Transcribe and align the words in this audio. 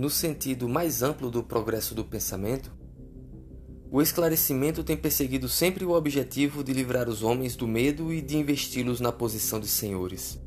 no 0.00 0.08
sentido 0.08 0.66
mais 0.66 1.02
amplo 1.02 1.30
do 1.30 1.42
progresso 1.42 1.94
do 1.94 2.02
pensamento, 2.02 2.72
o 3.90 4.00
esclarecimento 4.00 4.82
tem 4.82 4.96
perseguido 4.96 5.46
sempre 5.46 5.84
o 5.84 5.90
objetivo 5.90 6.64
de 6.64 6.72
livrar 6.72 7.06
os 7.06 7.22
homens 7.22 7.54
do 7.54 7.68
medo 7.68 8.10
e 8.10 8.22
de 8.22 8.38
investi-los 8.38 8.98
na 8.98 9.12
posição 9.12 9.60
de 9.60 9.68
senhores. 9.68 10.40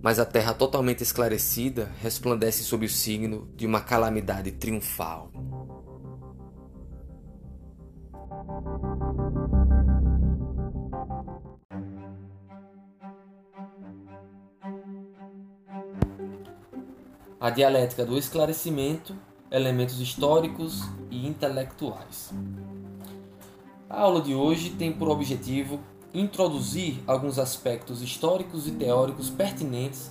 Mas 0.00 0.20
a 0.20 0.24
terra 0.24 0.54
totalmente 0.54 1.02
esclarecida 1.02 1.90
resplandece 2.00 2.62
sob 2.62 2.86
o 2.86 2.88
signo 2.88 3.48
de 3.56 3.66
uma 3.66 3.80
calamidade 3.80 4.52
triunfal. 4.52 5.32
A 17.46 17.50
dialética 17.50 18.04
do 18.04 18.18
esclarecimento, 18.18 19.14
elementos 19.52 20.00
históricos 20.00 20.82
e 21.12 21.28
intelectuais. 21.28 22.34
A 23.88 24.00
aula 24.00 24.20
de 24.20 24.34
hoje 24.34 24.70
tem 24.70 24.92
por 24.92 25.08
objetivo 25.08 25.78
introduzir 26.12 27.00
alguns 27.06 27.38
aspectos 27.38 28.02
históricos 28.02 28.66
e 28.66 28.72
teóricos 28.72 29.30
pertinentes 29.30 30.10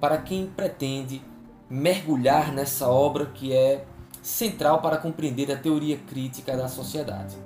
para 0.00 0.18
quem 0.18 0.48
pretende 0.48 1.22
mergulhar 1.70 2.50
nessa 2.52 2.88
obra 2.88 3.26
que 3.26 3.52
é 3.52 3.86
central 4.20 4.82
para 4.82 4.96
compreender 4.96 5.52
a 5.52 5.56
teoria 5.56 5.98
crítica 5.98 6.56
da 6.56 6.66
sociedade. 6.66 7.36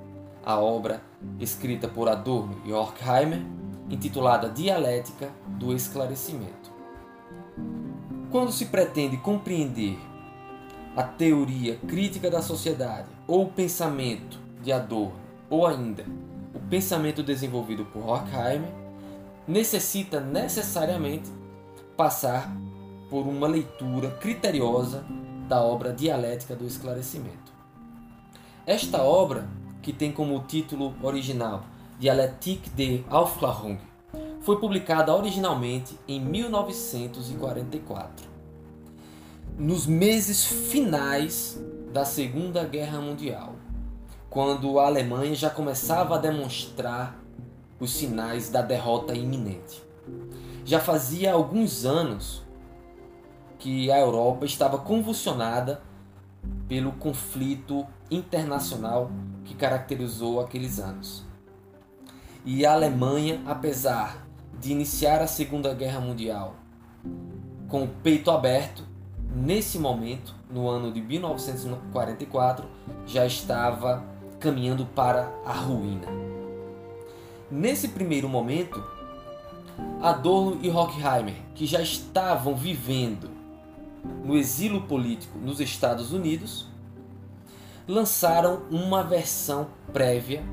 A 0.43 0.59
obra, 0.59 0.99
escrita 1.39 1.87
por 1.87 2.09
Adorno 2.09 2.59
e 2.65 2.73
Horkheimer, 2.73 3.45
intitulada 3.87 4.49
Dialética 4.49 5.29
do 5.59 5.75
Esclarecimento. 5.75 6.76
Quando 8.29 8.51
se 8.51 8.65
pretende 8.65 9.15
compreender 9.17 9.97
a 10.95 11.03
teoria 11.03 11.77
crítica 11.87 12.29
da 12.29 12.41
sociedade 12.41 13.07
ou 13.25 13.43
o 13.43 13.51
pensamento 13.51 14.37
de 14.61 14.71
Adorno, 14.71 15.15
ou 15.49 15.65
ainda 15.65 16.05
o 16.53 16.59
pensamento 16.69 17.23
desenvolvido 17.23 17.85
por 17.85 18.05
Horkheimer, 18.05 18.69
necessita 19.47 20.19
necessariamente 20.19 21.31
passar 21.95 22.51
por 23.09 23.25
uma 23.25 23.47
leitura 23.47 24.11
criteriosa 24.11 25.05
da 25.47 25.61
obra 25.61 25.93
Dialética 25.93 26.53
do 26.53 26.65
Esclarecimento. 26.65 27.53
Esta 28.65 29.01
obra, 29.03 29.47
que 29.81 29.93
tem 29.93 30.11
como 30.11 30.41
título 30.41 30.93
original 31.01 31.63
Dialectique 31.97 32.69
de 32.71 33.05
Aufklärung, 33.09 33.77
foi 34.47 34.57
publicada 34.61 35.13
originalmente 35.13 35.99
em 36.07 36.21
1944, 36.21 38.25
nos 39.59 39.85
meses 39.85 40.45
finais 40.45 41.61
da 41.91 42.05
Segunda 42.05 42.63
Guerra 42.63 43.01
Mundial, 43.01 43.55
quando 44.29 44.79
a 44.79 44.85
Alemanha 44.85 45.35
já 45.35 45.49
começava 45.49 46.15
a 46.15 46.17
demonstrar 46.17 47.21
os 47.77 47.91
sinais 47.91 48.49
da 48.49 48.61
derrota 48.61 49.13
iminente. 49.13 49.83
Já 50.63 50.79
fazia 50.79 51.33
alguns 51.33 51.83
anos 51.83 52.41
que 53.59 53.91
a 53.91 53.99
Europa 53.99 54.45
estava 54.45 54.77
convulsionada 54.77 55.81
pelo 56.69 56.93
conflito 56.93 57.85
internacional 58.09 59.11
que 59.43 59.53
caracterizou 59.53 60.39
aqueles 60.39 60.79
anos. 60.79 61.25
E 62.45 62.65
a 62.65 62.71
Alemanha, 62.71 63.41
apesar 63.45 64.25
de 64.59 64.71
iniciar 64.71 65.21
a 65.21 65.27
Segunda 65.27 65.73
Guerra 65.73 65.99
Mundial 65.99 66.55
com 67.67 67.83
o 67.83 67.87
peito 67.87 68.31
aberto, 68.31 68.83
nesse 69.35 69.77
momento, 69.77 70.33
no 70.49 70.69
ano 70.69 70.91
de 70.91 71.01
1944, 71.01 72.65
já 73.05 73.25
estava 73.25 74.03
caminhando 74.39 74.85
para 74.85 75.29
a 75.45 75.51
ruína. 75.51 76.07
Nesse 77.51 77.89
primeiro 77.89 78.29
momento, 78.29 78.83
Adorno 80.01 80.59
e 80.61 80.69
Horkheimer, 80.69 81.35
que 81.53 81.65
já 81.65 81.81
estavam 81.81 82.55
vivendo 82.55 83.29
no 84.23 84.35
exílio 84.35 84.81
político 84.81 85.37
nos 85.37 85.59
Estados 85.59 86.13
Unidos, 86.13 86.67
lançaram 87.87 88.63
uma 88.69 89.03
versão 89.03 89.67
prévia 89.91 90.43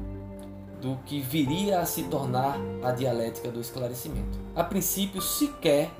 do 0.80 0.98
que 1.06 1.20
viria 1.20 1.80
a 1.80 1.86
se 1.86 2.04
tornar 2.04 2.58
a 2.82 2.92
dialética 2.92 3.50
do 3.50 3.60
esclarecimento. 3.60 4.38
A 4.54 4.62
princípio, 4.62 5.20
sequer 5.20 5.90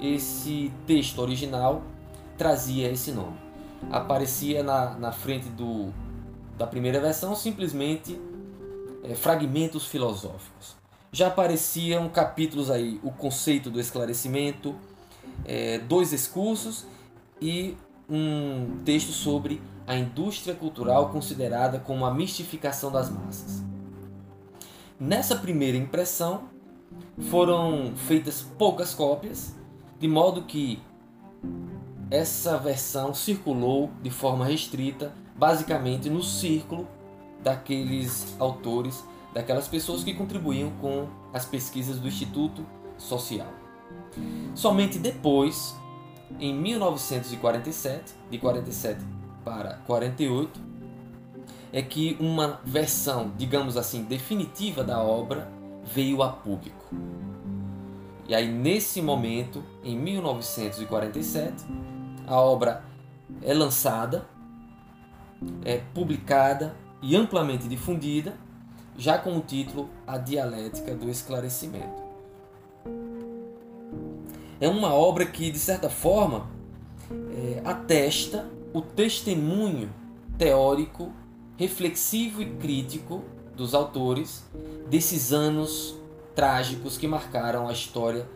esse 0.00 0.72
texto 0.86 1.20
original 1.20 1.82
trazia 2.36 2.90
esse 2.90 3.12
nome. 3.12 3.36
Aparecia 3.90 4.62
na, 4.62 4.90
na 4.90 5.12
frente 5.12 5.48
do, 5.48 5.92
da 6.56 6.66
primeira 6.66 7.00
versão 7.00 7.34
simplesmente 7.34 8.18
é, 9.02 9.14
fragmentos 9.14 9.86
filosóficos. 9.86 10.76
Já 11.12 11.28
apareciam 11.28 12.08
capítulos 12.08 12.70
aí, 12.70 13.00
o 13.02 13.10
conceito 13.10 13.70
do 13.70 13.80
esclarecimento, 13.80 14.74
é, 15.44 15.78
dois 15.78 16.12
excursos 16.12 16.84
e 17.40 17.76
um 18.08 18.80
texto 18.84 19.12
sobre 19.12 19.62
a 19.86 19.96
indústria 19.96 20.54
cultural 20.54 21.10
considerada 21.10 21.78
como 21.78 22.04
a 22.04 22.12
mistificação 22.12 22.90
das 22.90 23.08
massas. 23.08 23.62
Nessa 24.98 25.36
primeira 25.36 25.76
impressão, 25.76 26.44
foram 27.30 27.92
feitas 27.96 28.42
poucas 28.58 28.94
cópias, 28.94 29.54
de 29.98 30.08
modo 30.08 30.42
que 30.42 30.80
essa 32.10 32.56
versão 32.56 33.12
circulou 33.12 33.90
de 34.02 34.10
forma 34.10 34.46
restrita, 34.46 35.12
basicamente 35.36 36.08
no 36.08 36.22
círculo 36.22 36.88
daqueles 37.42 38.34
autores, 38.38 39.04
daquelas 39.34 39.68
pessoas 39.68 40.02
que 40.02 40.14
contribuíam 40.14 40.70
com 40.80 41.08
as 41.32 41.44
pesquisas 41.44 41.98
do 41.98 42.08
Instituto 42.08 42.64
Social. 42.96 43.52
Somente 44.54 44.98
depois, 44.98 45.76
em 46.40 46.54
1947, 46.54 48.14
de 48.30 48.38
47 48.38 49.04
para 49.44 49.74
48, 49.86 50.58
é 51.72 51.82
que 51.82 52.16
uma 52.20 52.60
versão, 52.64 53.32
digamos 53.36 53.76
assim, 53.76 54.04
definitiva 54.04 54.82
da 54.82 55.02
obra 55.02 55.50
veio 55.84 56.22
a 56.22 56.28
público. 56.28 56.94
E 58.28 58.34
aí, 58.34 58.48
nesse 58.48 59.00
momento, 59.00 59.62
em 59.84 59.96
1947, 59.96 61.64
a 62.26 62.40
obra 62.40 62.82
é 63.42 63.54
lançada, 63.54 64.26
é 65.64 65.78
publicada 65.94 66.74
e 67.00 67.14
amplamente 67.14 67.68
difundida, 67.68 68.34
já 68.96 69.18
com 69.18 69.36
o 69.36 69.40
título 69.40 69.90
A 70.06 70.18
Dialética 70.18 70.94
do 70.94 71.08
Esclarecimento. 71.08 72.04
É 74.58 74.68
uma 74.68 74.92
obra 74.92 75.26
que, 75.26 75.50
de 75.50 75.58
certa 75.58 75.90
forma, 75.90 76.48
é, 77.30 77.60
atesta 77.64 78.48
o 78.72 78.80
testemunho 78.80 79.90
teórico 80.38 81.12
reflexivo 81.56 82.42
e 82.42 82.56
crítico 82.56 83.24
dos 83.56 83.74
autores 83.74 84.44
desses 84.88 85.32
anos 85.32 85.96
trágicos 86.34 86.98
que 86.98 87.08
marcaram 87.08 87.68
a 87.68 87.72
história 87.72 88.28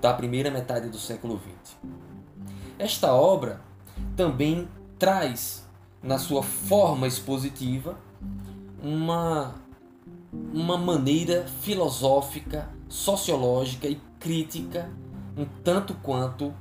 da 0.00 0.12
primeira 0.12 0.50
metade 0.50 0.88
do 0.88 0.98
século 0.98 1.38
XX. 1.38 1.76
Esta 2.78 3.12
obra 3.12 3.60
também 4.16 4.68
traz, 4.98 5.68
na 6.02 6.18
sua 6.18 6.42
forma 6.42 7.06
expositiva, 7.06 7.98
uma, 8.82 9.54
uma 10.52 10.76
maneira 10.76 11.46
filosófica, 11.60 12.68
sociológica 12.88 13.86
e 13.86 14.00
crítica 14.18 14.90
um 15.36 15.46
tanto 15.64 15.94
quanto 15.94 16.52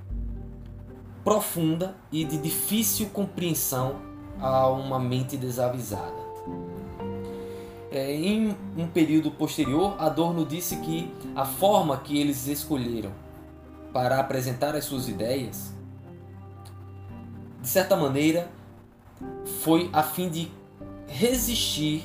profunda 1.23 1.95
e 2.11 2.23
de 2.23 2.37
difícil 2.37 3.09
compreensão 3.09 4.08
a 4.41 4.67
uma 4.69 4.99
mente 4.99 5.37
desavisada. 5.37 6.29
É, 7.91 8.13
em 8.13 8.55
um 8.77 8.87
período 8.87 9.31
posterior, 9.31 9.95
Adorno 9.97 10.45
disse 10.45 10.77
que 10.77 11.11
a 11.35 11.43
forma 11.43 11.97
que 11.97 12.19
eles 12.19 12.47
escolheram 12.47 13.11
para 13.91 14.19
apresentar 14.19 14.75
as 14.75 14.85
suas 14.85 15.09
ideias, 15.09 15.73
de 17.61 17.67
certa 17.67 17.95
maneira, 17.95 18.49
foi 19.63 19.89
a 19.91 20.03
fim 20.03 20.29
de 20.29 20.51
resistir 21.07 22.03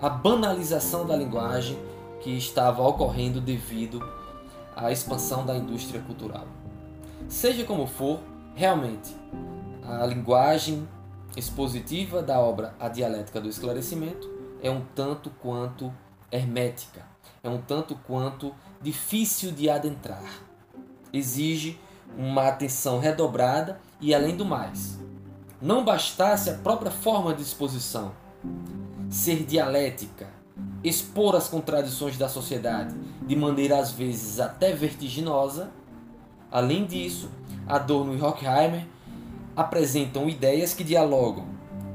à 0.00 0.08
banalização 0.08 1.04
da 1.04 1.16
linguagem 1.16 1.76
que 2.20 2.30
estava 2.30 2.82
ocorrendo 2.86 3.40
devido 3.40 4.00
à 4.76 4.92
expansão 4.92 5.44
da 5.44 5.56
indústria 5.56 6.00
cultural. 6.00 6.46
Seja 7.28 7.64
como 7.64 7.86
for, 7.86 8.20
realmente, 8.54 9.14
a 9.82 10.06
linguagem 10.06 10.86
expositiva 11.36 12.22
da 12.22 12.40
obra 12.40 12.74
A 12.80 12.88
Dialética 12.88 13.40
do 13.40 13.48
Esclarecimento 13.48 14.28
é 14.62 14.70
um 14.70 14.82
tanto 14.94 15.30
quanto 15.30 15.92
hermética, 16.32 17.04
é 17.42 17.48
um 17.48 17.60
tanto 17.60 17.94
quanto 17.94 18.54
difícil 18.80 19.52
de 19.52 19.68
adentrar. 19.68 20.24
Exige 21.12 21.78
uma 22.16 22.48
atenção 22.48 22.98
redobrada 22.98 23.78
e, 24.00 24.14
além 24.14 24.36
do 24.36 24.44
mais, 24.44 24.98
não 25.60 25.84
bastasse 25.84 26.50
a 26.50 26.54
própria 26.54 26.90
forma 26.90 27.34
de 27.34 27.42
exposição 27.42 28.12
ser 29.10 29.44
dialética, 29.44 30.28
expor 30.82 31.36
as 31.36 31.48
contradições 31.48 32.16
da 32.16 32.28
sociedade 32.28 32.94
de 33.26 33.36
maneira 33.36 33.78
às 33.78 33.92
vezes 33.92 34.40
até 34.40 34.72
vertiginosa, 34.72 35.70
além 36.50 36.86
disso, 36.86 37.30
Adorno 37.66 38.16
e 38.16 38.20
Horkheimer 38.20 38.86
apresentam 39.56 40.28
ideias 40.28 40.74
que 40.74 40.84
dialogam 40.84 41.46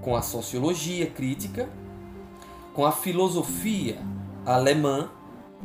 com 0.01 0.15
a 0.15 0.21
sociologia 0.21 1.05
crítica, 1.05 1.69
com 2.73 2.85
a 2.85 2.91
filosofia 2.91 3.99
alemã 4.45 5.09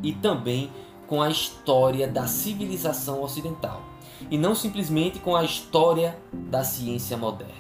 e 0.03 0.13
também 0.13 0.71
com 1.07 1.23
a 1.23 1.31
história 1.31 2.07
da 2.07 2.27
civilização 2.27 3.23
ocidental, 3.23 3.81
e 4.31 4.37
não 4.37 4.55
simplesmente 4.55 5.19
com 5.21 5.35
a 5.35 5.45
história 5.45 6.19
da 6.33 6.63
ciência 6.63 7.17
moderna. 7.17 7.55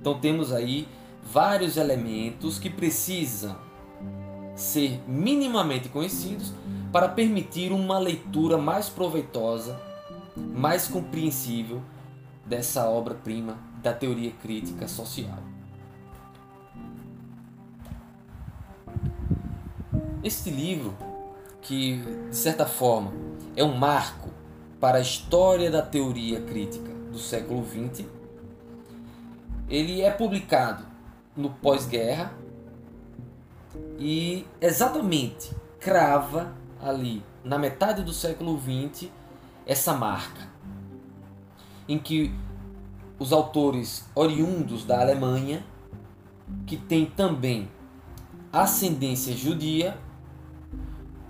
Então 0.00 0.20
temos 0.20 0.52
aí 0.52 0.86
vários 1.22 1.76
elementos 1.76 2.58
que 2.58 2.70
precisam 2.70 3.56
ser 4.54 5.02
minimamente 5.08 5.88
conhecidos 5.88 6.52
para 6.92 7.08
permitir 7.08 7.72
uma 7.72 7.98
leitura 7.98 8.56
mais 8.56 8.88
proveitosa, 8.88 9.80
mais 10.36 10.86
compreensível 10.86 11.82
dessa 12.46 12.88
obra-prima 12.88 13.58
da 13.82 13.92
teoria 13.92 14.30
crítica 14.30 14.86
social. 14.86 15.38
Este 20.22 20.50
livro, 20.50 20.96
que 21.60 21.98
de 22.30 22.36
certa 22.36 22.66
forma 22.66 23.12
é 23.54 23.62
um 23.62 23.76
marco 23.76 24.30
para 24.80 24.98
a 24.98 25.00
história 25.00 25.70
da 25.70 25.82
teoria 25.82 26.40
crítica 26.40 26.92
do 27.10 27.18
século 27.18 27.64
XX, 27.64 28.06
ele 29.68 30.00
é 30.02 30.10
publicado 30.10 30.84
no 31.36 31.50
pós-guerra 31.50 32.32
e 33.98 34.46
exatamente 34.60 35.54
crava 35.80 36.52
ali 36.80 37.22
na 37.44 37.58
metade 37.58 38.02
do 38.02 38.12
século 38.12 38.60
XX 38.60 39.10
essa 39.66 39.92
marca 39.92 40.55
em 41.88 41.98
que 41.98 42.32
os 43.18 43.32
autores 43.32 44.04
oriundos 44.14 44.84
da 44.84 45.00
Alemanha 45.00 45.64
que 46.66 46.76
têm 46.76 47.06
também 47.06 47.68
ascendência 48.52 49.36
judia 49.36 49.96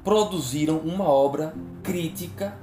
produziram 0.05 0.79
uma 0.79 1.05
obra 1.05 1.55
crítica 1.82 2.56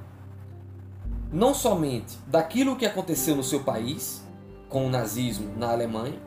não 1.31 1.53
somente 1.53 2.17
daquilo 2.27 2.75
que 2.75 2.85
aconteceu 2.85 3.35
no 3.35 3.43
seu 3.43 3.63
país 3.63 4.23
com 4.69 4.85
o 4.85 4.89
nazismo 4.89 5.51
na 5.57 5.71
Alemanha, 5.71 6.19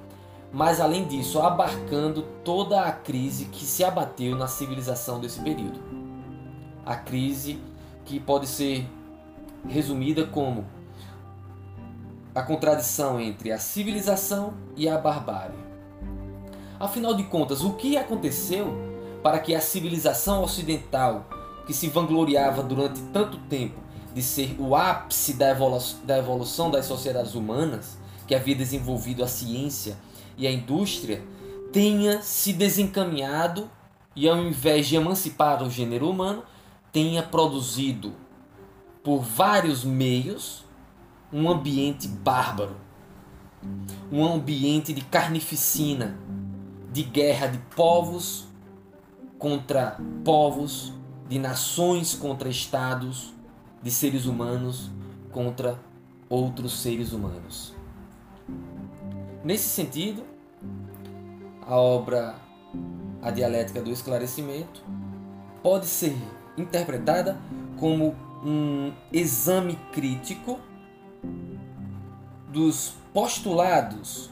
mas 0.53 0.81
além 0.81 1.07
disso, 1.07 1.41
abarcando 1.41 2.23
toda 2.45 2.83
a 2.83 2.93
crise 2.93 3.47
que 3.47 3.65
se 3.65 3.85
abateu 3.85 4.37
na 4.37 4.47
civilização 4.47 5.21
desse 5.21 5.41
período. 5.41 5.81
A 6.85 6.97
crise 6.97 7.59
que 8.05 8.19
pode 8.21 8.47
ser 8.47 8.87
resumida 9.69 10.27
como 10.27 10.65
a 12.37 12.43
contradição 12.43 13.19
entre 13.19 13.51
a 13.51 13.59
civilização 13.59 14.53
e 14.77 14.87
a 14.87 14.99
barbárie. 14.99 15.57
Afinal 16.79 17.15
de 17.15 17.25
contas, 17.25 17.65
o 17.65 17.73
que 17.73 17.97
aconteceu 17.97 18.77
para 19.23 19.39
que 19.39 19.55
a 19.55 19.61
civilização 19.61 20.43
ocidental, 20.43 21.27
que 21.67 21.73
se 21.73 21.89
vangloriava 21.89 22.63
durante 22.63 23.01
tanto 23.05 23.39
tempo 23.49 23.81
de 24.15 24.21
ser 24.21 24.55
o 24.59 24.77
ápice 24.77 25.33
da, 25.33 25.49
evolução 26.19 26.71
das 26.71 26.85
sociedades 26.85 27.35
humanas, 27.35 27.97
que 28.27 28.35
havia 28.35 28.55
desenvolvido 28.55 29.25
a 29.25 29.29
ciência 29.29 29.97
e 30.37 30.47
a 30.47 30.53
indústria 30.53 31.23
tenha 31.73 32.21
se 32.21 32.53
desencaminhado 32.53 33.71
e, 34.15 34.29
ao 34.29 34.37
invés 34.37 34.87
de 34.87 34.97
emancipar 34.97 35.63
o 35.63 35.71
gênero 35.71 36.11
humano, 36.11 36.43
tenha 36.93 37.23
produzido 37.23 38.13
por 39.03 39.21
vários 39.21 39.85
meios 39.85 40.66
um 41.33 41.51
ambiente 41.51 42.07
bárbaro, 42.09 42.77
um 44.11 44.25
ambiente 44.25 44.93
de 44.93 45.03
carnificina, 45.03 46.17
de 46.93 47.03
guerra 47.03 47.49
de 47.49 47.59
povos 47.75 48.47
contra 49.39 49.99
povos, 50.25 50.93
de 51.29 51.39
nações 51.39 52.15
contra 52.15 52.49
estados, 52.49 53.35
de 53.83 53.91
seres 53.91 54.27
humanos 54.27 54.91
contra 55.31 55.79
outros 56.29 56.81
seres 56.81 57.13
humanos. 57.13 57.75
Nesse 59.45 59.69
sentido, 59.69 60.25
a 61.67 61.77
obra 61.77 62.37
A 63.23 63.31
Dialética 63.31 63.83
do 63.83 63.91
Esclarecimento 63.91 64.83
pode 65.63 65.87
ser 65.87 66.17
interpretada 66.57 67.39
como 67.79 68.15
um 68.45 68.93
exame 69.13 69.77
crítico 69.93 70.59
dos 72.49 72.95
postulados 73.13 74.31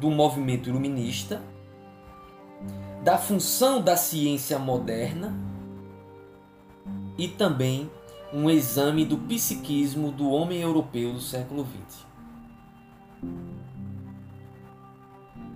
do 0.00 0.10
movimento 0.10 0.68
iluminista, 0.68 1.42
da 3.02 3.16
função 3.16 3.80
da 3.80 3.96
ciência 3.96 4.58
moderna 4.58 5.34
e 7.16 7.28
também 7.28 7.90
um 8.32 8.50
exame 8.50 9.04
do 9.04 9.16
psiquismo 9.16 10.10
do 10.10 10.28
homem 10.30 10.60
europeu 10.60 11.12
do 11.12 11.20
século 11.20 11.64
XX. 11.64 12.04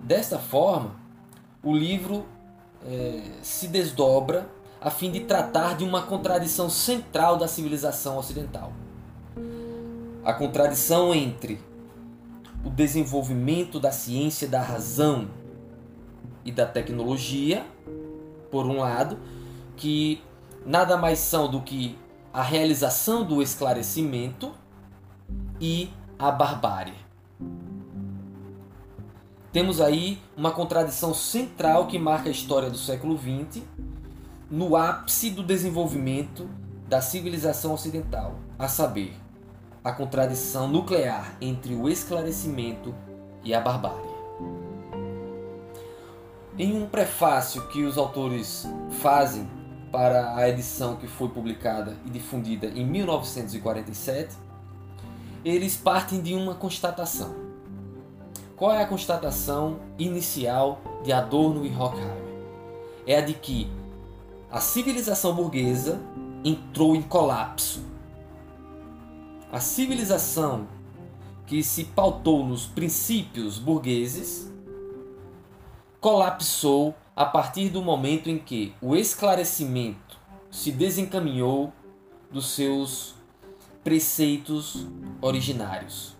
Desta 0.03 0.39
forma, 0.39 0.95
o 1.63 1.75
livro 1.75 2.25
é, 2.85 3.21
se 3.41 3.67
desdobra 3.67 4.49
a 4.79 4.89
fim 4.89 5.11
de 5.11 5.21
tratar 5.21 5.75
de 5.75 5.83
uma 5.83 6.01
contradição 6.01 6.69
central 6.69 7.37
da 7.37 7.47
civilização 7.47 8.17
ocidental. 8.17 8.73
A 10.23 10.33
contradição 10.33 11.13
entre 11.13 11.59
o 12.65 12.69
desenvolvimento 12.69 13.79
da 13.79 13.91
ciência 13.91 14.47
da 14.47 14.61
razão 14.61 15.29
e 16.45 16.51
da 16.51 16.65
tecnologia, 16.65 17.65
por 18.49 18.65
um 18.65 18.79
lado, 18.79 19.17
que 19.75 20.21
nada 20.65 20.97
mais 20.97 21.19
são 21.19 21.49
do 21.49 21.61
que 21.61 21.97
a 22.33 22.41
realização 22.41 23.23
do 23.25 23.41
esclarecimento 23.41 24.51
e 25.59 25.89
a 26.17 26.31
barbárie. 26.31 26.95
Temos 29.51 29.81
aí 29.81 30.21
uma 30.37 30.51
contradição 30.51 31.13
central 31.13 31.87
que 31.87 31.99
marca 31.99 32.29
a 32.29 32.31
história 32.31 32.69
do 32.69 32.77
século 32.77 33.17
XX, 33.17 33.63
no 34.49 34.75
ápice 34.75 35.29
do 35.29 35.43
desenvolvimento 35.43 36.49
da 36.87 37.01
civilização 37.01 37.73
ocidental, 37.73 38.35
a 38.57 38.67
saber, 38.67 39.13
a 39.83 39.91
contradição 39.91 40.67
nuclear 40.67 41.35
entre 41.41 41.75
o 41.75 41.89
esclarecimento 41.89 42.93
e 43.43 43.53
a 43.53 43.59
barbárie. 43.59 44.11
Em 46.57 46.79
um 46.81 46.87
prefácio 46.87 47.67
que 47.69 47.83
os 47.83 47.97
autores 47.97 48.67
fazem 49.01 49.49
para 49.91 50.35
a 50.35 50.47
edição 50.47 50.95
que 50.95 51.07
foi 51.07 51.29
publicada 51.29 51.97
e 52.05 52.09
difundida 52.09 52.67
em 52.67 52.85
1947, 52.85 54.35
eles 55.43 55.75
partem 55.75 56.21
de 56.21 56.33
uma 56.33 56.53
constatação 56.53 57.51
qual 58.61 58.71
é 58.71 58.83
a 58.83 58.85
constatação 58.85 59.79
inicial 59.97 60.79
de 61.03 61.11
Adorno 61.11 61.65
e 61.65 61.75
Horkheimer? 61.75 62.15
É 63.07 63.17
a 63.17 63.21
de 63.21 63.33
que 63.33 63.67
a 64.51 64.61
civilização 64.61 65.33
burguesa 65.33 65.99
entrou 66.45 66.95
em 66.95 67.01
colapso. 67.01 67.81
A 69.51 69.59
civilização 69.59 70.65
que 71.45 71.61
se 71.61 71.83
pautou 71.83 72.45
nos 72.45 72.65
princípios 72.65 73.59
burgueses 73.59 74.49
colapsou 75.99 76.95
a 77.13 77.25
partir 77.25 77.67
do 77.67 77.81
momento 77.81 78.29
em 78.29 78.37
que 78.37 78.73
o 78.81 78.95
esclarecimento 78.95 80.17
se 80.49 80.71
desencaminhou 80.71 81.73
dos 82.31 82.51
seus 82.51 83.13
preceitos 83.83 84.87
originários. 85.21 86.15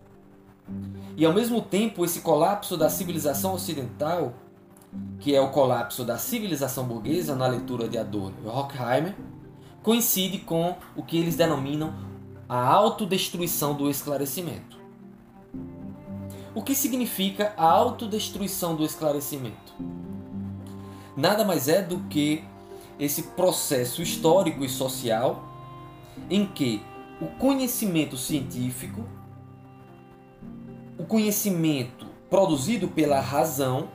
E 1.16 1.26
ao 1.26 1.32
mesmo 1.32 1.62
tempo, 1.62 2.04
esse 2.04 2.20
colapso 2.20 2.76
da 2.76 2.90
civilização 2.90 3.54
ocidental, 3.54 4.34
que 5.22 5.34
é 5.34 5.40
o 5.40 5.52
colapso 5.52 6.04
da 6.04 6.18
civilização 6.18 6.84
burguesa 6.84 7.34
na 7.34 7.48
leitura 7.48 7.88
de 7.88 7.98
Adorno 7.98 8.36
e 8.44 8.48
Horkheimer, 8.48 9.16
coincide 9.82 10.40
com 10.40 10.76
o 10.98 11.02
que 11.02 11.18
eles 11.18 11.38
denominam 11.38 12.11
a 12.52 12.68
autodestruição 12.68 13.74
do 13.74 13.90
esclarecimento. 13.90 14.78
O 16.54 16.62
que 16.62 16.76
significa 16.76 17.54
a 17.56 17.64
autodestruição 17.64 18.76
do 18.76 18.84
esclarecimento? 18.84 19.74
Nada 21.16 21.46
mais 21.46 21.70
é 21.70 21.82
do 21.82 22.00
que 22.10 22.44
esse 23.00 23.24
processo 23.24 24.02
histórico 24.02 24.66
e 24.66 24.70
social 24.70 25.46
em 26.30 26.46
que 26.46 26.84
o 27.22 27.28
conhecimento 27.28 28.18
científico, 28.18 29.06
o 30.98 31.06
conhecimento 31.06 32.06
produzido 32.30 32.90
pela 32.90 33.22
razão, 33.22 33.88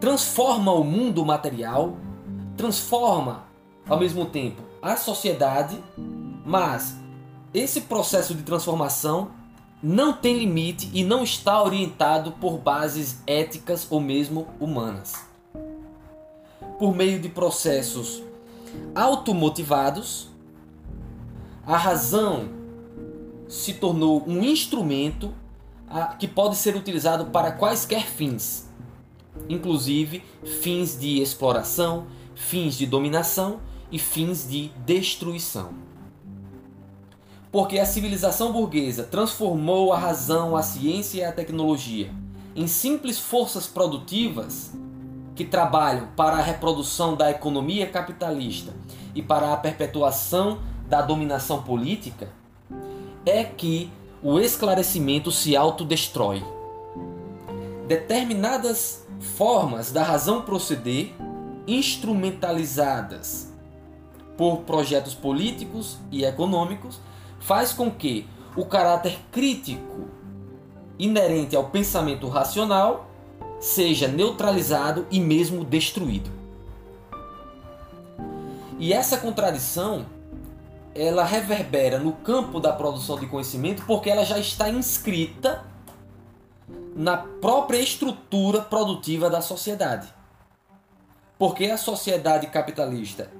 transforma 0.00 0.72
o 0.72 0.82
mundo 0.82 1.24
material, 1.24 1.96
transforma 2.56 3.44
ao 3.88 4.00
mesmo 4.00 4.26
tempo 4.26 4.62
a 4.82 4.96
sociedade, 4.96 5.80
mas 6.44 7.05
esse 7.56 7.82
processo 7.82 8.34
de 8.34 8.42
transformação 8.42 9.30
não 9.82 10.12
tem 10.12 10.38
limite 10.38 10.90
e 10.92 11.02
não 11.02 11.22
está 11.22 11.62
orientado 11.62 12.32
por 12.32 12.58
bases 12.58 13.22
éticas 13.26 13.86
ou 13.88 13.98
mesmo 13.98 14.46
humanas. 14.60 15.24
Por 16.78 16.94
meio 16.94 17.18
de 17.18 17.30
processos 17.30 18.22
automotivados, 18.94 20.28
a 21.66 21.78
razão 21.78 22.50
se 23.48 23.72
tornou 23.72 24.22
um 24.26 24.42
instrumento 24.42 25.32
que 26.18 26.28
pode 26.28 26.56
ser 26.56 26.76
utilizado 26.76 27.26
para 27.26 27.52
quaisquer 27.52 28.06
fins, 28.06 28.68
inclusive 29.48 30.22
fins 30.60 30.98
de 30.98 31.22
exploração, 31.22 32.06
fins 32.34 32.76
de 32.76 32.84
dominação 32.84 33.60
e 33.90 33.98
fins 33.98 34.46
de 34.46 34.68
destruição. 34.84 35.86
Porque 37.50 37.78
a 37.78 37.86
civilização 37.86 38.52
burguesa 38.52 39.04
transformou 39.04 39.92
a 39.92 39.98
razão, 39.98 40.56
a 40.56 40.62
ciência 40.62 41.20
e 41.20 41.24
a 41.24 41.32
tecnologia 41.32 42.10
em 42.56 42.66
simples 42.66 43.18
forças 43.18 43.66
produtivas 43.66 44.72
que 45.34 45.44
trabalham 45.44 46.08
para 46.16 46.38
a 46.38 46.42
reprodução 46.42 47.14
da 47.14 47.30
economia 47.30 47.86
capitalista 47.86 48.72
e 49.14 49.20
para 49.20 49.52
a 49.52 49.56
perpetuação 49.58 50.60
da 50.88 51.02
dominação 51.02 51.62
política, 51.62 52.30
é 53.26 53.44
que 53.44 53.92
o 54.22 54.40
esclarecimento 54.40 55.30
se 55.30 55.54
autodestrói. 55.54 56.42
Determinadas 57.86 59.06
formas 59.36 59.92
da 59.92 60.02
razão 60.02 60.40
proceder, 60.40 61.12
instrumentalizadas 61.66 63.52
por 64.38 64.58
projetos 64.60 65.14
políticos 65.14 65.98
e 66.10 66.24
econômicos, 66.24 67.00
faz 67.46 67.72
com 67.72 67.88
que 67.88 68.26
o 68.56 68.66
caráter 68.66 69.20
crítico 69.30 70.08
inerente 70.98 71.54
ao 71.54 71.70
pensamento 71.70 72.28
racional 72.28 73.08
seja 73.60 74.08
neutralizado 74.08 75.06
e 75.12 75.20
mesmo 75.20 75.64
destruído. 75.64 76.28
E 78.80 78.92
essa 78.92 79.18
contradição 79.18 80.06
ela 80.92 81.22
reverbera 81.22 82.00
no 82.00 82.14
campo 82.14 82.58
da 82.58 82.72
produção 82.72 83.16
de 83.16 83.26
conhecimento 83.26 83.84
porque 83.86 84.10
ela 84.10 84.24
já 84.24 84.40
está 84.40 84.68
inscrita 84.68 85.64
na 86.96 87.16
própria 87.16 87.78
estrutura 87.78 88.60
produtiva 88.60 89.30
da 89.30 89.40
sociedade. 89.40 90.12
Porque 91.38 91.66
a 91.66 91.78
sociedade 91.78 92.48
capitalista 92.48 93.30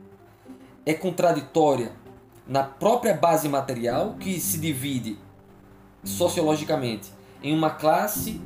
é 0.84 0.94
contraditória 0.94 2.05
na 2.46 2.62
própria 2.62 3.14
base 3.14 3.48
material, 3.48 4.14
que 4.20 4.38
se 4.40 4.58
divide 4.58 5.18
sociologicamente 6.04 7.12
em 7.42 7.56
uma 7.56 7.70
classe 7.70 8.40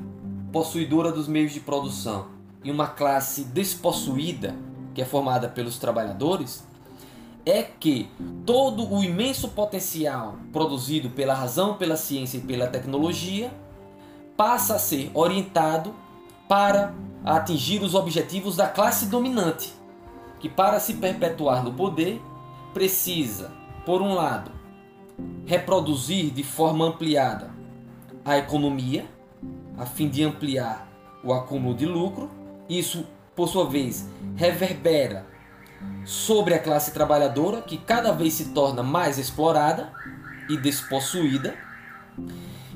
possuidora 0.52 1.12
dos 1.12 1.28
meios 1.28 1.52
de 1.52 1.60
produção 1.60 2.28
e 2.64 2.70
uma 2.70 2.86
classe 2.86 3.44
despossuída, 3.44 4.56
que 4.94 5.02
é 5.02 5.04
formada 5.04 5.48
pelos 5.48 5.78
trabalhadores, 5.78 6.64
é 7.44 7.62
que 7.62 8.10
todo 8.44 8.92
o 8.92 9.02
imenso 9.02 9.48
potencial 9.48 10.36
produzido 10.52 11.10
pela 11.10 11.34
razão, 11.34 11.74
pela 11.74 11.96
ciência 11.96 12.38
e 12.38 12.42
pela 12.42 12.66
tecnologia 12.66 13.50
passa 14.36 14.76
a 14.76 14.78
ser 14.78 15.10
orientado 15.14 15.94
para 16.48 16.94
atingir 17.24 17.82
os 17.82 17.94
objetivos 17.94 18.56
da 18.56 18.66
classe 18.66 19.06
dominante, 19.06 19.72
que 20.38 20.48
para 20.48 20.80
se 20.80 20.94
perpetuar 20.94 21.62
no 21.62 21.72
poder 21.72 22.20
precisa, 22.72 23.50
por 23.84 24.02
um 24.02 24.14
lado, 24.14 24.52
reproduzir 25.46 26.30
de 26.30 26.42
forma 26.42 26.84
ampliada 26.84 27.50
a 28.24 28.38
economia, 28.38 29.06
a 29.76 29.86
fim 29.86 30.08
de 30.08 30.22
ampliar 30.22 30.88
o 31.24 31.32
acúmulo 31.32 31.74
de 31.74 31.86
lucro. 31.86 32.30
Isso, 32.68 33.06
por 33.34 33.48
sua 33.48 33.66
vez, 33.66 34.08
reverbera 34.36 35.26
sobre 36.04 36.54
a 36.54 36.58
classe 36.58 36.92
trabalhadora, 36.92 37.62
que 37.62 37.76
cada 37.78 38.12
vez 38.12 38.34
se 38.34 38.50
torna 38.50 38.82
mais 38.82 39.18
explorada 39.18 39.92
e 40.48 40.56
despossuída. 40.56 41.54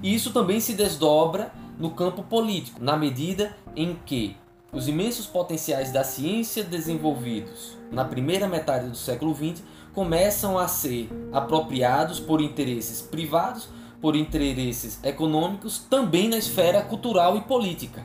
E 0.03 0.15
isso 0.15 0.33
também 0.33 0.61
se 0.61 0.75
desdobra 0.75 1.53
no 1.79 1.91
campo 1.91 2.23
político, 2.23 2.83
na 2.83 2.97
medida 2.97 3.57
em 3.77 3.97
que 4.07 4.37
os 4.73 4.89
imensos 4.89 5.27
potenciais 5.27 5.93
da 5.93 6.03
ciência 6.03 6.65
desenvolvidos 6.65 7.77
na 7.91 8.05
primeira 8.05 8.49
metade 8.49 8.89
do 8.89 8.97
século 8.97 9.35
XX 9.35 9.63
começam 9.95 10.59
a 10.59 10.67
ser 10.67 11.09
apropriados 11.33 12.19
por 12.19 12.41
interesses 12.41 13.01
privados, 13.01 13.69
por 14.01 14.17
interesses 14.17 14.99
econômicos, 15.03 15.79
também 15.79 16.29
na 16.29 16.37
esfera 16.37 16.83
cultural 16.83 17.37
e 17.37 17.41
política. 17.43 18.05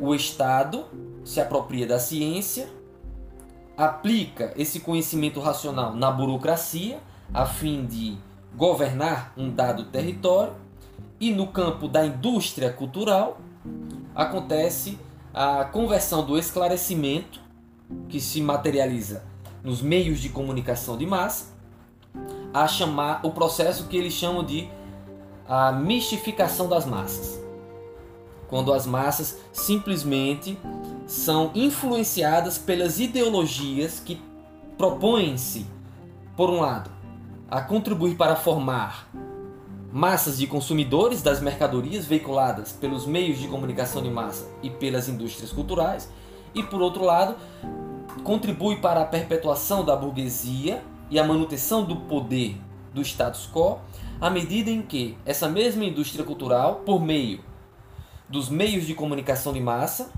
O 0.00 0.14
Estado 0.14 0.84
se 1.24 1.40
apropria 1.40 1.86
da 1.86 1.98
ciência 1.98 2.68
aplica 3.76 4.52
esse 4.56 4.80
conhecimento 4.80 5.40
racional 5.40 5.94
na 5.94 6.10
burocracia, 6.10 7.00
a 7.32 7.46
fim 7.46 7.86
de 7.86 8.18
governar 8.54 9.32
um 9.36 9.50
dado 9.50 9.84
território, 9.86 10.52
e 11.18 11.32
no 11.32 11.46
campo 11.46 11.88
da 11.88 12.04
indústria 12.04 12.70
cultural 12.70 13.40
acontece 14.14 14.98
a 15.32 15.64
conversão 15.64 16.24
do 16.24 16.36
esclarecimento, 16.36 17.40
que 18.08 18.20
se 18.20 18.40
materializa 18.40 19.29
nos 19.62 19.82
meios 19.82 20.20
de 20.20 20.28
comunicação 20.28 20.96
de 20.96 21.06
massa, 21.06 21.46
a 22.52 22.66
chamar 22.66 23.20
o 23.24 23.30
processo 23.30 23.86
que 23.86 23.96
eles 23.96 24.12
chamam 24.12 24.44
de 24.44 24.68
a 25.46 25.72
mistificação 25.72 26.68
das 26.68 26.86
massas. 26.86 27.40
Quando 28.48 28.72
as 28.72 28.86
massas 28.86 29.38
simplesmente 29.52 30.58
são 31.06 31.50
influenciadas 31.54 32.58
pelas 32.58 32.98
ideologias 32.98 34.00
que 34.00 34.20
propõem-se, 34.76 35.66
por 36.36 36.50
um 36.50 36.60
lado, 36.60 36.90
a 37.50 37.60
contribuir 37.60 38.16
para 38.16 38.36
formar 38.36 39.08
massas 39.92 40.38
de 40.38 40.46
consumidores 40.46 41.20
das 41.20 41.40
mercadorias 41.40 42.06
veiculadas 42.06 42.72
pelos 42.72 43.06
meios 43.06 43.38
de 43.38 43.48
comunicação 43.48 44.02
de 44.02 44.10
massa 44.10 44.48
e 44.62 44.70
pelas 44.70 45.08
indústrias 45.08 45.52
culturais, 45.52 46.08
e 46.54 46.62
por 46.62 46.80
outro 46.80 47.04
lado, 47.04 47.36
contribui 48.20 48.76
para 48.76 49.02
a 49.02 49.04
perpetuação 49.04 49.84
da 49.84 49.96
burguesia 49.96 50.82
e 51.10 51.18
a 51.18 51.24
manutenção 51.24 51.84
do 51.84 51.96
poder 51.96 52.56
do 52.94 53.02
status 53.02 53.48
quo, 53.52 53.78
à 54.20 54.30
medida 54.30 54.70
em 54.70 54.82
que 54.82 55.16
essa 55.24 55.48
mesma 55.48 55.84
indústria 55.84 56.24
cultural, 56.24 56.76
por 56.86 57.00
meio 57.00 57.40
dos 58.28 58.48
meios 58.48 58.86
de 58.86 58.94
comunicação 58.94 59.52
de 59.52 59.60
massa, 59.60 60.10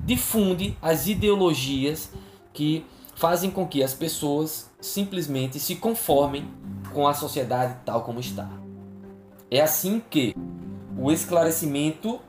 difunde 0.00 0.76
as 0.80 1.06
ideologias 1.06 2.10
que 2.52 2.84
fazem 3.14 3.50
com 3.50 3.66
que 3.66 3.82
as 3.82 3.94
pessoas 3.94 4.70
simplesmente 4.80 5.58
se 5.58 5.76
conformem 5.76 6.48
com 6.92 7.08
a 7.08 7.14
sociedade 7.14 7.76
tal 7.84 8.02
como 8.02 8.20
está. 8.20 8.48
É 9.50 9.60
assim 9.60 10.00
que 10.10 10.34
o 10.96 11.10
esclarecimento 11.10 12.20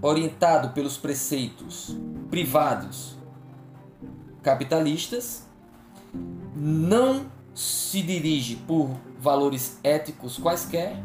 orientado 0.00 0.70
pelos 0.70 0.96
preceitos 0.96 1.96
privados 2.30 3.13
capitalistas 4.44 5.48
não 6.54 7.26
se 7.54 8.02
dirige 8.02 8.56
por 8.56 8.90
valores 9.18 9.80
éticos 9.82 10.38
quaisquer 10.38 10.96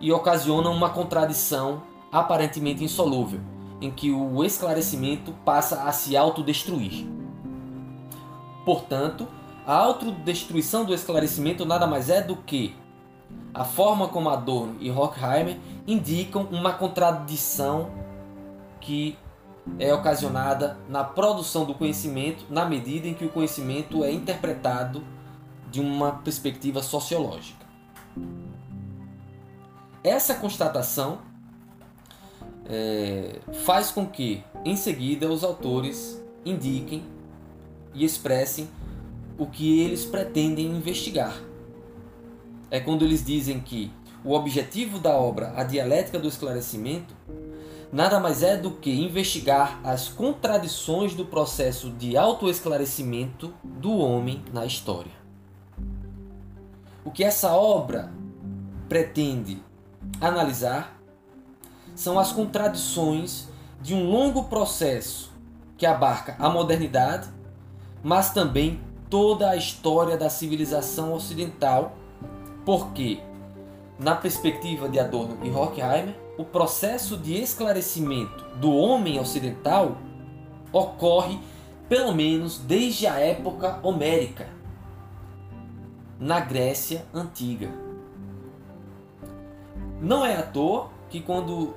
e 0.00 0.10
ocasiona 0.10 0.70
uma 0.70 0.90
contradição 0.90 1.82
aparentemente 2.10 2.82
insolúvel 2.82 3.40
em 3.80 3.90
que 3.90 4.10
o 4.10 4.42
esclarecimento 4.42 5.32
passa 5.44 5.82
a 5.82 5.92
se 5.92 6.16
autodestruir. 6.16 7.06
Portanto, 8.64 9.28
a 9.66 9.74
autodestruição 9.74 10.84
do 10.84 10.94
esclarecimento 10.94 11.64
nada 11.64 11.86
mais 11.86 12.08
é 12.08 12.22
do 12.22 12.36
que 12.36 12.74
a 13.52 13.64
forma 13.64 14.08
como 14.08 14.28
Adorno 14.30 14.76
e 14.80 14.90
Horkheimer 14.90 15.58
indicam 15.86 16.48
uma 16.50 16.72
contradição 16.72 17.90
que 18.80 19.16
é 19.78 19.92
ocasionada 19.92 20.78
na 20.88 21.04
produção 21.04 21.64
do 21.64 21.74
conhecimento 21.74 22.44
na 22.50 22.64
medida 22.64 23.06
em 23.06 23.14
que 23.14 23.24
o 23.24 23.28
conhecimento 23.28 24.04
é 24.04 24.10
interpretado 24.10 25.02
de 25.70 25.80
uma 25.80 26.12
perspectiva 26.12 26.82
sociológica. 26.82 27.66
Essa 30.02 30.34
constatação 30.34 31.18
é, 32.66 33.40
faz 33.64 33.90
com 33.90 34.06
que, 34.06 34.42
em 34.64 34.76
seguida, 34.76 35.28
os 35.28 35.42
autores 35.42 36.22
indiquem 36.44 37.04
e 37.94 38.04
expressem 38.04 38.68
o 39.38 39.46
que 39.46 39.80
eles 39.80 40.04
pretendem 40.04 40.66
investigar. 40.66 41.34
é 42.70 42.80
quando 42.80 43.04
eles 43.04 43.24
dizem 43.24 43.60
que 43.60 43.90
o 44.24 44.32
objetivo 44.32 44.98
da 44.98 45.14
obra 45.14 45.52
A 45.56 45.62
Dialética 45.62 46.18
do 46.18 46.28
Esclarecimento 46.28 47.14
nada 47.92 48.20
mais 48.20 48.42
é 48.42 48.56
do 48.56 48.70
que 48.72 48.90
investigar 48.90 49.80
as 49.82 50.08
contradições 50.08 51.14
do 51.14 51.24
processo 51.24 51.90
de 51.90 52.16
autoesclarecimento 52.16 53.52
do 53.64 53.96
homem 53.96 54.42
na 54.52 54.66
história. 54.66 55.12
O 57.04 57.10
que 57.10 57.24
essa 57.24 57.52
obra 57.52 58.12
pretende 58.88 59.62
analisar 60.20 61.00
são 61.94 62.18
as 62.18 62.32
contradições 62.32 63.48
de 63.80 63.94
um 63.94 64.10
longo 64.10 64.44
processo 64.44 65.32
que 65.76 65.86
abarca 65.86 66.36
a 66.38 66.50
modernidade, 66.50 67.28
mas 68.02 68.30
também 68.30 68.80
toda 69.08 69.50
a 69.50 69.56
história 69.56 70.16
da 70.16 70.28
civilização 70.28 71.12
ocidental, 71.14 71.96
porque, 72.64 73.20
na 73.98 74.14
perspectiva 74.14 74.88
de 74.88 74.98
Adorno 74.98 75.38
e 75.42 75.50
Horkheimer, 75.50 76.14
o 76.38 76.44
processo 76.44 77.16
de 77.18 77.34
esclarecimento 77.34 78.44
do 78.60 78.72
homem 78.72 79.18
ocidental 79.18 79.98
ocorre 80.72 81.38
pelo 81.88 82.14
menos 82.14 82.58
desde 82.58 83.08
a 83.08 83.18
época 83.18 83.80
homérica, 83.82 84.48
na 86.20 86.38
Grécia 86.38 87.04
antiga. 87.12 87.70
Não 90.00 90.24
é 90.24 90.36
à 90.36 90.42
toa 90.42 90.90
que 91.10 91.20
quando 91.20 91.74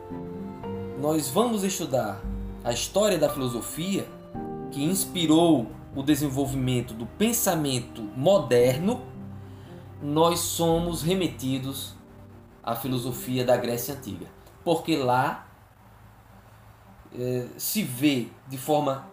nós 0.99 1.27
vamos 1.29 1.63
estudar 1.63 2.21
a 2.63 2.71
história 2.71 3.17
da 3.17 3.29
filosofia 3.29 4.05
que 4.71 4.83
inspirou 4.83 5.67
o 5.95 6.03
desenvolvimento 6.03 6.93
do 6.93 7.05
pensamento 7.05 8.03
moderno, 8.15 9.01
nós 10.01 10.39
somos 10.39 11.01
remetidos 11.01 11.95
à 12.63 12.75
filosofia 12.75 13.43
da 13.43 13.57
Grécia 13.57 13.95
Antiga. 13.95 14.40
Porque 14.63 14.95
lá 14.95 15.47
eh, 17.13 17.47
se 17.57 17.83
vê 17.83 18.27
de 18.47 18.57
forma 18.57 19.11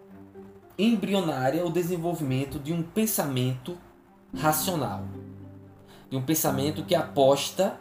embrionária 0.78 1.64
o 1.66 1.70
desenvolvimento 1.70 2.58
de 2.58 2.72
um 2.72 2.82
pensamento 2.82 3.76
racional, 4.36 5.04
de 6.08 6.16
um 6.16 6.22
pensamento 6.22 6.84
que 6.84 6.94
aposta 6.94 7.78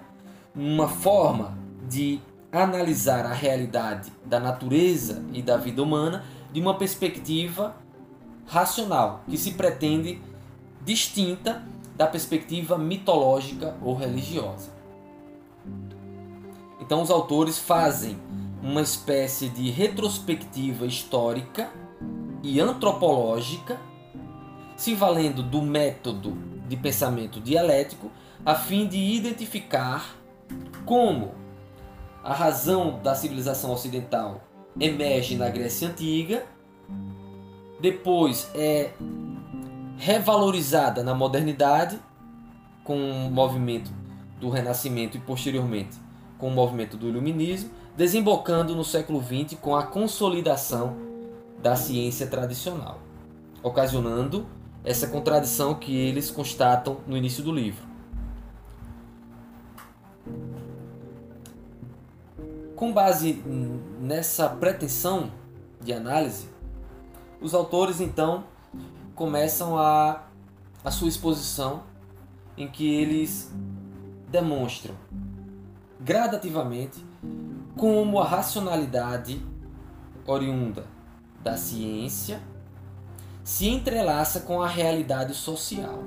numa 0.55 0.88
forma 0.88 1.57
de 1.88 2.19
analisar 2.51 3.25
a 3.25 3.33
realidade 3.33 4.12
da 4.25 4.39
natureza 4.39 5.24
e 5.33 5.41
da 5.41 5.57
vida 5.57 5.83
humana 5.83 6.25
de 6.51 6.59
uma 6.59 6.77
perspectiva 6.77 7.75
racional, 8.47 9.24
que 9.29 9.38
se 9.38 9.51
pretende 9.51 10.19
distinta 10.83 11.63
da 11.95 12.07
perspectiva 12.07 12.77
mitológica 12.77 13.75
ou 13.81 13.95
religiosa. 13.95 14.71
Então, 16.88 17.01
os 17.01 17.12
autores 17.12 17.60
fazem 17.60 18.17
uma 18.63 18.82
espécie 18.82 19.50
de 19.50 19.70
retrospectiva 19.70 20.86
histórica 20.86 21.70
e 22.41 22.62
antropológica, 22.62 23.77
se 24.77 24.96
valendo 24.96 25.44
do 25.44 25.62
método 25.62 26.38
de 26.65 26.77
pensamento 26.77 27.41
dialético, 27.41 28.10
a 28.46 28.56
fim 28.56 28.88
de 28.88 28.98
identificar 28.98 30.15
como 30.86 31.32
a 32.24 32.34
razão 32.34 33.01
da 33.03 33.13
civilização 33.13 33.74
ocidental 33.74 34.39
emerge 34.79 35.36
na 35.36 35.50
Grécia 35.50 35.89
Antiga 35.89 36.46
depois 37.82 38.50
é 38.56 38.91
revalorizada 39.98 41.03
na 41.03 41.13
modernidade 41.13 42.00
com 42.86 43.27
o 43.27 43.29
movimento 43.29 43.91
do 44.39 44.50
Renascimento 44.50 45.17
e 45.17 45.19
posteriormente 45.19 46.07
com 46.38 46.47
o 46.47 46.52
movimento 46.52 46.97
do 46.97 47.08
Iluminismo, 47.08 47.71
desembocando 47.95 48.76
no 48.76 48.84
século 48.84 49.21
XX 49.21 49.60
com 49.60 49.76
a 49.76 49.84
consolidação 49.84 50.95
da 51.62 51.76
ciência 51.76 52.28
tradicional, 52.28 53.00
ocasionando 53.63 54.45
essa 54.84 55.08
contradição 55.08 55.76
que 55.76 55.95
eles 55.95 56.30
constatam 56.30 56.97
no 57.08 57.17
início 57.17 57.43
do 57.43 57.52
livro. 57.52 57.86
Com 62.76 62.93
base 62.93 63.41
nessa 64.00 64.47
pretensão 64.47 65.32
de 65.82 65.91
análise, 65.91 66.47
os 67.41 67.56
autores 67.56 68.00
então 68.00 68.43
começam 69.15 69.78
a, 69.78 70.23
a 70.86 70.91
sua 70.91 71.08
exposição 71.08 71.84
em 72.56 72.67
que 72.67 72.88
eles 72.88 73.52
demonstram 74.30 74.93
gradativamente 76.08 77.04
como 77.76 78.17
a 78.22 78.26
racionalidade 78.26 79.46
oriunda 80.26 80.86
da 81.43 81.58
ciência 81.58 82.39
se 83.43 83.67
entrelaça 83.67 84.39
com 84.39 84.62
a 84.62 84.67
realidade 84.70 85.34
social. 85.34 86.02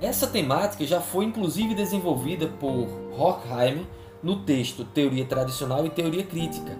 Essa 0.00 0.26
temática 0.26 0.86
já 0.86 1.02
foi 1.02 1.26
inclusive 1.26 1.74
desenvolvida 1.74 2.46
por 2.46 2.88
Horkheimer 3.12 3.84
no 4.22 4.42
texto 4.42 4.86
Teoria 4.86 5.26
Tradicional 5.26 5.84
e 5.84 5.90
Teoria 5.90 6.24
Crítica, 6.24 6.78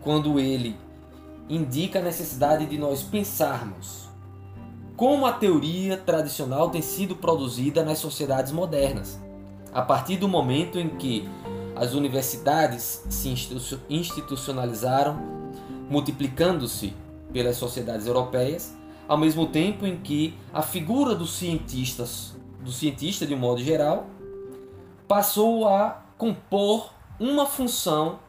quando 0.00 0.40
ele 0.40 0.76
indica 1.48 2.00
a 2.00 2.02
necessidade 2.02 2.66
de 2.66 2.76
nós 2.76 3.04
pensarmos 3.04 4.08
como 4.96 5.26
a 5.26 5.32
teoria 5.32 5.96
tradicional 5.96 6.70
tem 6.70 6.82
sido 6.82 7.14
produzida 7.14 7.84
nas 7.84 7.98
sociedades 7.98 8.50
modernas, 8.50 9.20
a 9.72 9.80
partir 9.82 10.16
do 10.16 10.28
momento 10.28 10.78
em 10.78 10.88
que 10.88 11.28
as 11.74 11.94
universidades 11.94 13.02
se 13.08 13.34
institucionalizaram, 13.88 15.18
multiplicando-se 15.88 16.94
pelas 17.32 17.56
sociedades 17.56 18.06
europeias, 18.06 18.76
ao 19.08 19.16
mesmo 19.16 19.46
tempo 19.46 19.86
em 19.86 19.96
que 19.96 20.34
a 20.52 20.62
figura 20.62 21.14
dos 21.14 21.32
cientistas, 21.32 22.36
do 22.60 22.70
cientista 22.70 23.26
de 23.26 23.34
um 23.34 23.38
modo 23.38 23.62
geral, 23.62 24.06
passou 25.08 25.66
a 25.66 26.02
compor 26.16 26.92
uma 27.18 27.46
função 27.46 28.20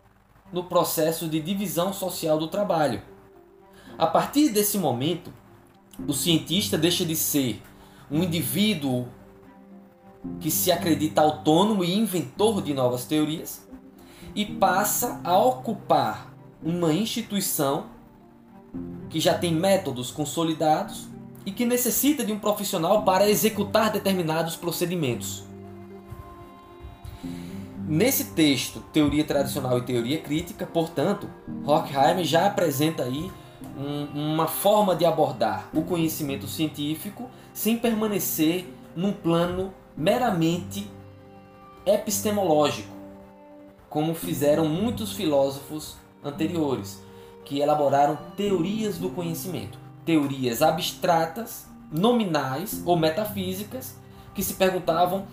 no 0.52 0.64
processo 0.64 1.28
de 1.28 1.40
divisão 1.40 1.94
social 1.94 2.38
do 2.38 2.48
trabalho. 2.48 3.02
A 3.98 4.08
partir 4.08 4.50
desse 4.50 4.78
momento, 4.78 5.32
o 6.08 6.14
cientista 6.14 6.78
deixa 6.78 7.06
de 7.06 7.16
ser 7.16 7.62
um 8.10 8.24
indivíduo 8.24 9.08
que 10.40 10.50
se 10.50 10.72
acredita 10.72 11.22
autônomo 11.22 11.84
e 11.84 11.98
inventor 11.98 12.62
de 12.62 12.74
novas 12.74 13.06
teorias 13.06 13.68
e 14.36 14.46
passa 14.46 15.20
a 15.24 15.38
ocupar 15.38 16.34
uma 16.64 16.94
instituição 16.94 17.88
que 19.10 19.20
já 19.20 19.38
tem 19.38 19.54
métodos 19.54 20.12
consolidados 20.12 21.08
e 21.46 21.52
que 21.52 21.66
necessita 21.66 22.24
de 22.24 22.32
um 22.32 22.40
profissional 22.40 23.04
para 23.04 23.30
executar 23.30 23.92
determinados 23.92 24.56
procedimentos. 24.56 25.44
Nesse 27.86 28.32
texto, 28.32 28.80
Teoria 28.94 29.26
Tradicional 29.26 29.78
e 29.78 29.82
Teoria 29.82 30.20
Crítica, 30.20 30.66
portanto, 30.66 31.30
Horkheimer 31.66 32.24
já 32.24 32.48
apresenta 32.48 33.04
aí 33.04 33.30
um, 33.78 34.34
uma 34.34 34.48
forma 34.48 34.96
de 34.96 35.06
abordar 35.06 35.70
o 35.74 35.84
conhecimento 35.84 36.48
científico 36.48 37.30
sem 37.54 37.78
permanecer 37.78 38.74
num 38.96 39.12
plano 39.12 39.74
meramente 39.96 40.90
epistemológico, 41.86 42.94
como 43.90 44.16
fizeram 44.16 44.68
muitos 44.68 45.14
filósofos 45.14 45.98
anteriores, 46.24 47.04
que 47.46 47.60
elaboraram 47.60 48.18
teorias 48.36 48.98
do 48.98 49.10
conhecimento, 49.10 49.78
teorias 50.06 50.62
abstratas, 50.62 51.68
nominais 51.92 52.82
ou 52.86 52.98
metafísicas, 52.98 53.96
que 54.34 54.42
se 54.42 54.56
perguntavam 54.56 55.28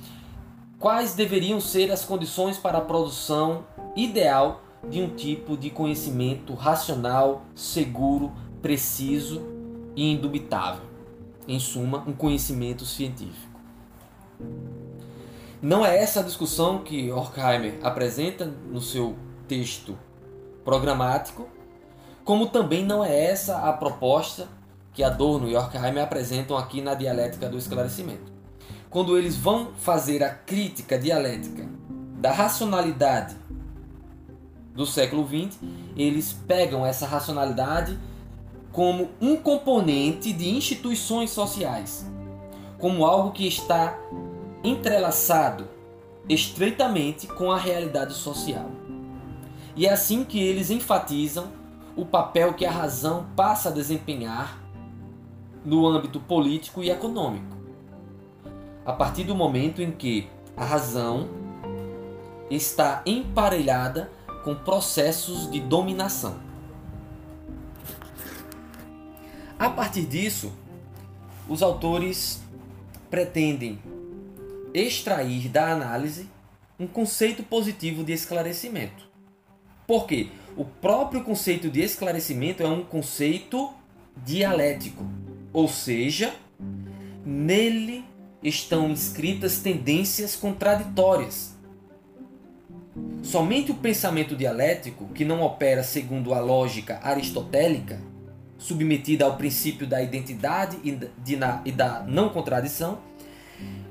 quais 0.78 1.14
deveriam 1.14 1.60
ser 1.60 1.90
as 1.90 2.04
condições 2.04 2.58
para 2.58 2.78
a 2.78 2.82
produção 2.82 3.64
ideal 3.96 4.62
de 4.88 5.00
um 5.00 5.14
tipo 5.14 5.56
de 5.56 5.70
conhecimento 5.70 6.54
racional, 6.54 7.42
seguro, 7.54 8.32
preciso 8.60 9.42
e 9.94 10.12
indubitável. 10.12 10.84
Em 11.46 11.58
suma, 11.58 12.04
um 12.06 12.12
conhecimento 12.12 12.84
científico. 12.84 13.49
Não 15.62 15.84
é 15.84 16.02
essa 16.02 16.20
a 16.20 16.22
discussão 16.22 16.78
que 16.78 17.10
Horkheimer 17.10 17.78
apresenta 17.82 18.46
no 18.46 18.80
seu 18.80 19.14
texto 19.46 19.98
programático, 20.64 21.48
como 22.24 22.46
também 22.46 22.84
não 22.84 23.04
é 23.04 23.24
essa 23.24 23.58
a 23.58 23.72
proposta 23.72 24.48
que 24.92 25.02
Adorno 25.02 25.48
e 25.48 25.56
Horkheimer 25.56 26.02
apresentam 26.02 26.56
aqui 26.56 26.80
na 26.80 26.94
dialética 26.94 27.48
do 27.48 27.58
esclarecimento. 27.58 28.32
Quando 28.88 29.16
eles 29.16 29.36
vão 29.36 29.72
fazer 29.76 30.22
a 30.22 30.30
crítica 30.30 30.98
dialética 30.98 31.68
da 32.18 32.32
racionalidade 32.32 33.36
do 34.74 34.86
século 34.86 35.26
XX, 35.26 35.58
eles 35.96 36.32
pegam 36.32 36.86
essa 36.86 37.06
racionalidade 37.06 37.98
como 38.72 39.10
um 39.20 39.36
componente 39.36 40.32
de 40.32 40.48
instituições 40.48 41.30
sociais, 41.30 42.06
como 42.78 43.04
algo 43.04 43.32
que 43.32 43.46
está 43.46 43.98
entrelaçado 44.62 45.68
estreitamente 46.28 47.26
com 47.26 47.50
a 47.50 47.58
realidade 47.58 48.14
social. 48.14 48.70
E 49.74 49.86
é 49.86 49.92
assim 49.92 50.24
que 50.24 50.40
eles 50.40 50.70
enfatizam 50.70 51.48
o 51.96 52.04
papel 52.04 52.54
que 52.54 52.64
a 52.64 52.70
razão 52.70 53.26
passa 53.34 53.68
a 53.68 53.72
desempenhar 53.72 54.60
no 55.64 55.86
âmbito 55.86 56.20
político 56.20 56.82
e 56.82 56.90
econômico. 56.90 57.56
A 58.84 58.92
partir 58.92 59.24
do 59.24 59.34
momento 59.34 59.82
em 59.82 59.90
que 59.90 60.28
a 60.56 60.64
razão 60.64 61.28
está 62.50 63.02
emparelhada 63.06 64.10
com 64.44 64.54
processos 64.54 65.50
de 65.50 65.60
dominação. 65.60 66.36
A 69.58 69.68
partir 69.68 70.06
disso, 70.06 70.50
os 71.48 71.62
autores 71.62 72.42
pretendem 73.10 73.78
extrair 74.74 75.48
da 75.48 75.72
análise 75.72 76.28
um 76.78 76.86
conceito 76.86 77.42
positivo 77.42 78.02
de 78.02 78.12
esclarecimento. 78.12 79.08
Por 79.86 80.06
quê? 80.06 80.28
O 80.56 80.64
próprio 80.64 81.22
conceito 81.22 81.68
de 81.68 81.80
esclarecimento 81.80 82.62
é 82.62 82.68
um 82.68 82.82
conceito 82.82 83.72
dialético, 84.24 85.04
ou 85.52 85.68
seja, 85.68 86.34
nele 87.24 88.04
estão 88.42 88.90
inscritas 88.90 89.58
tendências 89.58 90.34
contraditórias. 90.36 91.56
Somente 93.22 93.70
o 93.70 93.74
pensamento 93.74 94.34
dialético, 94.34 95.08
que 95.08 95.24
não 95.24 95.42
opera 95.42 95.82
segundo 95.82 96.32
a 96.32 96.40
lógica 96.40 96.98
aristotélica, 97.02 98.00
submetida 98.56 99.24
ao 99.24 99.36
princípio 99.36 99.86
da 99.86 100.02
identidade 100.02 100.78
e 100.84 101.72
da 101.72 102.04
não 102.06 102.30
contradição, 102.30 102.98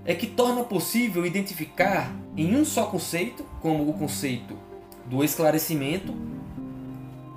é 0.05 0.15
que 0.15 0.27
torna 0.27 0.63
possível 0.63 1.25
identificar 1.25 2.11
em 2.35 2.55
um 2.55 2.65
só 2.65 2.85
conceito, 2.85 3.43
como 3.61 3.89
o 3.89 3.93
conceito 3.93 4.57
do 5.05 5.23
esclarecimento, 5.23 6.13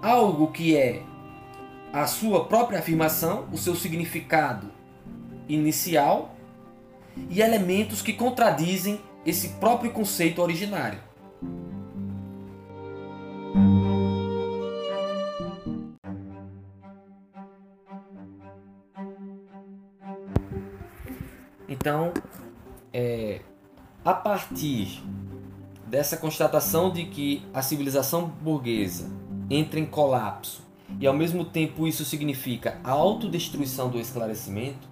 algo 0.01 0.53
que 0.53 0.77
é 0.77 1.03
a 1.93 2.07
sua 2.07 2.45
própria 2.45 2.79
afirmação, 2.79 3.47
o 3.53 3.59
seu 3.59 3.75
significado 3.75 4.71
inicial 5.49 6.35
e 7.29 7.41
elementos 7.41 8.01
que 8.01 8.13
contradizem 8.13 9.01
esse 9.25 9.51
próprio 9.51 9.91
conceito 9.91 10.41
originário. 10.41 10.99
Então, 21.69 22.13
é, 22.93 23.41
a 24.05 24.13
partir 24.13 25.03
dessa 25.87 26.17
constatação 26.17 26.91
de 26.91 27.05
que 27.05 27.43
a 27.53 27.63
civilização 27.63 28.27
burguesa 28.27 29.11
entra 29.51 29.79
em 29.79 29.87
colapso 29.87 30.63
e 31.01 31.07
ao 31.07 31.15
mesmo 31.15 31.45
tempo 31.45 31.87
isso 31.87 32.05
significa 32.05 32.79
a 32.85 32.91
autodestruição 32.91 33.89
do 33.89 33.99
esclarecimento, 33.99 34.91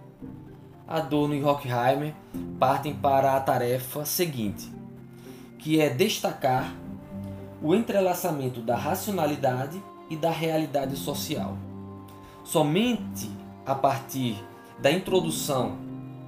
Adorno 0.87 1.35
e 1.35 1.45
Horkheimer 1.45 2.15
partem 2.59 2.93
para 2.93 3.37
a 3.37 3.41
tarefa 3.41 4.05
seguinte, 4.05 4.73
que 5.59 5.81
é 5.81 5.89
destacar 5.89 6.75
o 7.63 7.75
entrelaçamento 7.75 8.61
da 8.61 8.77
racionalidade 8.77 9.81
e 10.09 10.17
da 10.17 10.31
realidade 10.31 10.97
social. 10.97 11.57
Somente 12.43 13.31
a 13.65 13.75
partir 13.75 14.43
da 14.81 14.91
introdução 14.91 15.79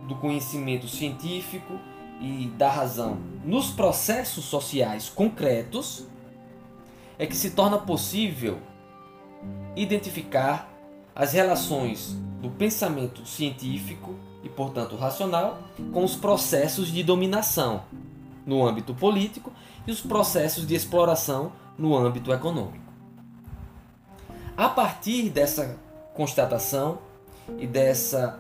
do 0.03 0.15
conhecimento 0.17 0.89
científico 0.89 1.79
e 2.21 2.47
da 2.57 2.71
razão 2.71 3.19
nos 3.45 3.71
processos 3.71 4.45
sociais 4.45 5.09
concretos 5.09 6.07
é 7.19 7.27
que 7.27 7.37
se 7.37 7.51
torna 7.51 7.79
possível 7.79 8.59
identificar 9.77 10.69
as 11.15 11.33
relações 11.33 12.17
do 12.41 12.51
pensamento 12.51 13.27
científico 13.27 14.15
e, 14.43 14.49
portanto, 14.49 14.97
racional 14.97 15.59
com 15.93 16.05
os 16.05 16.17
processos 16.17 16.89
de 16.89 17.03
dominação 17.03 17.85
no 18.45 18.67
âmbito 18.67 18.95
político 18.95 19.53
e 19.87 19.91
os 19.91 20.01
processos 20.01 20.67
de 20.67 20.75
exploração 20.75 21.53
no 21.79 21.97
âmbito 21.97 22.33
econômico. 22.33 22.93
A 24.57 24.69
partir 24.69 25.31
dessa 25.31 25.79
constatação 26.15 26.99
e 27.59 27.67
dessa 27.67 28.39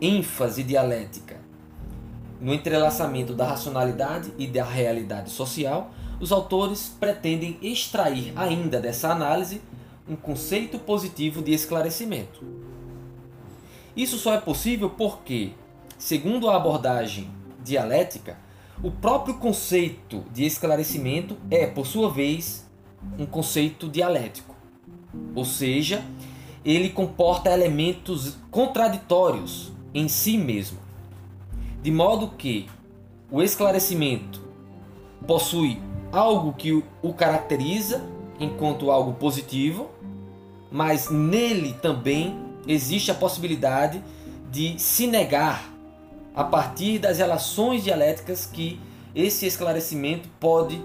ênfase 0.00 0.62
dialética 0.62 1.44
no 2.40 2.52
entrelaçamento 2.52 3.32
da 3.32 3.46
racionalidade 3.46 4.32
e 4.36 4.46
da 4.46 4.64
realidade 4.64 5.30
social, 5.30 5.90
os 6.20 6.30
autores 6.30 6.94
pretendem 7.00 7.56
extrair 7.62 8.32
ainda 8.36 8.78
dessa 8.80 9.10
análise 9.10 9.62
um 10.06 10.14
conceito 10.14 10.78
positivo 10.78 11.42
de 11.42 11.52
esclarecimento. 11.52 12.44
Isso 13.96 14.18
só 14.18 14.34
é 14.34 14.38
possível 14.38 14.90
porque, 14.90 15.52
segundo 15.96 16.50
a 16.50 16.56
abordagem 16.56 17.30
dialética, 17.62 18.36
o 18.82 18.90
próprio 18.90 19.36
conceito 19.36 20.22
de 20.30 20.44
esclarecimento 20.44 21.38
é, 21.50 21.66
por 21.66 21.86
sua 21.86 22.10
vez, 22.10 22.68
um 23.18 23.24
conceito 23.24 23.88
dialético. 23.88 24.54
Ou 25.34 25.44
seja, 25.44 26.04
ele 26.64 26.88
comporta 26.88 27.50
elementos 27.50 28.36
contraditórios 28.50 29.72
em 29.92 30.08
si 30.08 30.38
mesmo. 30.38 30.78
De 31.82 31.90
modo 31.90 32.28
que 32.28 32.68
o 33.30 33.42
esclarecimento 33.42 34.42
possui 35.26 35.80
algo 36.10 36.52
que 36.52 36.72
o 37.02 37.12
caracteriza 37.12 38.02
enquanto 38.40 38.90
algo 38.90 39.14
positivo, 39.14 39.90
mas 40.70 41.10
nele 41.10 41.74
também 41.74 42.38
existe 42.66 43.10
a 43.10 43.14
possibilidade 43.14 44.02
de 44.50 44.78
se 44.78 45.06
negar 45.06 45.70
a 46.34 46.42
partir 46.42 46.98
das 46.98 47.18
relações 47.18 47.84
dialéticas 47.84 48.46
que 48.46 48.80
esse 49.14 49.46
esclarecimento 49.46 50.28
pode 50.40 50.82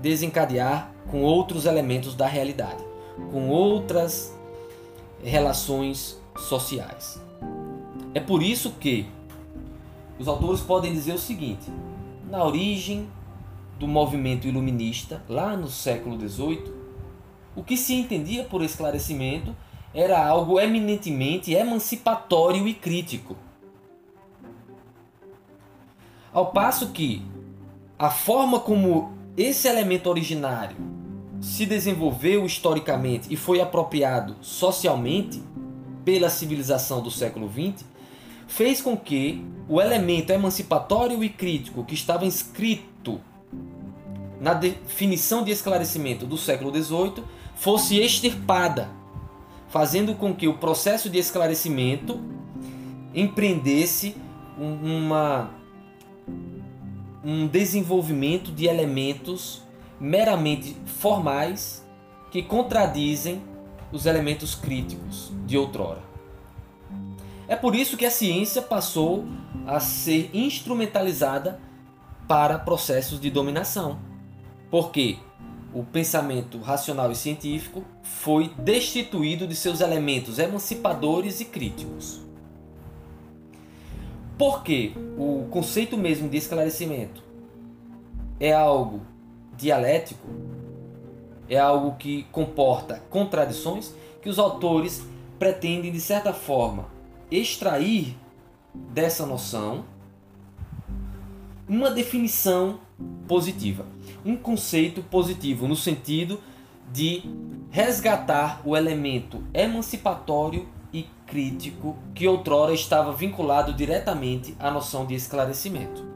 desencadear 0.00 0.90
com 1.10 1.22
outros 1.22 1.66
elementos 1.66 2.14
da 2.14 2.26
realidade, 2.26 2.82
com 3.30 3.48
outras 3.48 4.33
relações 5.24 6.20
sociais. 6.36 7.20
É 8.14 8.20
por 8.20 8.42
isso 8.42 8.72
que 8.72 9.06
os 10.18 10.28
autores 10.28 10.60
podem 10.60 10.92
dizer 10.92 11.14
o 11.14 11.18
seguinte: 11.18 11.70
na 12.30 12.44
origem 12.44 13.08
do 13.78 13.88
movimento 13.88 14.46
iluminista, 14.46 15.22
lá 15.28 15.56
no 15.56 15.68
século 15.68 16.16
XVIII, 16.16 16.72
o 17.56 17.62
que 17.62 17.76
se 17.76 17.94
entendia 17.94 18.44
por 18.44 18.62
esclarecimento 18.62 19.54
era 19.92 20.24
algo 20.24 20.60
eminentemente 20.60 21.52
emancipatório 21.52 22.66
e 22.66 22.74
crítico. 22.74 23.36
Ao 26.32 26.46
passo 26.46 26.90
que 26.90 27.22
a 27.96 28.10
forma 28.10 28.58
como 28.58 29.12
esse 29.36 29.68
elemento 29.68 30.10
originário 30.10 30.76
se 31.44 31.66
desenvolveu 31.66 32.46
historicamente 32.46 33.28
e 33.30 33.36
foi 33.36 33.60
apropriado 33.60 34.34
socialmente 34.40 35.42
pela 36.02 36.30
civilização 36.30 37.02
do 37.02 37.10
século 37.10 37.50
XX 37.52 37.84
fez 38.46 38.80
com 38.80 38.96
que 38.96 39.44
o 39.68 39.78
elemento 39.78 40.30
emancipatório 40.30 41.22
e 41.22 41.28
crítico 41.28 41.84
que 41.84 41.92
estava 41.92 42.24
inscrito 42.24 43.20
na 44.40 44.54
definição 44.54 45.44
de 45.44 45.50
esclarecimento 45.50 46.24
do 46.24 46.38
século 46.38 46.74
XVIII 46.74 47.22
fosse 47.54 47.98
extirpada, 47.98 48.88
fazendo 49.68 50.14
com 50.14 50.34
que 50.34 50.48
o 50.48 50.54
processo 50.54 51.10
de 51.10 51.18
esclarecimento 51.18 52.20
empreendesse 53.14 54.16
uma, 54.58 55.50
um 57.22 57.46
desenvolvimento 57.46 58.50
de 58.50 58.66
elementos 58.66 59.63
meramente 60.00 60.76
formais 60.86 61.84
que 62.30 62.42
contradizem 62.42 63.42
os 63.92 64.06
elementos 64.06 64.54
críticos 64.54 65.32
de 65.46 65.56
outrora. 65.56 66.02
É 67.46 67.54
por 67.54 67.74
isso 67.74 67.96
que 67.96 68.06
a 68.06 68.10
ciência 68.10 68.62
passou 68.62 69.24
a 69.66 69.78
ser 69.78 70.30
instrumentalizada 70.32 71.60
para 72.26 72.58
processos 72.58 73.20
de 73.20 73.30
dominação 73.30 73.98
porque 74.74 75.18
o 75.72 75.84
pensamento 75.84 76.58
racional 76.58 77.12
e 77.12 77.14
científico 77.14 77.84
foi 78.02 78.52
destituído 78.58 79.46
de 79.46 79.54
seus 79.54 79.80
elementos 79.80 80.40
emancipadores 80.40 81.40
e 81.40 81.44
críticos. 81.44 82.20
Porque 84.36 84.92
o 85.16 85.46
conceito 85.52 85.96
mesmo 85.96 86.28
de 86.28 86.38
esclarecimento 86.38 87.22
é 88.40 88.52
algo 88.52 89.02
dialético, 89.56 90.28
é 91.48 91.58
algo 91.58 91.96
que 91.96 92.24
comporta 92.32 93.02
contradições 93.10 93.94
que 94.22 94.28
os 94.28 94.38
autores 94.38 95.06
pretendem, 95.38 95.92
de 95.92 96.00
certa 96.00 96.32
forma, 96.32 96.86
extrair 97.30 98.16
dessa 98.74 99.26
noção 99.26 99.84
uma 101.68 101.90
definição 101.90 102.80
positiva, 103.26 103.86
um 104.24 104.36
conceito 104.36 105.02
positivo 105.02 105.66
no 105.66 105.76
sentido 105.76 106.40
de 106.92 107.22
resgatar 107.70 108.60
o 108.64 108.76
elemento 108.76 109.42
emancipatório 109.52 110.68
e 110.92 111.08
crítico 111.26 111.96
que 112.14 112.28
outrora 112.28 112.72
estava 112.72 113.12
vinculado 113.12 113.72
diretamente 113.72 114.54
à 114.58 114.70
noção 114.70 115.04
de 115.04 115.14
esclarecimento. 115.14 116.06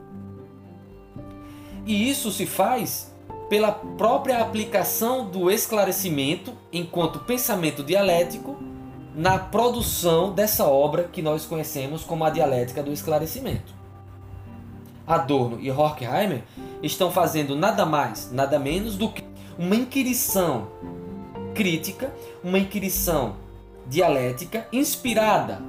E 1.85 2.09
isso 2.09 2.31
se 2.31 2.47
faz 2.47 3.08
pela 3.49 3.73
própria 3.73 4.41
aplicação 4.41 5.29
do 5.29 5.51
esclarecimento 5.51 6.53
enquanto 6.73 7.21
pensamento 7.21 7.83
dialético 7.83 8.57
na 9.15 9.39
produção 9.39 10.33
dessa 10.33 10.67
obra 10.67 11.05
que 11.05 11.23
nós 11.23 11.45
conhecemos 11.45 12.05
como 12.05 12.25
a 12.25 12.31
dialética 12.31 12.83
do 12.83 12.93
esclarecimento. 12.93 13.75
Adorno 15.07 15.59
e 15.61 15.71
Horkheimer 15.71 16.45
estão 16.83 17.11
fazendo 17.11 17.57
nada 17.57 17.87
mais, 17.87 18.31
nada 18.31 18.59
menos 18.59 18.97
do 18.97 19.09
que 19.09 19.25
uma 19.59 19.75
inquirição 19.75 20.69
crítica, 21.55 22.15
uma 22.45 22.59
inquirição 22.59 23.37
dialética 23.89 24.69
inspirada 24.71 25.61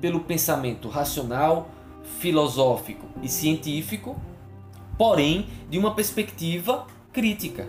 pelo 0.00 0.20
pensamento 0.20 0.88
racional, 0.88 1.70
filosófico 2.18 3.06
e 3.22 3.28
científico, 3.28 4.20
porém 4.98 5.48
de 5.70 5.78
uma 5.78 5.94
perspectiva 5.94 6.86
crítica, 7.12 7.68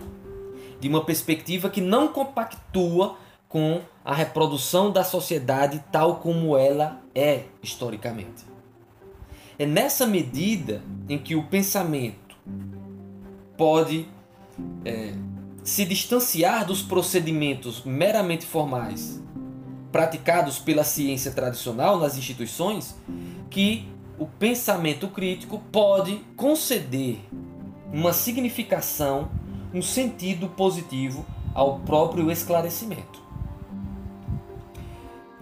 de 0.80 0.88
uma 0.88 1.04
perspectiva 1.04 1.70
que 1.70 1.82
não 1.82 2.08
compactua 2.08 3.18
com 3.48 3.82
a 4.04 4.14
reprodução 4.14 4.92
da 4.92 5.04
sociedade 5.04 5.84
tal 5.92 6.18
como 6.18 6.58
ela 6.58 7.02
é 7.14 7.44
historicamente. 7.62 8.44
É 9.58 9.66
nessa 9.66 10.08
medida 10.08 10.82
em 11.08 11.18
que 11.18 11.36
o 11.36 11.44
pensamento 11.44 12.36
pode 13.56 14.08
é, 14.84 15.14
se 15.64 15.86
distanciar 15.86 16.66
dos 16.66 16.82
procedimentos 16.82 17.84
meramente 17.84 18.46
formais 18.46 19.22
praticados 19.92 20.58
pela 20.58 20.84
ciência 20.84 21.32
tradicional 21.32 22.00
nas 22.00 22.18
instituições, 22.18 22.96
que 23.52 23.88
o 24.18 24.26
pensamento 24.26 25.08
crítico 25.08 25.62
pode 25.72 26.16
conceder 26.36 27.20
uma 27.94 28.12
significação, 28.12 29.30
um 29.72 29.82
sentido 29.82 30.50
positivo 30.50 31.24
ao 31.54 31.80
próprio 31.82 32.32
esclarecimento. 32.32 33.22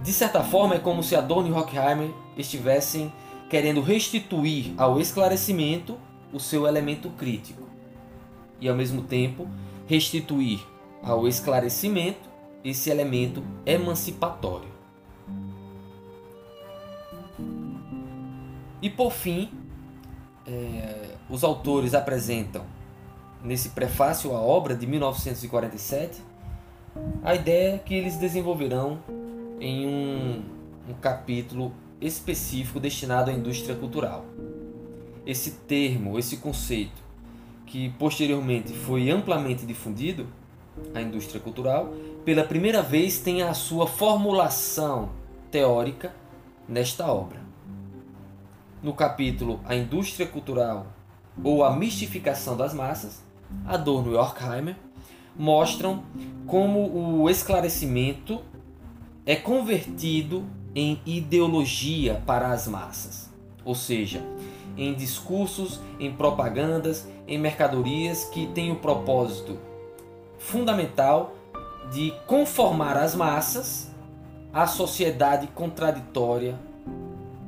De 0.04 0.12
certa 0.12 0.44
forma, 0.44 0.76
é 0.76 0.80
como 0.80 1.02
se 1.02 1.16
Adorno 1.16 1.48
e 1.48 1.54
Horkheimer 1.54 2.12
estivessem 2.36 3.12
querendo 3.50 3.82
restituir 3.82 4.74
ao 4.78 5.00
esclarecimento 5.00 5.98
o 6.34 6.40
seu 6.40 6.68
elemento 6.68 7.10
crítico 7.12 7.64
e, 8.60 8.68
ao 8.68 8.76
mesmo 8.76 9.04
tempo, 9.04 9.48
restituir 9.88 10.60
ao 11.02 11.28
esclarecimento 11.28 12.30
esse 12.64 12.90
elemento 12.90 13.44
emancipatório. 13.66 14.70
E 18.82 18.90
por 18.90 19.12
fim, 19.12 19.50
é, 20.48 21.11
os 21.32 21.46
autores 21.46 21.96
apresentam 21.96 22.64
nesse 23.42 23.70
prefácio 23.70 24.36
à 24.36 24.40
obra 24.40 24.76
de 24.76 24.86
1947 24.86 26.22
a 27.24 27.34
ideia 27.34 27.80
que 27.80 27.96
eles 27.96 28.18
desenvolverão 28.18 29.00
em 29.60 29.88
um, 29.88 30.44
um 30.90 30.94
capítulo 30.94 31.72
específico 32.02 32.82
destinado 32.82 33.32
à 33.32 33.34
indústria 33.34 33.76
cultural. 33.76 34.26
Esse 35.26 35.52
termo, 35.52 36.20
esse 36.20 36.38
conceito, 36.38 37.02
que 37.66 37.90
posteriormente 37.92 38.74
foi 38.74 39.10
amplamente 39.10 39.66
difundido, 39.66 40.28
a 40.94 41.02
indústria 41.02 41.40
cultural, 41.40 41.94
pela 42.26 42.44
primeira 42.44 42.82
vez 42.82 43.20
tem 43.20 43.42
a 43.42 43.54
sua 43.54 43.88
formulação 43.88 45.10
teórica 45.50 46.14
nesta 46.68 47.08
obra. 47.08 47.40
No 48.84 48.94
capítulo 48.94 49.60
A 49.64 49.76
Indústria 49.76 50.26
Cultural 50.26 50.88
ou 51.44 51.64
a 51.64 51.76
Mistificação 51.76 52.56
das 52.56 52.74
Massas, 52.74 53.24
Adorno 53.66 54.14
e 54.14 54.16
Horkheimer 54.16 54.76
mostram 55.36 56.04
como 56.46 57.22
o 57.22 57.30
esclarecimento 57.30 58.42
é 59.26 59.36
convertido 59.36 60.46
em 60.76 61.00
ideologia 61.06 62.22
para 62.26 62.52
as 62.52 62.68
massas, 62.68 63.30
ou 63.64 63.76
seja, 63.76 64.24
em 64.78 64.94
discursos, 64.94 65.80
em 66.00 66.12
propagandas, 66.12 67.08
em 67.28 67.38
mercadorias 67.38 68.26
que 68.26 68.48
têm 68.48 68.72
o 68.72 68.78
propósito 68.78 69.58
fundamental 70.40 71.36
de 71.92 72.14
conformar 72.26 72.98
as 72.98 73.16
massas 73.16 73.92
à 74.54 74.66
sociedade 74.66 75.48
contraditória 75.48 76.58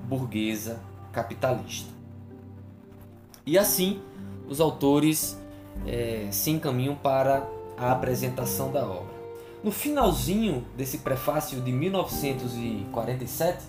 burguesa 0.08 0.80
capitalista. 1.12 1.93
E 3.46 3.58
assim, 3.58 4.02
os 4.48 4.62
autores 4.62 5.38
é, 5.86 6.28
se 6.32 6.50
encaminham 6.52 6.96
para 6.96 7.48
a 7.78 7.92
apresentação 7.92 8.72
da 8.72 8.86
obra. 8.86 9.14
No 9.64 9.72
finalzinho 9.72 10.66
desse 10.76 11.00
prefácio 11.00 11.62
de 11.62 11.72
1947, 11.72 13.64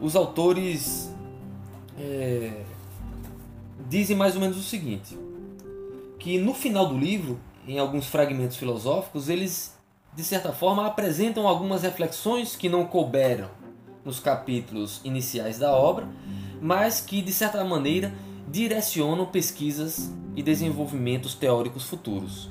os 0.00 0.14
autores 0.16 1.10
é, 1.98 2.62
dizem 3.88 4.16
mais 4.16 4.34
ou 4.34 4.40
menos 4.40 4.56
o 4.58 4.62
seguinte: 4.62 5.18
que 6.18 6.38
no 6.38 6.54
final 6.54 6.86
do 6.86 6.98
livro 6.98 7.38
em 7.66 7.78
alguns 7.78 8.06
fragmentos 8.06 8.56
filosóficos, 8.56 9.28
eles, 9.28 9.74
de 10.14 10.24
certa 10.24 10.52
forma, 10.52 10.86
apresentam 10.86 11.46
algumas 11.46 11.82
reflexões 11.82 12.56
que 12.56 12.68
não 12.68 12.84
couberam 12.84 13.48
nos 14.04 14.18
capítulos 14.18 15.00
iniciais 15.04 15.58
da 15.58 15.72
obra, 15.72 16.08
mas 16.62 17.00
que, 17.00 17.20
de 17.20 17.32
certa 17.32 17.62
maneira, 17.64 18.14
direcionam 18.48 19.26
pesquisas 19.26 20.10
e 20.34 20.42
desenvolvimentos 20.42 21.34
teóricos 21.34 21.84
futuros. 21.84 22.50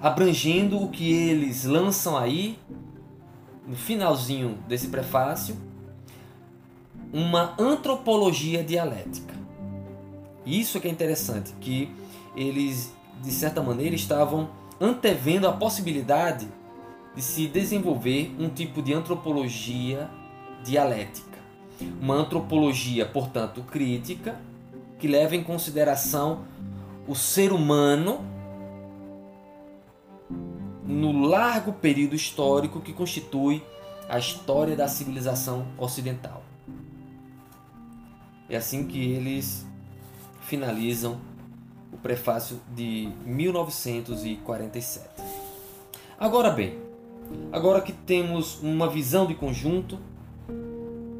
Abrangendo 0.00 0.82
o 0.82 0.88
que 0.88 1.12
eles 1.12 1.64
lançam 1.64 2.16
aí, 2.16 2.58
no 3.66 3.76
finalzinho 3.76 4.58
desse 4.66 4.88
prefácio, 4.88 5.56
uma 7.12 7.54
antropologia 7.58 8.64
dialética. 8.64 9.34
Isso 10.44 10.78
é 10.78 10.80
que 10.80 10.88
é 10.88 10.90
interessante, 10.90 11.52
que 11.60 11.90
eles 12.34 12.96
de 13.22 13.30
certa 13.30 13.62
maneira, 13.62 13.94
estavam 13.94 14.48
antevendo 14.80 15.48
a 15.48 15.52
possibilidade 15.52 16.46
de 17.14 17.22
se 17.22 17.46
desenvolver 17.46 18.34
um 18.38 18.48
tipo 18.48 18.82
de 18.82 18.92
antropologia 18.92 20.10
dialética. 20.62 21.25
Uma 22.00 22.14
antropologia, 22.14 23.06
portanto, 23.06 23.62
crítica, 23.62 24.40
que 24.98 25.06
leva 25.06 25.36
em 25.36 25.42
consideração 25.42 26.44
o 27.06 27.14
ser 27.14 27.52
humano 27.52 28.24
no 30.84 31.26
largo 31.26 31.72
período 31.72 32.14
histórico 32.14 32.80
que 32.80 32.92
constitui 32.92 33.62
a 34.08 34.18
história 34.18 34.76
da 34.76 34.88
civilização 34.88 35.66
ocidental. 35.76 36.42
É 38.48 38.56
assim 38.56 38.86
que 38.86 39.12
eles 39.12 39.66
finalizam 40.42 41.20
o 41.92 41.96
prefácio 41.96 42.60
de 42.74 43.10
1947. 43.24 45.08
Agora 46.18 46.50
bem, 46.50 46.78
agora 47.50 47.80
que 47.80 47.92
temos 47.92 48.62
uma 48.62 48.88
visão 48.88 49.26
de 49.26 49.34
conjunto, 49.34 49.98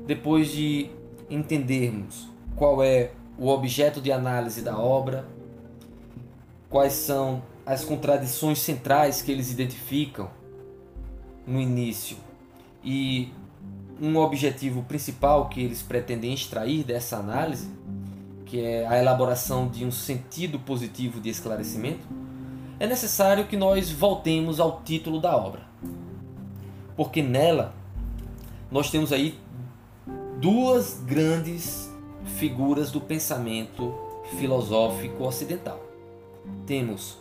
depois 0.07 0.51
de 0.51 0.90
entendermos 1.29 2.29
qual 2.55 2.83
é 2.83 3.11
o 3.38 3.49
objeto 3.49 4.01
de 4.01 4.12
análise 4.12 4.62
da 4.62 4.79
obra, 4.79 5.27
quais 6.71 6.92
são 6.92 7.42
as 7.64 7.85
contradições 7.85 8.61
centrais 8.61 9.21
que 9.21 9.33
eles 9.33 9.51
identificam 9.51 10.31
no 11.47 11.61
início 11.61 12.16
e 12.83 13.33
um 14.01 14.16
objetivo 14.16 14.83
principal 14.83 15.49
que 15.49 15.61
eles 15.61 15.83
pretendem 15.83 16.33
extrair 16.33 16.85
dessa 16.85 17.16
análise, 17.16 17.69
que 18.45 18.61
é 18.61 18.87
a 18.87 18.99
elaboração 18.99 19.69
de 19.69 19.85
um 19.85 19.90
sentido 19.90 20.59
positivo 20.59 21.21
de 21.21 21.29
esclarecimento, 21.29 22.07
é 22.79 22.87
necessário 22.87 23.47
que 23.47 23.57
nós 23.57 23.90
voltemos 23.90 24.61
ao 24.61 24.83
título 24.83 25.21
da 25.21 25.37
obra. 25.37 25.62
Porque 26.95 27.23
nela 27.23 27.75
nós 28.71 28.90
temos 28.90 29.12
aí 29.12 29.38
duas 30.37 31.01
grandes 31.07 31.90
figuras 32.37 32.90
do 32.90 33.01
pensamento 33.01 33.94
filosófico 34.38 35.25
ocidental. 35.25 35.81
Temos 36.66 37.18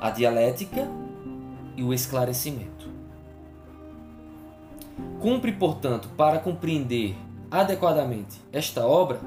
a 0.00 0.10
dialética 0.10 0.86
e 1.76 1.82
o 1.82 1.94
esclarecimento. 1.94 2.90
Cumpre, 5.20 5.52
portanto, 5.52 6.08
para 6.16 6.38
compreender 6.38 7.16
adequadamente 7.50 8.40
esta 8.52 8.86
obra, 8.86 9.20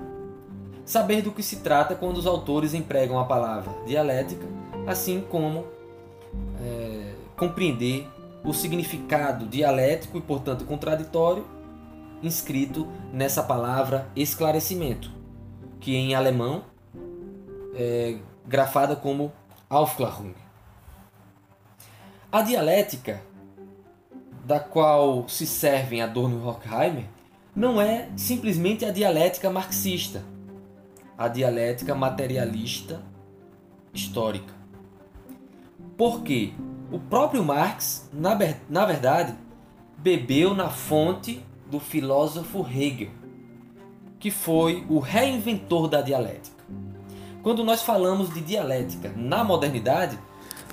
saber 0.85 1.21
do 1.21 1.31
que 1.31 1.41
se 1.41 1.57
trata 1.57 1.95
quando 1.95 2.17
os 2.17 2.27
autores 2.27 2.73
empregam 2.73 3.17
a 3.17 3.25
palavra 3.25 3.73
dialética, 3.87 4.45
assim 4.85 5.21
como 5.21 5.65
é, 6.61 7.13
compreender 7.35 8.07
o 8.43 8.53
significado 8.53 9.47
dialético 9.47 10.17
e, 10.17 10.21
portanto, 10.21 10.65
contraditório 10.65 11.54
inscrito 12.25 12.87
nessa 13.11 13.43
palavra 13.43 14.09
esclarecimento, 14.15 15.11
que 15.79 15.95
em 15.95 16.15
alemão 16.15 16.63
é 17.73 18.17
grafada 18.45 18.95
como 18.95 19.31
Aufklärung. 19.69 20.33
A 22.31 22.41
dialética 22.41 23.21
da 24.45 24.59
qual 24.59 25.27
se 25.27 25.47
servem 25.47 26.01
Adorno 26.01 26.39
e 26.39 26.45
Horkheimer 26.45 27.05
não 27.55 27.81
é 27.81 28.09
simplesmente 28.15 28.85
a 28.85 28.91
dialética 28.91 29.49
marxista, 29.49 30.23
a 31.17 31.27
dialética 31.27 31.95
materialista 31.95 33.01
histórica. 33.93 34.53
Porque 35.97 36.53
o 36.91 36.99
próprio 36.99 37.43
Marx, 37.43 38.09
na, 38.11 38.37
na 38.69 38.85
verdade, 38.85 39.33
bebeu 39.97 40.53
na 40.53 40.69
fonte 40.69 41.43
do 41.69 41.79
filósofo 41.79 42.65
Hegel, 42.65 43.09
que 44.19 44.31
foi 44.31 44.85
o 44.89 44.99
reinventor 44.99 45.87
da 45.87 46.01
dialética. 46.01 46.63
Quando 47.41 47.63
nós 47.63 47.83
falamos 47.83 48.33
de 48.33 48.41
dialética 48.41 49.13
na 49.15 49.43
modernidade, 49.43 50.17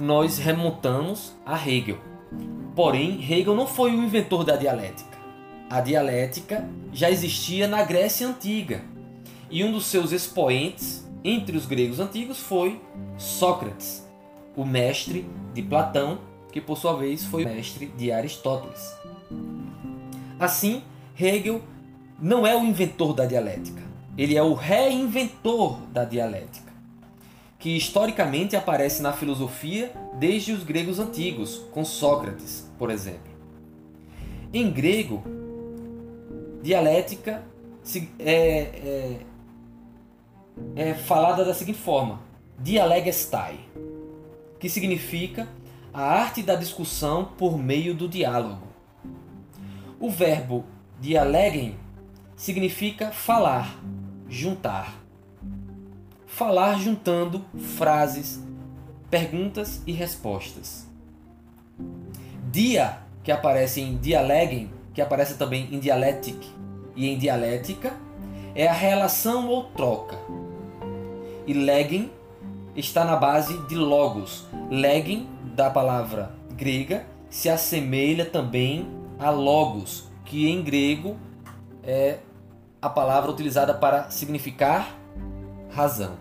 nós 0.00 0.38
remontamos 0.38 1.34
a 1.44 1.56
Hegel. 1.56 1.98
Porém, 2.74 3.20
Hegel 3.22 3.54
não 3.54 3.66
foi 3.66 3.90
o 3.94 4.02
inventor 4.02 4.44
da 4.44 4.56
dialética. 4.56 5.18
A 5.68 5.80
dialética 5.80 6.68
já 6.92 7.10
existia 7.10 7.68
na 7.68 7.82
Grécia 7.82 8.26
Antiga. 8.26 8.82
E 9.50 9.62
um 9.62 9.72
dos 9.72 9.84
seus 9.84 10.12
expoentes 10.12 11.06
entre 11.24 11.56
os 11.56 11.66
gregos 11.66 12.00
antigos 12.00 12.38
foi 12.38 12.80
Sócrates, 13.18 14.08
o 14.56 14.64
mestre 14.64 15.26
de 15.54 15.62
Platão, 15.62 16.18
que 16.50 16.60
por 16.60 16.76
sua 16.76 16.94
vez 16.94 17.24
foi 17.24 17.44
mestre 17.44 17.86
de 17.86 18.10
Aristóteles. 18.10 18.94
Assim, 20.42 20.82
Hegel 21.16 21.62
não 22.20 22.44
é 22.44 22.56
o 22.56 22.64
inventor 22.64 23.14
da 23.14 23.24
dialética, 23.24 23.80
ele 24.18 24.36
é 24.36 24.42
o 24.42 24.54
reinventor 24.54 25.78
da 25.92 26.04
dialética, 26.04 26.72
que 27.60 27.76
historicamente 27.76 28.56
aparece 28.56 29.02
na 29.02 29.12
filosofia 29.12 29.92
desde 30.18 30.50
os 30.50 30.64
gregos 30.64 30.98
antigos, 30.98 31.58
com 31.70 31.84
Sócrates, 31.84 32.68
por 32.76 32.90
exemplo. 32.90 33.30
Em 34.52 34.68
grego, 34.68 35.22
dialética 36.60 37.44
é, 38.18 38.34
é, 38.34 39.16
é 40.74 40.94
falada 40.94 41.44
da 41.44 41.54
seguinte 41.54 41.78
forma: 41.78 42.18
dialegestai, 42.58 43.60
que 44.58 44.68
significa 44.68 45.46
a 45.94 46.02
arte 46.02 46.42
da 46.42 46.56
discussão 46.56 47.26
por 47.38 47.56
meio 47.56 47.94
do 47.94 48.08
diálogo. 48.08 48.71
O 50.02 50.10
verbo 50.10 50.64
dialegen 50.98 51.76
significa 52.34 53.12
falar, 53.12 53.78
juntar. 54.28 55.00
Falar 56.26 56.80
juntando 56.80 57.44
frases, 57.76 58.42
perguntas 59.08 59.80
e 59.86 59.92
respostas. 59.92 60.88
Dia, 62.50 62.98
que 63.22 63.30
aparece 63.30 63.80
em 63.80 63.96
dialegen, 63.96 64.72
que 64.92 65.00
aparece 65.00 65.34
também 65.34 65.72
em 65.72 65.78
dialectic 65.78 66.48
e 66.96 67.08
em 67.08 67.16
dialética, 67.16 67.92
é 68.56 68.66
a 68.66 68.72
relação 68.72 69.46
ou 69.46 69.66
troca. 69.66 70.18
E 71.46 71.52
legen 71.52 72.10
está 72.74 73.04
na 73.04 73.14
base 73.14 73.56
de 73.68 73.76
logos. 73.76 74.48
Legen, 74.68 75.28
da 75.54 75.70
palavra 75.70 76.34
grega, 76.56 77.06
se 77.30 77.48
assemelha 77.48 78.24
também 78.24 79.00
a 79.22 79.30
logos, 79.30 80.04
que 80.24 80.48
em 80.48 80.62
grego 80.62 81.16
é 81.82 82.18
a 82.80 82.88
palavra 82.88 83.30
utilizada 83.30 83.72
para 83.72 84.10
significar 84.10 84.96
razão. 85.70 86.16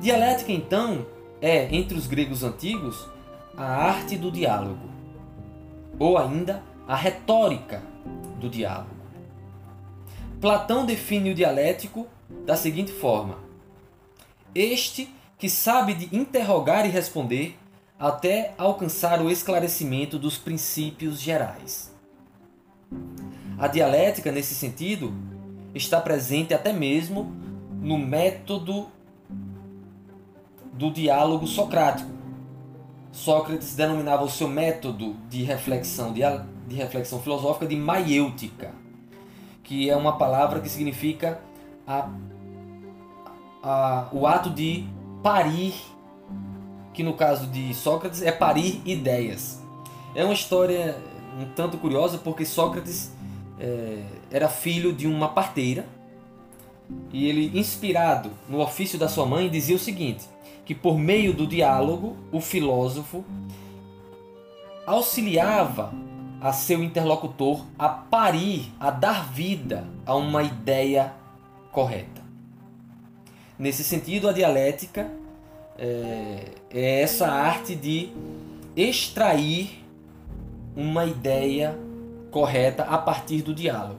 Dialética, 0.00 0.52
então, 0.52 1.04
é, 1.42 1.74
entre 1.74 1.98
os 1.98 2.06
gregos 2.06 2.44
antigos, 2.44 3.08
a 3.56 3.64
arte 3.64 4.16
do 4.16 4.30
diálogo, 4.30 4.88
ou 5.98 6.16
ainda 6.16 6.62
a 6.86 6.94
retórica 6.94 7.82
do 8.38 8.48
diálogo. 8.48 9.00
Platão 10.40 10.86
define 10.86 11.32
o 11.32 11.34
dialético 11.34 12.06
da 12.46 12.56
seguinte 12.56 12.92
forma: 12.92 13.38
Este 14.54 15.12
que 15.36 15.50
sabe 15.50 15.94
de 15.94 16.16
interrogar 16.16 16.86
e 16.86 16.88
responder 16.88 17.58
até 18.00 18.54
alcançar 18.56 19.20
o 19.20 19.30
esclarecimento 19.30 20.18
dos 20.18 20.38
princípios 20.38 21.20
gerais. 21.20 21.94
A 23.58 23.68
dialética, 23.68 24.32
nesse 24.32 24.54
sentido, 24.54 25.12
está 25.74 26.00
presente 26.00 26.54
até 26.54 26.72
mesmo 26.72 27.30
no 27.78 27.98
método 27.98 28.88
do 30.72 30.90
diálogo 30.90 31.46
socrático. 31.46 32.10
Sócrates 33.12 33.74
denominava 33.76 34.24
o 34.24 34.30
seu 34.30 34.48
método 34.48 35.14
de 35.28 35.42
reflexão, 35.42 36.10
de, 36.10 36.22
reflexão 36.74 37.20
filosófica 37.20 37.66
de 37.66 37.76
maiêutica, 37.76 38.72
que 39.62 39.90
é 39.90 39.96
uma 39.96 40.16
palavra 40.16 40.60
que 40.60 40.70
significa 40.70 41.38
a, 41.86 42.08
a, 43.62 44.08
o 44.10 44.26
ato 44.26 44.48
de 44.48 44.86
parir, 45.22 45.74
que 46.92 47.02
no 47.02 47.14
caso 47.14 47.46
de 47.46 47.72
Sócrates 47.74 48.22
é 48.22 48.32
parir 48.32 48.82
ideias. 48.84 49.62
É 50.14 50.24
uma 50.24 50.34
história 50.34 50.96
um 51.38 51.44
tanto 51.54 51.78
curiosa 51.78 52.18
porque 52.18 52.44
Sócrates 52.44 53.12
é, 53.58 54.02
era 54.30 54.48
filho 54.48 54.92
de 54.92 55.06
uma 55.06 55.28
parteira 55.28 55.86
e 57.12 57.26
ele, 57.26 57.58
inspirado 57.58 58.30
no 58.48 58.60
ofício 58.60 58.98
da 58.98 59.08
sua 59.08 59.26
mãe, 59.26 59.48
dizia 59.48 59.76
o 59.76 59.78
seguinte: 59.78 60.24
que 60.64 60.74
por 60.74 60.98
meio 60.98 61.32
do 61.32 61.46
diálogo, 61.46 62.16
o 62.32 62.40
filósofo 62.40 63.24
auxiliava 64.86 65.92
a 66.40 66.52
seu 66.52 66.82
interlocutor 66.82 67.64
a 67.78 67.88
parir, 67.88 68.72
a 68.80 68.90
dar 68.90 69.30
vida 69.30 69.86
a 70.06 70.14
uma 70.14 70.42
ideia 70.42 71.12
correta. 71.70 72.22
Nesse 73.58 73.84
sentido, 73.84 74.28
a 74.28 74.32
dialética 74.32 75.10
é, 75.80 76.44
é 76.70 77.00
essa 77.00 77.26
arte 77.26 77.74
de 77.74 78.10
extrair 78.76 79.82
uma 80.76 81.06
ideia 81.06 81.76
correta 82.30 82.84
a 82.84 82.98
partir 82.98 83.42
do 83.42 83.54
diálogo. 83.54 83.98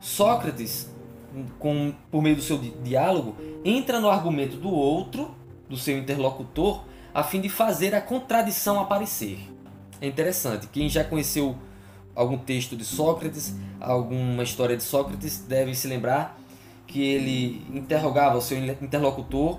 Sócrates, 0.00 0.88
com, 1.58 1.92
por 2.10 2.22
meio 2.22 2.36
do 2.36 2.42
seu 2.42 2.58
diálogo, 2.58 3.36
entra 3.64 4.00
no 4.00 4.08
argumento 4.08 4.56
do 4.56 4.70
outro, 4.70 5.34
do 5.68 5.76
seu 5.76 5.98
interlocutor, 5.98 6.84
a 7.12 7.22
fim 7.22 7.40
de 7.40 7.48
fazer 7.48 7.94
a 7.94 8.00
contradição 8.00 8.78
aparecer. 8.80 9.38
É 10.00 10.06
interessante, 10.06 10.68
quem 10.68 10.88
já 10.88 11.02
conheceu 11.02 11.56
algum 12.14 12.38
texto 12.38 12.76
de 12.76 12.84
Sócrates, 12.84 13.54
alguma 13.80 14.42
história 14.42 14.76
de 14.76 14.82
Sócrates, 14.82 15.38
deve 15.38 15.74
se 15.74 15.88
lembrar 15.88 16.38
que 16.94 17.02
ele 17.02 17.66
interrogava 17.74 18.38
o 18.38 18.40
seu 18.40 18.56
interlocutor 18.56 19.58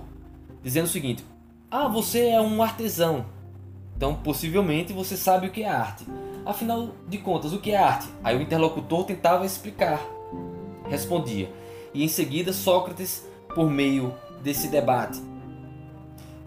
dizendo 0.63 0.85
o 0.85 0.87
seguinte: 0.87 1.21
Ah, 1.69 1.89
você 1.89 2.29
é 2.29 2.39
um 2.39 2.63
artesão. 2.63 3.25
Então, 3.97 4.15
possivelmente, 4.15 4.93
você 4.93 5.17
sabe 5.17 5.47
o 5.47 5.51
que 5.51 5.63
é 5.63 5.67
arte. 5.67 6.05
Afinal 6.45 6.91
de 7.09 7.17
contas, 7.17 7.51
o 7.51 7.59
que 7.59 7.71
é 7.71 7.77
arte? 7.77 8.07
Aí 8.23 8.37
o 8.37 8.41
interlocutor 8.41 9.03
tentava 9.03 9.45
explicar. 9.45 9.99
Respondia. 10.87 11.51
E 11.93 12.05
em 12.05 12.07
seguida, 12.07 12.53
Sócrates, 12.53 13.25
por 13.53 13.69
meio 13.69 14.13
desse 14.41 14.69
debate, 14.69 15.21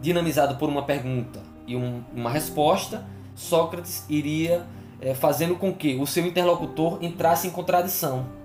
dinamizado 0.00 0.56
por 0.56 0.70
uma 0.70 0.84
pergunta 0.84 1.42
e 1.66 1.76
um, 1.76 2.02
uma 2.14 2.30
resposta, 2.30 3.06
Sócrates 3.34 4.06
iria 4.08 4.66
é, 5.02 5.12
fazendo 5.12 5.54
com 5.54 5.70
que 5.70 5.96
o 5.96 6.06
seu 6.06 6.24
interlocutor 6.24 6.98
entrasse 7.02 7.46
em 7.46 7.50
contradição. 7.50 8.37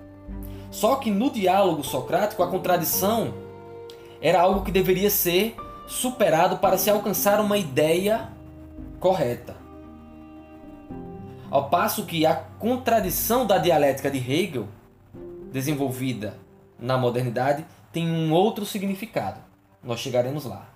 Só 0.74 0.96
que 0.96 1.08
no 1.08 1.30
diálogo 1.30 1.84
socrático, 1.84 2.42
a 2.42 2.48
contradição 2.48 3.32
era 4.20 4.40
algo 4.40 4.64
que 4.64 4.72
deveria 4.72 5.08
ser 5.08 5.54
superado 5.86 6.56
para 6.56 6.76
se 6.76 6.90
alcançar 6.90 7.40
uma 7.40 7.56
ideia 7.56 8.28
correta. 8.98 9.54
Ao 11.48 11.70
passo 11.70 12.04
que 12.04 12.26
a 12.26 12.34
contradição 12.34 13.46
da 13.46 13.56
dialética 13.56 14.10
de 14.10 14.18
Hegel, 14.18 14.66
desenvolvida 15.52 16.34
na 16.76 16.98
modernidade, 16.98 17.64
tem 17.92 18.10
um 18.10 18.32
outro 18.32 18.66
significado. 18.66 19.38
Nós 19.80 20.00
chegaremos 20.00 20.44
lá. 20.44 20.68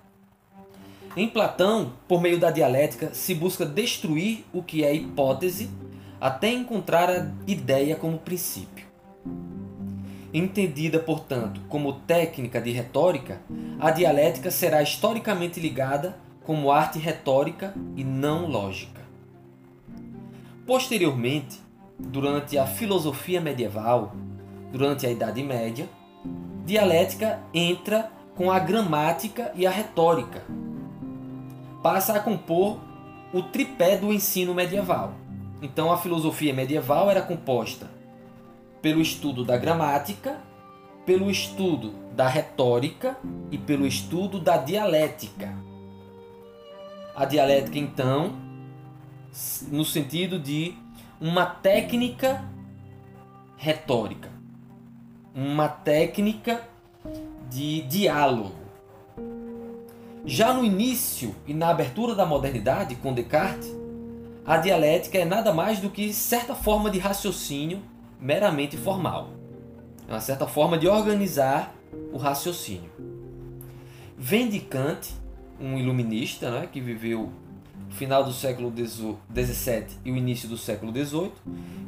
Em 1.17 1.29
Platão, 1.29 1.95
por 2.07 2.21
meio 2.21 2.39
da 2.39 2.53
dialética, 2.53 3.13
se 3.13 3.35
busca 3.35 3.67
destruir 3.67 4.45
o 4.53 4.63
que 4.63 4.85
é 4.85 4.95
hipótese 4.95 5.69
até 6.21 6.53
encontrar 6.53 7.11
a 7.11 7.29
ideia 7.49 7.97
como 7.97 8.17
princípio. 8.17 8.78
Entendida, 10.33 10.99
portanto, 10.99 11.61
como 11.71 12.01
técnica 12.01 12.61
de 12.61 12.71
retórica, 12.71 13.41
a 13.81 13.91
dialética 13.91 14.51
será 14.51 14.83
historicamente 14.83 15.59
ligada 15.59 16.19
como 16.45 16.71
arte 16.71 16.99
retórica 16.99 17.75
e 17.97 18.05
não 18.05 18.47
lógica. 18.47 19.01
Posteriormente, 20.67 21.59
durante 21.99 22.59
a 22.59 22.67
filosofia 22.67 23.41
medieval, 23.41 24.15
durante 24.71 25.07
a 25.07 25.11
Idade 25.11 25.43
Média, 25.43 25.89
dialética 26.67 27.41
entra 27.55 28.11
com 28.37 28.51
a 28.51 28.59
gramática 28.59 29.51
e 29.55 29.67
a 29.67 29.71
retórica. 29.71 30.45
Passa 31.83 32.13
a 32.13 32.21
compor 32.21 32.79
o 33.33 33.43
tripé 33.43 33.97
do 33.97 34.13
ensino 34.13 34.55
medieval. 34.55 35.15
Então, 35.63 35.91
a 35.91 35.97
filosofia 35.97 36.53
medieval 36.53 37.11
era 37.11 37.23
composta 37.23 37.98
pelo 38.81 39.01
estudo 39.01 39.45
da 39.45 39.57
gramática, 39.57 40.39
pelo 41.05 41.31
estudo 41.31 41.95
da 42.15 42.29
retórica 42.29 43.17
e 43.51 43.59
pelo 43.59 43.87
estudo 43.87 44.39
da 44.39 44.57
dialética. 44.57 45.55
A 47.15 47.25
dialética, 47.25 47.79
então, 47.79 48.37
no 49.71 49.85
sentido 49.85 50.39
de 50.39 50.75
uma 51.21 51.47
técnica 51.47 52.45
retórica, 53.57 54.31
uma 55.35 55.69
técnica 55.69 56.63
de 57.51 57.83
diálogo. 57.83 58.55
Já 60.25 60.53
no 60.53 60.65
início 60.65 61.35
e 61.47 61.55
na 61.55 61.71
abertura 61.71 62.15
da 62.15 62.27
modernidade, 62.27 62.95
com 62.97 63.15
Descartes, 63.15 63.75
a 64.45 64.59
dialética 64.59 65.19
é 65.19 65.25
nada 65.25 65.53
mais 65.53 65.79
do 65.79 65.91
que 65.91 66.13
certa 66.13 66.55
forma 66.55 66.91
de 66.91 66.99
raciocínio 66.99 67.83
meramente 68.21 68.77
formal. 68.77 69.31
É 70.09 70.13
uma 70.13 70.21
certa 70.21 70.47
forma 70.47 70.79
de 70.79 70.89
organizar 70.89 71.75
o 72.13 72.17
raciocínio. 72.17 72.91
Vem 74.17 74.49
de 74.49 74.61
Kant, 74.61 75.15
um 75.61 75.79
iluminista 75.79 76.51
né, 76.51 76.69
que 76.71 76.81
viveu 76.81 77.31
no 77.89 77.95
final 77.95 78.23
do 78.25 78.33
século 78.33 78.73
XVII 78.73 79.87
e 80.05 80.11
o 80.11 80.17
início 80.17 80.49
do 80.49 80.59
século 80.59 80.93
XVIII, 80.93 81.33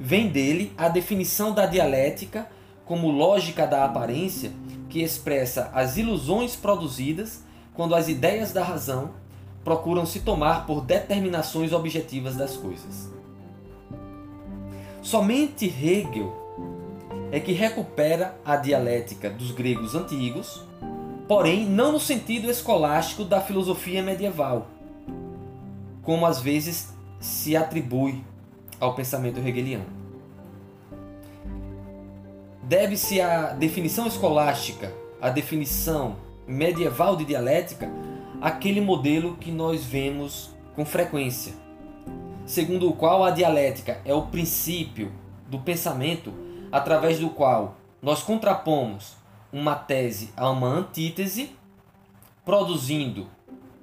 vem 0.01 0.29
dele 0.29 0.73
a 0.77 0.89
definição 0.89 1.53
da 1.53 1.67
dialética 1.67 2.49
como 2.85 3.11
lógica 3.11 3.67
da 3.67 3.85
aparência 3.85 4.51
que 4.89 5.03
expressa 5.03 5.71
as 5.75 5.97
ilusões 5.97 6.57
produzidas 6.57 7.45
quando 7.75 7.95
as 7.95 8.09
ideias 8.09 8.53
da 8.53 8.65
razão 8.65 9.13
procuram 9.63 10.07
se 10.07 10.21
tomar 10.21 10.67
por 10.67 10.81
determinações 10.81 11.73
objetivas 11.73 12.37
das 12.37 12.57
coisas. 12.57 13.11
Somente 15.03 15.65
Hegel 15.65 16.31
é 17.33 17.41
que 17.41 17.53
recupera 17.53 18.39
a 18.45 18.57
dialética 18.57 19.31
dos 19.31 19.51
gregos 19.51 19.95
antigos, 19.95 20.63
porém 21.27 21.65
não 21.65 21.93
no 21.93 22.01
sentido 22.01 22.51
escolástico 22.51 23.25
da 23.25 23.41
filosofia 23.41 24.03
medieval, 24.03 24.67
como 26.03 26.27
às 26.27 26.41
vezes 26.41 26.93
se 27.19 27.57
atribui 27.57 28.23
ao 28.79 28.95
pensamento 28.95 29.39
hegeliano. 29.39 29.87
Deve-se 32.63 33.23
a 33.23 33.53
definição 33.53 34.07
escolástica, 34.07 34.93
a 35.21 35.31
definição 35.31 36.17
medieval 36.47 37.17
de 37.17 37.25
dialética, 37.25 37.91
aquele 38.41 38.83
modelo 38.83 39.37
que 39.37 39.51
nós 39.51 39.83
vemos 39.83 40.51
com 40.77 40.85
frequência 40.85 41.60
segundo 42.51 42.89
o 42.89 42.93
qual 42.93 43.23
a 43.23 43.31
dialética 43.31 44.01
é 44.05 44.13
o 44.13 44.23
princípio 44.23 45.13
do 45.47 45.61
pensamento 45.61 46.35
através 46.73 47.21
do 47.21 47.31
qual 47.31 47.77
nós 48.03 48.25
contrapomos 48.25 49.15
uma 49.53 49.77
tese 49.77 50.31
a 50.37 50.51
uma 50.51 50.67
antítese, 50.67 51.51
produzindo 52.45 53.29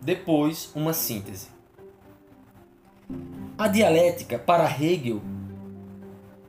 depois 0.01 0.69
uma 0.75 0.91
síntese. 0.91 1.47
A 3.57 3.69
dialética, 3.69 4.37
para 4.37 4.69
Hegel, 4.69 5.21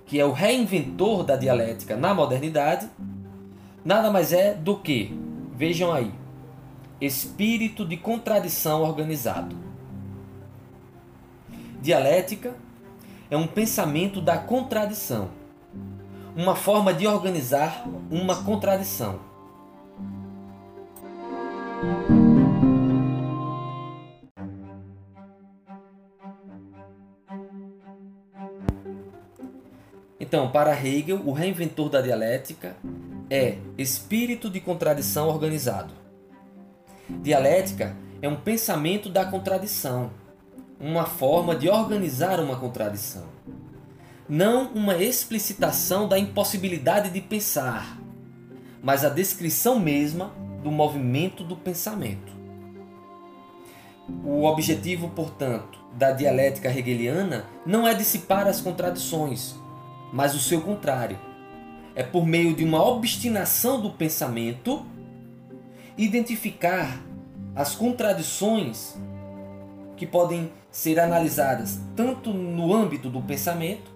que 0.05 0.19
é 0.19 0.25
o 0.25 0.33
reinventor 0.33 1.23
da 1.23 1.37
dialética 1.37 1.97
na 1.97 2.13
modernidade, 2.13 2.91
nada 3.85 4.11
mais 4.11 4.33
é 4.33 4.55
do 4.55 4.77
que, 4.77 5.17
vejam 5.55 5.93
aí, 5.93 6.13
espírito 7.01 7.85
de 7.85 7.97
contradição 7.97 8.83
organizado. 8.83 9.68
Dialética 11.81 12.55
é 13.31 13.37
um 13.37 13.47
pensamento 13.47 14.21
da 14.21 14.37
contradição, 14.37 15.31
uma 16.35 16.57
forma 16.57 16.93
de 16.93 17.07
organizar 17.07 17.85
uma 18.11 18.43
contradição. 18.43 19.21
Então, 30.21 30.51
para 30.51 30.75
Hegel, 30.75 31.23
o 31.25 31.33
reinventor 31.33 31.89
da 31.89 32.01
dialética 32.01 32.77
é 33.31 33.57
espírito 33.79 34.51
de 34.51 34.61
contradição 34.61 35.29
organizado. 35.29 35.95
Dialética 37.09 37.97
é 38.21 38.29
um 38.29 38.37
pensamento 38.37 39.09
da 39.09 39.25
contradição 39.25 40.11
uma 40.81 41.05
forma 41.05 41.57
de 41.57 41.69
organizar 41.69 42.39
uma 42.39 42.57
contradição, 42.57 43.25
não 44.29 44.69
uma 44.73 44.97
explicitação 44.97 46.07
da 46.07 46.19
impossibilidade 46.19 47.11
de 47.11 47.21
pensar, 47.21 47.99
mas 48.83 49.05
a 49.05 49.09
descrição 49.09 49.79
mesma 49.81 50.33
do 50.63 50.71
movimento 50.71 51.43
do 51.43 51.57
pensamento. 51.57 52.33
O 54.25 54.45
objetivo, 54.45 55.09
portanto, 55.11 55.79
da 55.95 56.13
dialética 56.13 56.69
hegeliana 56.69 57.45
não 57.67 57.87
é 57.87 57.93
dissipar 57.93 58.47
as 58.47 58.61
contradições, 58.61 59.57
mas 60.13 60.35
o 60.35 60.39
seu 60.39 60.61
contrário. 60.61 61.19
É 61.95 62.03
por 62.05 62.25
meio 62.25 62.55
de 62.55 62.65
uma 62.65 62.83
obstinação 62.83 63.81
do 63.81 63.91
pensamento 63.91 64.87
identificar 65.97 67.01
as 67.57 67.75
contradições 67.75 68.97
que 69.97 70.07
podem 70.07 70.53
ser 70.71 71.01
analisadas 71.01 71.81
tanto 71.97 72.33
no 72.33 72.75
âmbito 72.75 73.09
do 73.09 73.21
pensamento 73.23 73.91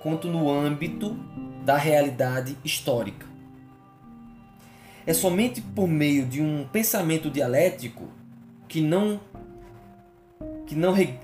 quanto 0.00 0.28
no 0.28 0.50
âmbito 0.50 1.16
da 1.64 1.76
realidade 1.76 2.56
histórica. 2.64 3.26
É 5.06 5.12
somente 5.12 5.60
por 5.60 5.88
meio 5.88 6.26
de 6.26 6.40
um 6.40 6.66
pensamento 6.70 7.30
dialético 7.30 8.04
que 8.68 8.80
não 8.80 9.20
que 10.66 10.76
não, 10.76 10.92
re, 10.92 11.18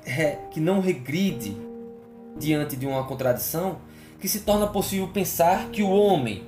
que 0.51 0.59
não 0.59 0.81
regride 0.81 1.57
diante 2.37 2.75
de 2.75 2.85
uma 2.85 3.05
contradição 3.07 3.79
que 4.19 4.29
se 4.29 4.41
torna 4.41 4.67
possível 4.67 5.07
pensar 5.07 5.69
que 5.71 5.85
o 5.85 5.89
homem 5.89 6.43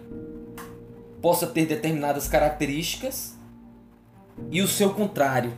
possa 1.23 1.47
ter 1.47 1.67
determinadas 1.67 2.27
características 2.27 3.39
e 4.51 4.61
o 4.61 4.67
seu 4.67 4.93
contrário 4.93 5.53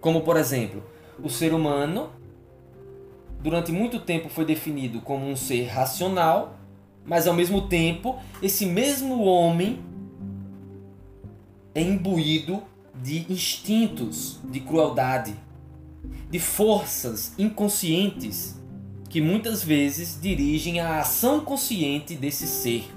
como, 0.00 0.20
por 0.20 0.36
exemplo, 0.36 0.82
o 1.22 1.28
ser 1.28 1.52
humano 1.52 2.10
durante 3.40 3.70
muito 3.70 4.00
tempo 4.00 4.28
foi 4.28 4.44
definido 4.44 5.00
como 5.02 5.28
um 5.28 5.36
ser 5.36 5.66
racional, 5.66 6.58
mas 7.04 7.26
ao 7.26 7.34
mesmo 7.34 7.68
tempo, 7.68 8.16
esse 8.42 8.64
mesmo 8.64 9.22
homem 9.24 9.80
é 11.74 11.82
imbuído 11.82 12.62
de 13.02 13.30
instintos 13.30 14.40
de 14.44 14.60
crueldade, 14.60 15.34
de 16.30 16.38
forças 16.38 17.34
inconscientes 17.38 18.58
que 19.10 19.20
muitas 19.20 19.62
vezes 19.62 20.18
dirigem 20.20 20.80
a 20.80 21.00
ação 21.00 21.40
consciente 21.40 22.14
desse 22.14 22.46
ser. 22.46 22.90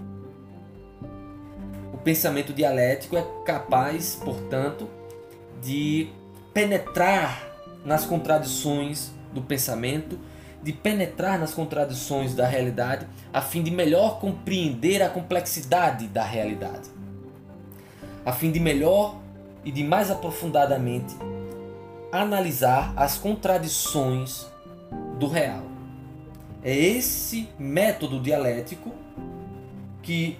O 1.94 1.98
pensamento 1.98 2.54
dialético 2.54 3.18
é 3.18 3.28
capaz, 3.46 4.16
portanto, 4.24 4.88
de 5.62 6.08
penetrar 6.54 7.57
nas 7.88 8.06
contradições 8.06 9.12
do 9.32 9.42
pensamento, 9.42 10.20
de 10.62 10.74
penetrar 10.74 11.40
nas 11.40 11.54
contradições 11.54 12.36
da 12.36 12.46
realidade, 12.46 13.08
a 13.32 13.42
fim 13.42 13.64
de 13.64 13.72
melhor 13.72 14.20
compreender 14.20 15.02
a 15.02 15.10
complexidade 15.10 16.06
da 16.08 16.22
realidade, 16.22 16.90
a 18.26 18.34
fim 18.34 18.52
de 18.52 18.60
melhor 18.60 19.16
e 19.64 19.72
de 19.72 19.86
mais 19.86 20.12
aprofundadamente 20.12 21.16
analisar 22.12 22.92
as 22.98 23.18
contradições 23.18 24.46
do 25.18 25.30
real. 25.30 25.64
É 26.62 26.76
esse 26.76 27.48
método 27.58 28.20
dialético 28.20 28.92
que 30.04 30.38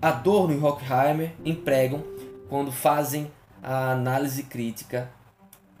Adorno 0.00 0.54
e 0.54 0.64
Horkheimer 0.64 1.34
empregam 1.44 2.02
quando 2.48 2.72
fazem 2.72 3.30
a 3.62 3.92
análise 3.92 4.44
crítica 4.44 5.10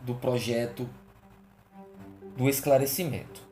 do 0.04 0.14
projeto 0.14 0.88
do 2.36 2.48
esclarecimento. 2.48 3.42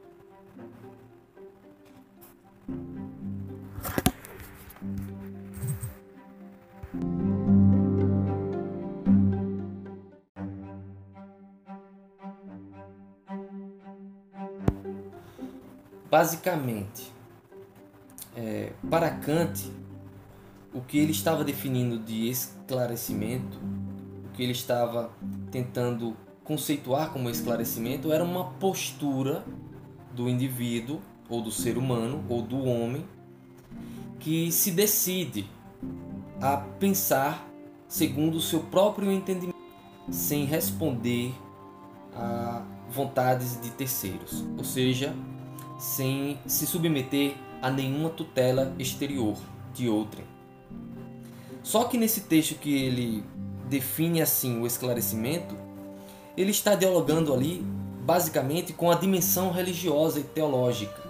Basicamente, 16.10 17.10
é, 18.36 18.74
para 18.90 19.10
Kant, 19.10 19.72
o 20.74 20.82
que 20.82 20.98
ele 20.98 21.12
estava 21.12 21.42
definindo 21.42 21.98
de 21.98 22.28
esclarecimento, 22.28 23.58
o 24.26 24.28
que 24.34 24.42
ele 24.42 24.52
estava 24.52 25.10
tentando 25.50 26.14
conceituar 26.52 27.10
como 27.10 27.30
esclarecimento, 27.30 28.12
era 28.12 28.22
uma 28.22 28.44
postura 28.44 29.42
do 30.14 30.28
indivíduo, 30.28 31.00
ou 31.26 31.40
do 31.40 31.50
ser 31.50 31.78
humano, 31.78 32.22
ou 32.28 32.42
do 32.42 32.62
homem, 32.64 33.06
que 34.20 34.52
se 34.52 34.70
decide 34.70 35.46
a 36.42 36.58
pensar 36.58 37.48
segundo 37.88 38.36
o 38.36 38.40
seu 38.40 38.60
próprio 38.60 39.10
entendimento, 39.10 39.56
sem 40.10 40.44
responder 40.44 41.32
a 42.14 42.62
vontades 42.90 43.58
de 43.62 43.70
terceiros, 43.70 44.44
ou 44.58 44.64
seja, 44.64 45.14
sem 45.78 46.38
se 46.46 46.66
submeter 46.66 47.34
a 47.62 47.70
nenhuma 47.70 48.10
tutela 48.10 48.74
exterior 48.78 49.38
de 49.72 49.88
outrem. 49.88 50.26
Só 51.62 51.84
que 51.84 51.96
nesse 51.96 52.22
texto 52.22 52.56
que 52.56 52.74
ele 52.74 53.24
define 53.70 54.20
assim 54.20 54.60
o 54.60 54.66
esclarecimento, 54.66 55.71
ele 56.36 56.50
está 56.50 56.74
dialogando 56.74 57.32
ali 57.32 57.64
basicamente 58.04 58.72
com 58.72 58.90
a 58.90 58.94
dimensão 58.94 59.52
religiosa 59.52 60.18
e 60.20 60.24
teológica. 60.24 61.02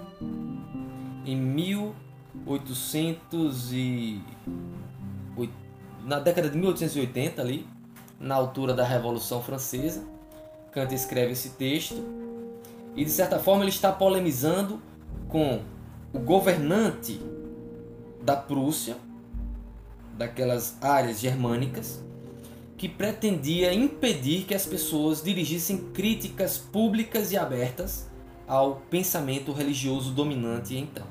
Em 1.25 1.37
1800 1.37 3.73
e 3.73 4.21
na 6.05 6.19
década 6.19 6.51
de 6.51 6.59
1880 6.59 7.41
ali, 7.41 7.65
na 8.19 8.35
altura 8.35 8.75
da 8.75 8.85
Revolução 8.85 9.41
Francesa, 9.43 10.05
Kant 10.73 10.93
escreve 10.95 11.33
esse 11.33 11.51
texto 11.51 12.03
e 12.97 13.05
de 13.05 13.11
certa 13.11 13.39
forma 13.39 13.63
ele 13.63 13.71
está 13.71 13.93
polemizando 13.93 14.83
com 15.29 15.61
o 16.13 16.19
governante 16.19 17.21
da 18.23 18.37
Prússia, 18.37 18.97
daquelas 20.17 20.77
áreas 20.83 21.21
germânicas, 21.21 22.03
que 22.83 22.89
pretendia 22.89 23.73
impedir 23.73 24.43
que 24.43 24.57
as 24.57 24.67
pessoas 24.67 25.23
dirigissem 25.23 25.79
críticas 25.93 26.59
públicas 26.59 27.31
e 27.31 27.37
abertas 27.37 28.11
ao 28.45 28.83
pensamento 28.91 29.53
religioso 29.53 30.11
dominante 30.11 30.77
então. 30.77 31.07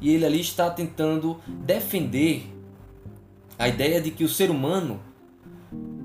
E 0.00 0.10
ele 0.10 0.26
ali 0.26 0.40
está 0.40 0.68
tentando 0.68 1.40
defender 1.46 2.52
a 3.56 3.68
ideia 3.68 4.00
de 4.00 4.10
que 4.10 4.24
o 4.24 4.28
ser 4.28 4.50
humano 4.50 5.00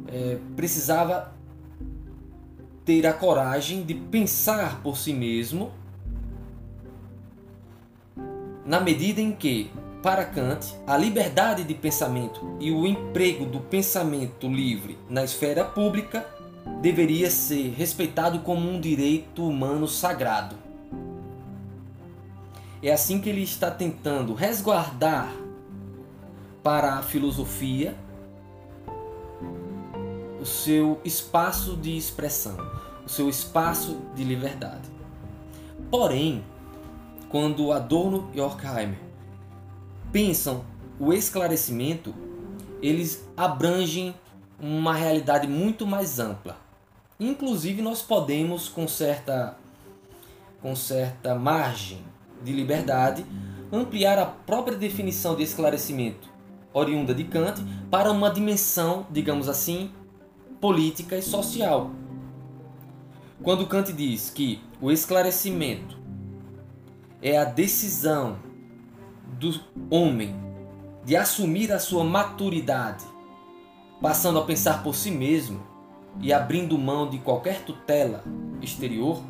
é, 0.08 0.38
precisava 0.56 1.34
ter 2.86 3.08
a 3.08 3.14
coragem 3.14 3.82
de 3.82 3.95
pensar 3.95 4.84
por 4.84 4.97
si 4.99 5.14
mesmo, 5.14 5.72
na 8.64 8.80
medida 8.80 9.20
em 9.20 9.32
que, 9.32 9.72
para 10.06 10.24
Kant, 10.24 10.76
a 10.86 10.95
liberdade 10.95 11.64
de 11.64 11.74
pensamento 11.74 12.56
e 12.60 12.70
o 12.70 12.86
emprego 12.86 13.43
do 13.43 13.60
pensamento 13.60 14.47
livre 14.47 14.99
na 15.10 15.24
esfera 15.24 15.66
pública 15.66 16.24
deveria 16.80 17.32
ser 17.32 17.74
respeitado 17.76 18.41
como 18.41 18.70
um 18.70 18.80
direito 18.80 19.43
humano 19.43 19.88
sagrado. 19.88 20.58
É 22.84 22.93
assim 22.93 23.20
que 23.20 23.30
ele 23.30 23.41
está 23.41 23.72
tentando 23.72 24.36
resguardar 24.36 25.34
para 26.62 26.99
a 26.99 27.01
filosofia 27.01 27.95
o 30.39 30.45
seu 30.45 31.01
espaço 31.03 31.76
de 31.76 31.97
expressão, 31.97 32.58
o 33.03 33.10
seu 33.10 33.28
espaço 33.28 33.97
de 34.14 34.24
liberdade. 34.24 34.88
Porém, 35.89 36.43
quando 37.28 37.72
Adorno 37.72 38.30
e 38.36 38.39
Horkheimer 38.39 39.05
pensam 40.16 40.63
o 40.97 41.11
esclarecimento, 41.11 42.16
eles 42.82 43.28
abrangem 43.36 44.16
uma 44.57 44.93
realidade 44.93 45.45
muito 45.45 45.86
mais 45.86 46.20
ampla. 46.20 46.55
Inclusive, 47.20 47.82
nós 47.82 48.01
podemos, 48.01 48.70
com 48.70 48.88
certa, 48.88 49.57
com 50.61 50.74
certa 50.74 51.36
margem 51.36 52.01
de 52.41 52.53
liberdade, 52.53 53.26
ampliar 53.70 54.18
a 54.18 54.26
própria 54.26 54.78
definição 54.78 55.36
de 55.36 55.43
esclarecimento 55.43 56.30
oriunda 56.72 57.13
de 57.13 57.26
Kant 57.26 57.61
para 57.91 58.09
uma 58.09 58.30
dimensão, 58.30 59.05
digamos 59.11 59.49
assim, 59.49 59.91
política 60.61 61.18
e 61.18 61.22
social. 61.22 61.91
Quando 63.43 63.68
Kant 63.68 63.91
diz 63.91 64.30
que 64.30 64.61
o 64.80 64.93
esclarecimento 64.93 65.99
é 67.22 67.38
a 67.38 67.43
decisão 67.43 68.45
do 69.39 69.59
homem 69.89 70.36
de 71.03 71.15
assumir 71.15 71.71
a 71.71 71.80
sua 71.80 72.03
maturidade, 72.03 73.05
passando 74.01 74.39
a 74.39 74.45
pensar 74.45 74.84
por 74.84 74.95
si 74.95 75.11
mesmo 75.11 75.61
e 76.19 76.34
abrindo 76.34 76.78
mão 76.78 77.09
de 77.09 77.19
qualquer 77.19 77.63
tutela 77.63 78.23
exterior, 78.61 79.21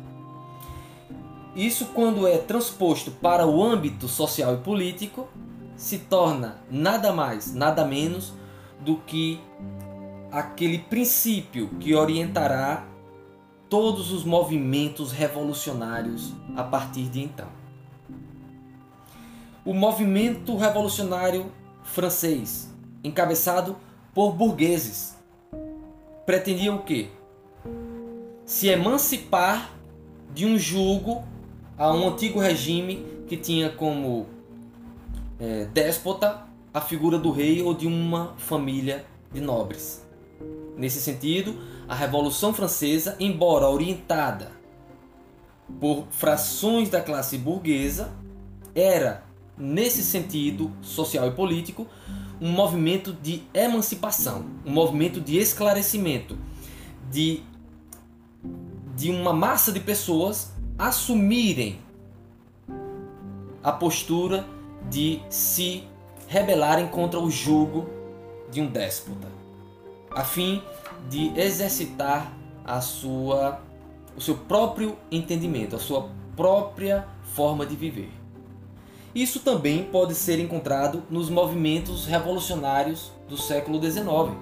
isso, 1.56 1.86
quando 1.94 2.26
é 2.26 2.36
transposto 2.36 3.10
para 3.10 3.46
o 3.46 3.64
âmbito 3.64 4.06
social 4.08 4.54
e 4.54 4.58
político, 4.58 5.26
se 5.74 6.00
torna 6.00 6.58
nada 6.70 7.14
mais, 7.14 7.54
nada 7.54 7.82
menos 7.82 8.34
do 8.80 8.98
que 8.98 9.40
aquele 10.30 10.78
princípio 10.78 11.68
que 11.80 11.94
orientará 11.94 12.86
todos 13.70 14.12
os 14.12 14.22
movimentos 14.22 15.12
revolucionários 15.12 16.34
a 16.54 16.62
partir 16.62 17.04
de 17.04 17.22
então. 17.22 17.48
O 19.66 19.74
movimento 19.74 20.56
revolucionário 20.56 21.50
francês, 21.82 22.72
encabeçado 23.02 23.76
por 24.14 24.32
burgueses, 24.32 25.16
pretendia 26.24 26.72
o 26.72 26.84
quê? 26.84 27.08
Se 28.44 28.68
emancipar 28.68 29.72
de 30.32 30.46
um 30.46 30.56
jugo 30.56 31.24
a 31.76 31.92
um 31.92 32.06
antigo 32.06 32.38
regime 32.38 33.04
que 33.26 33.36
tinha 33.36 33.68
como 33.68 34.26
é, 35.40 35.64
déspota 35.64 36.46
a 36.72 36.80
figura 36.80 37.18
do 37.18 37.32
rei 37.32 37.60
ou 37.60 37.74
de 37.74 37.88
uma 37.88 38.34
família 38.36 39.04
de 39.32 39.40
nobres. 39.40 40.06
Nesse 40.76 41.00
sentido, 41.00 41.58
a 41.88 41.94
Revolução 41.94 42.54
Francesa, 42.54 43.16
embora 43.18 43.68
orientada 43.68 44.52
por 45.80 46.06
frações 46.10 46.88
da 46.88 47.00
classe 47.00 47.36
burguesa, 47.36 48.12
era, 48.72 49.25
nesse 49.58 50.02
sentido 50.02 50.70
social 50.82 51.26
e 51.28 51.30
político, 51.30 51.86
um 52.40 52.50
movimento 52.50 53.12
de 53.12 53.42
emancipação, 53.54 54.44
um 54.64 54.70
movimento 54.70 55.20
de 55.20 55.36
esclarecimento, 55.38 56.38
de, 57.10 57.42
de 58.94 59.10
uma 59.10 59.32
massa 59.32 59.72
de 59.72 59.80
pessoas 59.80 60.52
assumirem 60.78 61.78
a 63.62 63.72
postura 63.72 64.46
de 64.90 65.20
se 65.30 65.84
rebelarem 66.28 66.88
contra 66.88 67.18
o 67.18 67.30
jugo 67.30 67.88
de 68.50 68.60
um 68.60 68.66
déspota 68.66 69.36
a 70.16 70.24
fim 70.24 70.62
de 71.10 71.38
exercitar 71.38 72.32
a 72.64 72.80
sua, 72.80 73.60
o 74.16 74.20
seu 74.20 74.34
próprio 74.34 74.96
entendimento, 75.12 75.76
a 75.76 75.78
sua 75.78 76.08
própria 76.34 77.06
forma 77.34 77.66
de 77.66 77.76
viver. 77.76 78.10
Isso 79.16 79.40
também 79.40 79.82
pode 79.82 80.14
ser 80.14 80.38
encontrado 80.38 81.02
nos 81.08 81.30
movimentos 81.30 82.04
revolucionários 82.04 83.10
do 83.26 83.38
século 83.38 83.82
XIX, 83.82 84.36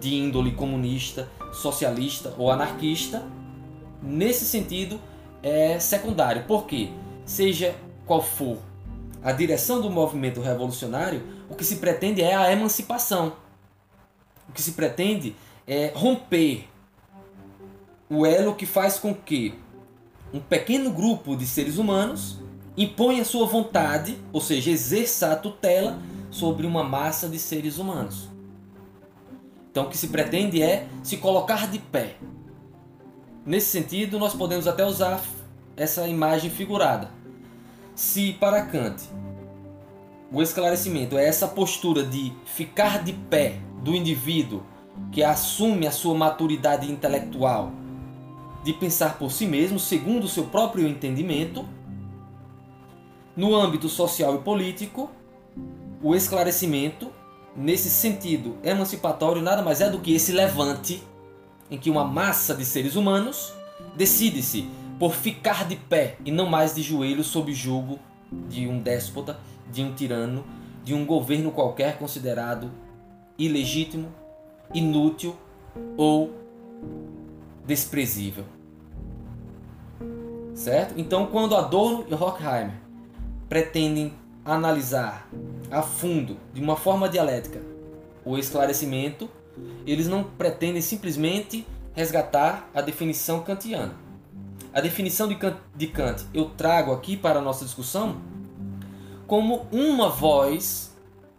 de 0.00 0.16
índole 0.16 0.50
comunista, 0.50 1.30
socialista 1.52 2.34
ou 2.36 2.50
anarquista. 2.50 3.22
Nesse 4.02 4.44
sentido, 4.44 5.00
é 5.44 5.78
secundário, 5.78 6.42
porque, 6.48 6.90
seja 7.24 7.72
qual 8.04 8.20
for 8.20 8.58
a 9.22 9.30
direção 9.30 9.80
do 9.80 9.88
movimento 9.88 10.40
revolucionário, 10.40 11.22
o 11.48 11.54
que 11.54 11.62
se 11.64 11.76
pretende 11.76 12.22
é 12.22 12.34
a 12.34 12.50
emancipação 12.50 13.34
o 14.48 14.52
que 14.52 14.62
se 14.62 14.72
pretende 14.72 15.34
é 15.66 15.92
romper 15.94 16.68
o 18.08 18.24
elo 18.24 18.54
que 18.54 18.66
faz 18.66 18.98
com 18.98 19.14
que 19.14 19.54
um 20.32 20.40
pequeno 20.40 20.90
grupo 20.92 21.36
de 21.36 21.46
seres 21.46 21.78
humanos 21.78 22.38
imponha 22.76 23.24
sua 23.24 23.46
vontade, 23.46 24.18
ou 24.32 24.40
seja, 24.40 24.70
exerça 24.70 25.32
a 25.32 25.36
tutela 25.36 25.98
sobre 26.30 26.66
uma 26.66 26.84
massa 26.84 27.28
de 27.28 27.38
seres 27.38 27.78
humanos. 27.78 28.28
Então, 29.70 29.84
o 29.84 29.88
que 29.88 29.98
se 29.98 30.08
pretende 30.08 30.62
é 30.62 30.86
se 31.02 31.16
colocar 31.18 31.70
de 31.70 31.78
pé. 31.78 32.16
Nesse 33.44 33.68
sentido, 33.68 34.18
nós 34.18 34.34
podemos 34.34 34.66
até 34.66 34.84
usar 34.84 35.22
essa 35.76 36.08
imagem 36.08 36.50
figurada. 36.50 37.10
Se 37.94 38.32
para 38.34 38.62
Kant 38.62 39.02
o 40.32 40.42
esclarecimento 40.42 41.16
é 41.16 41.26
essa 41.26 41.46
postura 41.46 42.02
de 42.02 42.32
ficar 42.44 43.04
de 43.04 43.12
pé 43.12 43.60
do 43.82 43.94
indivíduo 43.94 44.62
que 45.12 45.22
assume 45.22 45.86
a 45.86 45.90
sua 45.90 46.14
maturidade 46.14 46.90
intelectual 46.90 47.72
de 48.64 48.72
pensar 48.72 49.16
por 49.18 49.30
si 49.30 49.46
mesmo, 49.46 49.78
segundo 49.78 50.24
o 50.24 50.28
seu 50.28 50.44
próprio 50.44 50.88
entendimento. 50.88 51.64
No 53.36 53.54
âmbito 53.54 53.86
social 53.86 54.34
e 54.34 54.38
político, 54.38 55.10
o 56.02 56.14
esclarecimento, 56.14 57.12
nesse 57.54 57.90
sentido 57.90 58.56
emancipatório, 58.64 59.42
nada 59.42 59.60
mais 59.62 59.82
é 59.82 59.90
do 59.90 60.00
que 60.00 60.14
esse 60.14 60.32
levante 60.32 61.02
em 61.70 61.76
que 61.76 61.90
uma 61.90 62.02
massa 62.02 62.54
de 62.54 62.64
seres 62.64 62.96
humanos 62.96 63.52
decide-se 63.94 64.66
por 64.98 65.12
ficar 65.12 65.68
de 65.68 65.76
pé 65.76 66.16
e 66.24 66.30
não 66.30 66.46
mais 66.46 66.74
de 66.74 66.80
joelhos 66.80 67.26
sob 67.26 67.52
julgo 67.52 67.98
de 68.48 68.66
um 68.66 68.80
déspota, 68.80 69.38
de 69.70 69.82
um 69.82 69.92
tirano, 69.92 70.42
de 70.82 70.94
um 70.94 71.04
governo 71.04 71.50
qualquer 71.50 71.98
considerado 71.98 72.70
ilegítimo, 73.36 74.08
inútil 74.72 75.36
ou 75.98 76.32
desprezível. 77.66 78.44
Certo? 80.54 80.94
Então, 80.96 81.26
quando 81.26 81.54
Adorno 81.54 82.06
e 82.08 82.14
Horkheimer 82.14 82.85
pretendem 83.48 84.12
analisar 84.44 85.28
a 85.70 85.82
fundo, 85.82 86.36
de 86.54 86.60
uma 86.60 86.76
forma 86.76 87.08
dialética, 87.08 87.60
o 88.24 88.38
esclarecimento, 88.38 89.28
eles 89.86 90.08
não 90.08 90.24
pretendem 90.24 90.82
simplesmente 90.82 91.66
resgatar 91.94 92.68
a 92.74 92.80
definição 92.80 93.42
kantiana. 93.42 93.94
A 94.72 94.80
definição 94.80 95.26
de 95.26 95.86
Kant, 95.86 96.26
eu 96.34 96.50
trago 96.50 96.92
aqui 96.92 97.16
para 97.16 97.38
a 97.38 97.42
nossa 97.42 97.64
discussão 97.64 98.20
como 99.26 99.66
uma 99.72 100.08
voz 100.08 100.94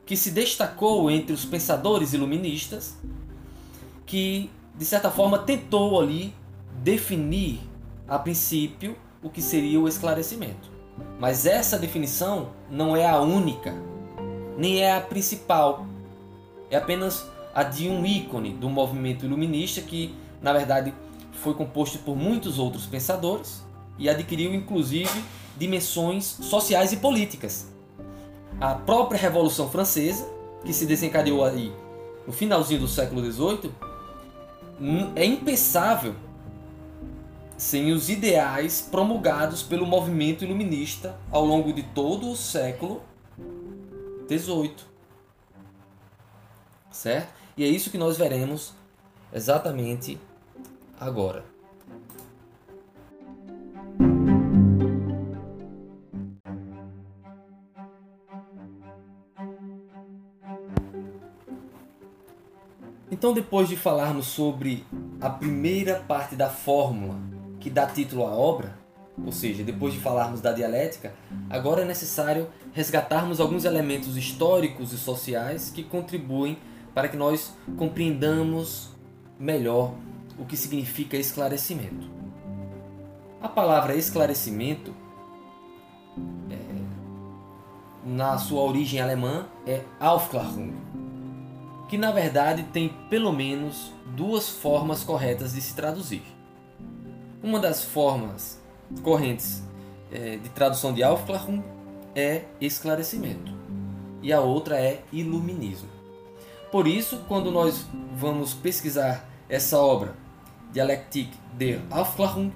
que 0.06 0.18
se 0.18 0.32
destacou 0.32 1.12
entre 1.12 1.34
os 1.34 1.46
pensadores 1.46 2.14
iluministas, 2.14 2.98
que 4.06 4.50
de 4.76 4.86
certa 4.86 5.12
forma 5.12 5.40
tentou 5.40 6.02
ali 6.02 6.34
definir 6.82 7.60
a 8.08 8.18
princípio 8.18 8.96
o 9.22 9.30
que 9.30 9.42
seria 9.42 9.80
o 9.80 9.88
esclarecimento. 9.88 10.77
Mas 11.20 11.46
essa 11.46 11.78
definição 11.78 12.50
não 12.70 12.96
é 12.96 13.06
a 13.08 13.20
única, 13.20 13.74
nem 14.58 14.80
é 14.82 14.96
a 14.96 15.02
principal. 15.02 15.86
É 16.70 16.78
apenas 16.78 17.26
a 17.54 17.64
de 17.64 17.90
um 17.90 18.06
ícone 18.06 18.52
do 18.52 18.70
movimento 18.70 19.26
iluminista 19.26 19.82
que, 19.82 20.14
na 20.42 20.54
verdade, 20.54 20.94
foi 21.34 21.54
composto 21.54 22.00
por 22.00 22.16
muitos 22.16 22.60
outros 22.60 22.86
pensadores 22.86 23.64
e 23.98 24.10
adquiriu 24.10 24.54
inclusive 24.54 25.24
dimensões 25.58 26.26
sociais 26.26 26.92
e 26.94 26.98
políticas. 26.98 27.68
A 28.60 28.76
própria 28.76 29.20
Revolução 29.20 29.70
Francesa, 29.70 30.28
que 30.64 30.74
se 30.74 30.86
desencadeou 30.86 31.44
aí 31.44 31.72
no 32.26 32.34
finalzinho 32.34 32.82
do 32.82 32.88
século 32.88 33.24
XVIII, 33.32 33.72
é 35.16 35.26
impensável 35.26 36.16
sem 37.58 37.92
os 37.92 38.08
ideais 38.08 38.82
promulgados 38.82 39.64
pelo 39.64 39.86
movimento 39.86 40.44
iluminista 40.44 41.18
ao 41.32 41.44
longo 41.44 41.74
de 41.74 41.82
todo 41.82 42.30
o 42.30 42.36
século 42.36 43.02
XVIII. 44.30 44.76
Certo? 46.92 47.34
E 47.58 47.64
é 47.64 47.68
isso 47.68 47.90
que 47.90 47.98
nós 47.98 48.16
veremos 48.16 48.74
exatamente 49.34 50.20
agora. 51.00 51.44
Então, 63.10 63.34
depois 63.34 63.68
de 63.68 63.76
falarmos 63.76 64.28
sobre 64.28 64.86
a 65.20 65.28
primeira 65.28 65.96
parte 66.02 66.36
da 66.36 66.52
fórmula 66.52 67.37
que 67.60 67.70
dá 67.70 67.86
título 67.86 68.26
à 68.26 68.32
obra, 68.32 68.76
ou 69.26 69.32
seja, 69.32 69.64
depois 69.64 69.94
de 69.94 70.00
falarmos 70.00 70.42
da 70.42 70.52
dialética, 70.52 71.14
agora 71.50 71.82
é 71.82 71.86
necessário 71.86 72.48
resgatarmos 72.72 73.40
alguns 73.40 73.66
elementos 73.66 74.16
históricos 74.16 74.94
e 74.94 74.98
sociais 74.98 75.72
que 75.74 75.84
contribuem 75.84 76.58
para 76.94 77.08
que 77.08 77.18
nós 77.18 77.54
compreendamos 77.78 78.90
melhor 79.40 79.94
o 80.38 80.46
que 80.46 80.56
significa 80.56 81.18
esclarecimento. 81.18 82.08
A 83.42 83.48
palavra 83.48 83.96
esclarecimento, 83.96 84.94
é, 86.50 86.58
na 88.06 88.38
sua 88.38 88.62
origem 88.62 89.00
alemã, 89.00 89.48
é 89.66 89.82
Aufklärung, 90.00 90.74
que 91.90 91.98
na 91.98 92.12
verdade 92.12 92.64
tem 92.74 92.90
pelo 93.10 93.32
menos 93.32 93.92
duas 94.16 94.50
formas 94.50 95.04
corretas 95.04 95.54
de 95.54 95.62
se 95.62 95.76
traduzir. 95.76 96.37
Uma 97.42 97.60
das 97.60 97.84
formas 97.84 98.60
correntes 99.04 99.62
é, 100.12 100.38
de 100.38 100.50
tradução 100.50 100.92
de 100.92 101.04
Aufklärung 101.04 101.62
é 102.16 102.46
esclarecimento 102.60 103.54
e 104.24 104.34
a 104.34 104.42
outra 104.42 104.80
é 104.80 105.04
iluminismo. 105.14 105.88
Por 106.72 106.88
isso, 106.88 107.24
quando 107.28 107.52
nós 107.52 107.86
vamos 108.16 108.56
pesquisar 108.56 109.30
essa 109.48 109.80
obra, 109.80 110.16
Dialektik 110.74 111.30
der 111.54 111.80
Aufklärung, 111.92 112.52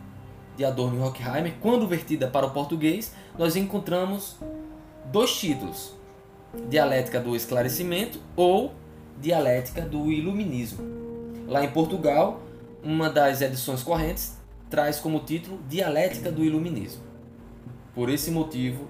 de 0.57 0.65
Adorno 0.65 0.97
e 0.97 1.01
Horkheimer, 1.01 1.53
quando 1.61 1.87
vertida 1.87 2.27
para 2.27 2.47
o 2.47 2.51
português, 2.51 3.13
nós 3.37 3.55
encontramos 3.55 4.35
dois 5.05 5.37
títulos: 5.37 5.93
Dialética 6.67 7.19
do 7.19 7.35
Esclarecimento 7.35 8.19
ou 8.35 8.73
Dialética 9.19 9.81
do 9.81 10.11
Iluminismo. 10.11 10.83
Lá 11.47 11.63
em 11.63 11.69
Portugal, 11.69 12.41
uma 12.83 13.09
das 13.09 13.41
edições 13.41 13.83
correntes 13.83 14.40
traz 14.71 15.01
como 15.01 15.19
título 15.19 15.59
Dialética 15.67 16.31
do 16.31 16.45
Iluminismo. 16.45 17.03
Por 17.93 18.09
esse 18.09 18.31
motivo, 18.31 18.89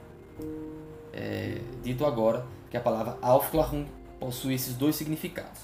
é 1.12 1.60
dito 1.84 2.06
agora 2.06 2.46
que 2.70 2.78
a 2.78 2.80
palavra 2.80 3.18
Aufklärung 3.20 3.88
possui 4.20 4.54
esses 4.54 4.76
dois 4.76 4.96
significados. 4.96 5.62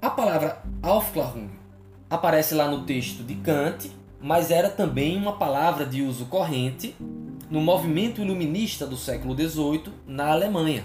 A 0.00 0.08
palavra 0.08 0.62
Aufklärung 0.82 1.50
aparece 2.08 2.54
lá 2.54 2.66
no 2.66 2.84
texto 2.84 3.22
de 3.22 3.34
Kant, 3.34 3.92
mas 4.18 4.50
era 4.50 4.70
também 4.70 5.14
uma 5.14 5.36
palavra 5.36 5.84
de 5.84 6.00
uso 6.00 6.24
corrente 6.24 6.96
no 7.50 7.60
movimento 7.60 8.22
iluminista 8.22 8.86
do 8.86 8.96
século 8.96 9.36
XVIII 9.36 9.92
na 10.06 10.28
Alemanha. 10.28 10.84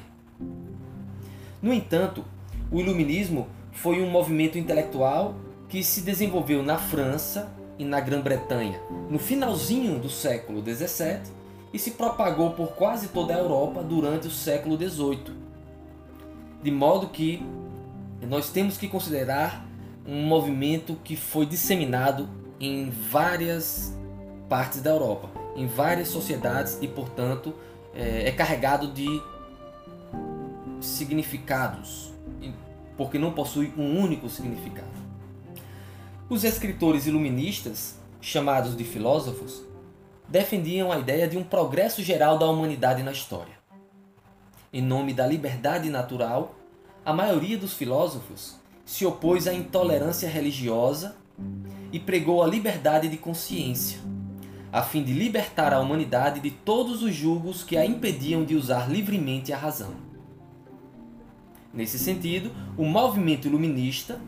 No 1.62 1.74
entanto, 1.74 2.26
o 2.70 2.82
iluminismo 2.82 3.48
foi 3.72 4.02
um 4.02 4.10
movimento 4.10 4.58
intelectual 4.58 5.36
que 5.70 5.82
se 5.82 6.02
desenvolveu 6.02 6.62
na 6.62 6.78
França 6.78 7.58
e 7.80 7.86
na 7.86 8.00
Grã-Bretanha 8.02 8.80
no 9.10 9.18
finalzinho 9.18 9.98
do 9.98 10.10
século 10.10 10.62
XVII 10.62 11.22
e 11.74 11.80
se 11.80 11.92
propagou 11.92 12.52
por 12.52 12.74
quase 12.74 13.08
toda 13.08 13.34
a 13.34 13.38
Europa 13.38 13.82
durante 13.82 14.28
o 14.28 14.32
século 14.32 14.78
XVIII. 14.78 15.34
De 16.62 16.72
modo 16.72 17.08
que 17.08 17.42
nós 18.22 18.50
temos 18.50 18.78
que 18.78 18.88
considerar 18.88 19.66
um 20.06 20.24
movimento 20.24 20.98
que 21.04 21.16
foi 21.16 21.46
disseminado 21.46 22.28
em 22.60 22.90
várias 22.90 23.96
partes 24.50 24.82
da 24.82 24.90
Europa, 24.90 25.30
em 25.56 25.68
várias 25.68 26.10
sociedades 26.10 26.80
e, 26.82 26.88
portanto, 26.88 27.54
é, 27.94 28.28
é 28.28 28.32
carregado 28.32 28.92
de 28.92 29.08
significados, 30.82 32.12
porque 32.98 33.18
não 33.18 33.32
possui 33.32 33.72
um 33.78 34.00
único 34.00 34.28
significado. 34.28 34.89
Os 36.30 36.44
escritores 36.44 37.08
iluministas, 37.08 37.96
chamados 38.22 38.78
de 38.78 38.84
filósofos, 38.84 39.64
defendiam 40.28 40.92
a 40.92 41.00
ideia 41.00 41.28
de 41.28 41.36
um 41.40 41.44
progresso 41.44 42.04
geral 42.04 42.38
da 42.38 42.46
humanidade 42.46 43.02
na 43.02 43.12
história. 43.12 43.58
Em 44.72 44.80
nome 44.80 45.12
da 45.12 45.26
liberdade 45.26 45.90
natural, 45.90 46.54
a 47.04 47.12
maioria 47.12 47.58
dos 47.58 47.74
filósofos 47.74 48.60
se 48.86 49.08
opôs 49.08 49.48
à 49.48 49.54
intolerância 49.56 50.30
religiosa 50.30 51.16
e 51.92 52.00
pregou 52.00 52.44
a 52.44 52.48
liberdade 52.48 53.08
de 53.08 53.18
consciência, 53.18 53.98
a 54.72 54.84
fim 54.84 55.02
de 55.02 55.14
libertar 55.14 55.74
a 55.74 55.80
humanidade 55.80 56.42
de 56.42 56.52
todos 56.52 57.02
os 57.02 57.16
julgos 57.16 57.64
que 57.64 57.76
a 57.76 57.84
impediam 57.84 58.46
de 58.46 58.54
usar 58.54 58.88
livremente 58.88 59.52
a 59.52 59.58
razão. 59.58 59.96
Nesse 61.74 61.98
sentido, 61.98 62.52
o 62.78 62.86
movimento 62.86 63.48
iluminista 63.48 64.22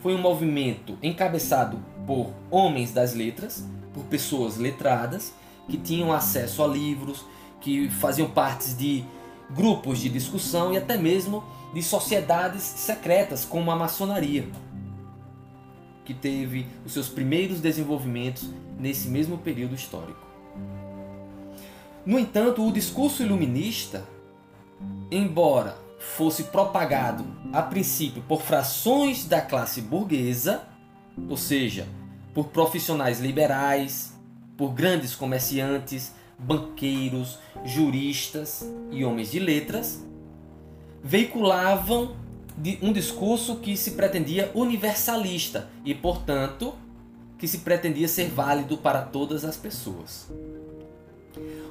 foi 0.00 0.14
um 0.14 0.18
movimento 0.18 0.96
encabeçado 1.02 1.78
por 2.06 2.32
homens 2.50 2.92
das 2.92 3.14
letras, 3.14 3.66
por 3.92 4.04
pessoas 4.04 4.56
letradas, 4.56 5.32
que 5.68 5.76
tinham 5.76 6.12
acesso 6.12 6.62
a 6.62 6.66
livros, 6.66 7.24
que 7.60 7.88
faziam 7.90 8.30
parte 8.30 8.74
de 8.74 9.04
grupos 9.50 9.98
de 9.98 10.08
discussão 10.08 10.72
e 10.72 10.76
até 10.76 10.96
mesmo 10.96 11.44
de 11.74 11.82
sociedades 11.82 12.62
secretas 12.62 13.44
como 13.44 13.70
a 13.70 13.76
maçonaria, 13.76 14.48
que 16.04 16.14
teve 16.14 16.66
os 16.86 16.92
seus 16.92 17.08
primeiros 17.08 17.60
desenvolvimentos 17.60 18.50
nesse 18.78 19.08
mesmo 19.08 19.36
período 19.38 19.74
histórico. 19.74 20.26
No 22.06 22.18
entanto, 22.18 22.66
o 22.66 22.72
discurso 22.72 23.22
iluminista, 23.22 24.02
embora 25.10 25.76
fosse 25.98 26.44
propagado 26.44 27.24
a 27.52 27.60
princípio 27.60 28.22
por 28.22 28.42
frações 28.42 29.24
da 29.24 29.40
classe 29.40 29.80
burguesa, 29.80 30.62
ou 31.28 31.36
seja, 31.36 31.86
por 32.32 32.46
profissionais 32.48 33.20
liberais, 33.20 34.12
por 34.56 34.72
grandes 34.72 35.14
comerciantes, 35.14 36.12
banqueiros, 36.38 37.38
juristas 37.64 38.64
e 38.90 39.04
homens 39.04 39.32
de 39.32 39.40
letras, 39.40 40.04
veiculavam 41.02 42.16
um 42.82 42.92
discurso 42.92 43.56
que 43.56 43.76
se 43.76 43.92
pretendia 43.92 44.50
universalista 44.54 45.68
e, 45.84 45.94
portanto, 45.94 46.74
que 47.38 47.46
se 47.46 47.58
pretendia 47.58 48.08
ser 48.08 48.28
válido 48.28 48.76
para 48.78 49.02
todas 49.02 49.44
as 49.44 49.56
pessoas. 49.56 50.28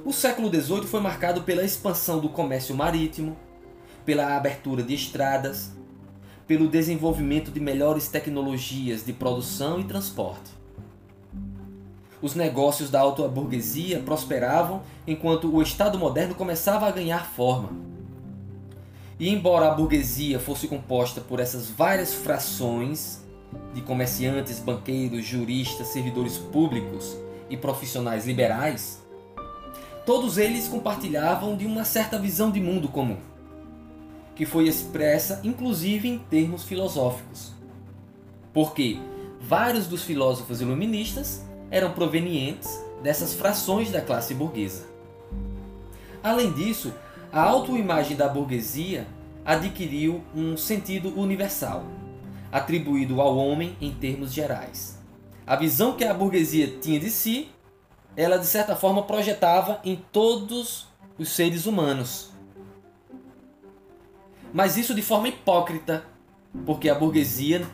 O 0.04 0.12
século 0.12 0.48
XVIII 0.48 0.86
foi 0.86 1.00
marcado 1.00 1.42
pela 1.42 1.62
expansão 1.62 2.20
do 2.20 2.30
comércio 2.30 2.74
marítimo, 2.74 3.36
pela 4.08 4.34
abertura 4.34 4.82
de 4.82 4.94
estradas, 4.94 5.70
pelo 6.46 6.66
desenvolvimento 6.66 7.50
de 7.50 7.60
melhores 7.60 8.08
tecnologias 8.08 9.04
de 9.04 9.12
produção 9.12 9.78
e 9.78 9.84
transporte. 9.84 10.50
Os 12.22 12.34
negócios 12.34 12.88
da 12.88 13.00
alta 13.00 13.28
burguesia 13.28 13.98
prosperavam 13.98 14.80
enquanto 15.06 15.54
o 15.54 15.60
Estado 15.60 15.98
moderno 15.98 16.34
começava 16.34 16.88
a 16.88 16.90
ganhar 16.90 17.26
forma. 17.26 17.68
E 19.20 19.28
embora 19.28 19.66
a 19.66 19.74
burguesia 19.74 20.40
fosse 20.40 20.66
composta 20.68 21.20
por 21.20 21.38
essas 21.38 21.68
várias 21.68 22.14
frações 22.14 23.22
de 23.74 23.82
comerciantes, 23.82 24.58
banqueiros, 24.58 25.22
juristas, 25.22 25.88
servidores 25.88 26.38
públicos 26.38 27.14
e 27.50 27.58
profissionais 27.58 28.26
liberais, 28.26 29.02
todos 30.06 30.38
eles 30.38 30.66
compartilhavam 30.66 31.54
de 31.54 31.66
uma 31.66 31.84
certa 31.84 32.18
visão 32.18 32.50
de 32.50 32.58
mundo 32.58 32.88
comum 32.88 33.18
que 34.38 34.46
foi 34.46 34.68
expressa 34.68 35.40
inclusive 35.42 36.08
em 36.08 36.16
termos 36.16 36.62
filosóficos. 36.62 37.50
Porque 38.54 38.96
vários 39.40 39.88
dos 39.88 40.04
filósofos 40.04 40.60
iluministas 40.60 41.44
eram 41.72 41.90
provenientes 41.90 42.80
dessas 43.02 43.34
frações 43.34 43.90
da 43.90 44.00
classe 44.00 44.34
burguesa. 44.34 44.86
Além 46.22 46.52
disso, 46.52 46.94
a 47.32 47.42
autoimagem 47.42 48.16
da 48.16 48.28
burguesia 48.28 49.08
adquiriu 49.44 50.22
um 50.32 50.56
sentido 50.56 51.18
universal, 51.18 51.84
atribuído 52.52 53.20
ao 53.20 53.36
homem 53.36 53.76
em 53.80 53.92
termos 53.92 54.32
gerais. 54.32 55.00
A 55.44 55.56
visão 55.56 55.94
que 55.94 56.04
a 56.04 56.14
burguesia 56.14 56.78
tinha 56.80 57.00
de 57.00 57.10
si, 57.10 57.48
ela 58.16 58.38
de 58.38 58.46
certa 58.46 58.76
forma 58.76 59.02
projetava 59.02 59.80
em 59.84 59.96
todos 60.12 60.86
os 61.18 61.30
seres 61.30 61.66
humanos, 61.66 62.30
mas 64.52 64.76
isso 64.76 64.94
de 64.94 65.02
forma 65.02 65.28
hipócrita, 65.28 66.04
porque 66.64 66.88
a 66.88 66.94
burguesia 66.94 67.66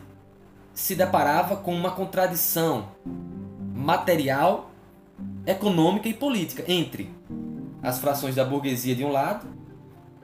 se 0.72 0.94
deparava 0.94 1.56
com 1.56 1.74
uma 1.74 1.92
contradição 1.92 2.88
material, 3.74 4.70
econômica 5.46 6.08
e 6.08 6.14
política 6.14 6.64
entre 6.66 7.14
as 7.82 7.98
frações 7.98 8.34
da 8.34 8.44
burguesia 8.44 8.94
de 8.94 9.04
um 9.04 9.12
lado, 9.12 9.46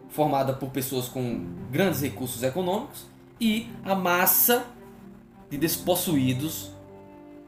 formada 0.08 0.52
por 0.52 0.70
pessoas 0.70 1.08
com 1.08 1.46
grandes 1.70 2.00
recursos 2.00 2.42
econômicos, 2.42 3.06
e 3.40 3.70
a 3.84 3.94
massa 3.94 4.66
de 5.48 5.56
despossuídos 5.56 6.70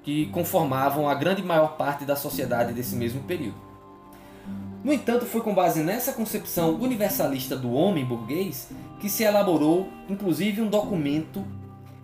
que 0.03 0.27
conformavam 0.27 1.09
a 1.09 1.15
grande 1.15 1.43
maior 1.43 1.77
parte 1.77 2.05
da 2.05 2.17
sociedade 2.17 2.73
desse 2.73 2.95
mesmo 2.97 3.23
período. 3.23 3.72
No 4.85 4.93
entanto, 4.93 5.27
foi 5.27 5.41
com 5.41 5.55
base 5.55 5.83
nessa 5.83 6.13
concepção 6.13 6.75
universalista 6.75 7.57
do 7.57 7.73
homem 7.73 8.05
burguês 8.05 8.69
que 9.01 9.09
se 9.09 9.23
elaborou, 9.23 9.89
inclusive, 10.09 10.61
um 10.61 10.69
documento 10.69 11.45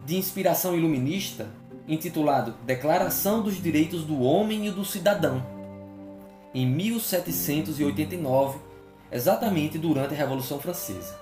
de 0.07 0.16
inspiração 0.16 0.76
iluminista 0.76 1.49
intitulado 1.89 2.55
Declaração 2.64 3.43
dos 3.43 3.61
Direitos 3.61 4.05
do 4.05 4.20
Homem 4.20 4.68
e 4.68 4.70
do 4.70 4.85
Cidadão, 4.85 5.45
em 6.55 6.66
1789, 6.66 8.59
exatamente 9.11 9.79
durante 9.79 10.14
a 10.14 10.16
Revolução 10.16 10.61
Francesa. 10.61 11.18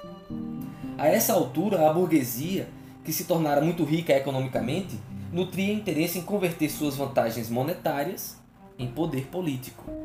A 0.99 1.09
essa 1.09 1.33
altura, 1.33 1.89
a 1.89 1.93
burguesia, 1.93 2.69
que 3.05 3.13
se 3.13 3.25
tornara 3.25 3.61
muito 3.61 3.85
rica 3.85 4.13
economicamente, 4.13 4.99
nutria 5.33 5.73
interesse 5.73 6.19
em 6.19 6.23
converter 6.23 6.69
suas 6.69 6.97
vantagens 6.97 7.49
monetárias 7.49 8.37
em 8.79 8.89
poder 8.89 9.27
político. 9.27 9.96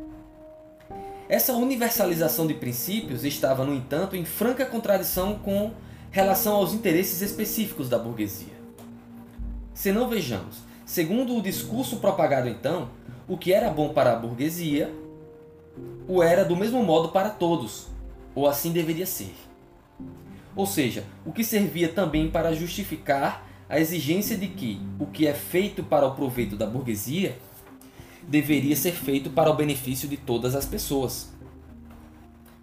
Essa 1.32 1.54
universalização 1.54 2.46
de 2.46 2.52
princípios 2.52 3.24
estava, 3.24 3.64
no 3.64 3.74
entanto, 3.74 4.14
em 4.14 4.22
franca 4.22 4.66
contradição 4.66 5.38
com 5.38 5.72
relação 6.10 6.56
aos 6.56 6.74
interesses 6.74 7.22
específicos 7.22 7.88
da 7.88 7.98
burguesia. 7.98 8.52
Se 9.72 9.90
não 9.92 10.10
vejamos, 10.10 10.58
segundo 10.84 11.34
o 11.34 11.40
discurso 11.40 11.96
propagado 11.96 12.50
então, 12.50 12.90
o 13.26 13.38
que 13.38 13.50
era 13.50 13.70
bom 13.70 13.94
para 13.94 14.12
a 14.12 14.16
burguesia, 14.16 14.92
o 16.06 16.22
era 16.22 16.44
do 16.44 16.54
mesmo 16.54 16.84
modo 16.84 17.08
para 17.08 17.30
todos, 17.30 17.86
ou 18.34 18.46
assim 18.46 18.70
deveria 18.70 19.06
ser. 19.06 19.34
Ou 20.54 20.66
seja, 20.66 21.02
o 21.24 21.32
que 21.32 21.42
servia 21.42 21.88
também 21.88 22.30
para 22.30 22.54
justificar 22.54 23.48
a 23.70 23.80
exigência 23.80 24.36
de 24.36 24.48
que 24.48 24.82
o 25.00 25.06
que 25.06 25.26
é 25.26 25.32
feito 25.32 25.82
para 25.82 26.06
o 26.06 26.14
proveito 26.14 26.56
da 26.56 26.66
burguesia 26.66 27.38
deveria 28.28 28.76
ser 28.76 28.92
feito 28.92 29.30
para 29.30 29.50
o 29.50 29.54
benefício 29.54 30.08
de 30.08 30.16
todas 30.16 30.54
as 30.54 30.64
pessoas. 30.64 31.32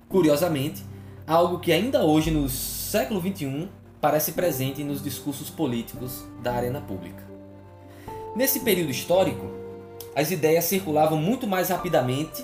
Curiosamente, 0.07 0.83
algo 1.27 1.59
que 1.59 1.71
ainda 1.71 2.03
hoje 2.03 2.31
no 2.31 2.49
século 2.49 3.21
XXI 3.21 3.69
parece 4.01 4.31
presente 4.31 4.83
nos 4.83 5.03
discursos 5.03 5.49
políticos 5.49 6.23
da 6.41 6.53
arena 6.53 6.81
pública. 6.81 7.23
Nesse 8.35 8.61
período 8.61 8.91
histórico, 8.91 9.45
as 10.15 10.31
ideias 10.31 10.65
circulavam 10.65 11.19
muito 11.19 11.45
mais 11.45 11.69
rapidamente 11.69 12.43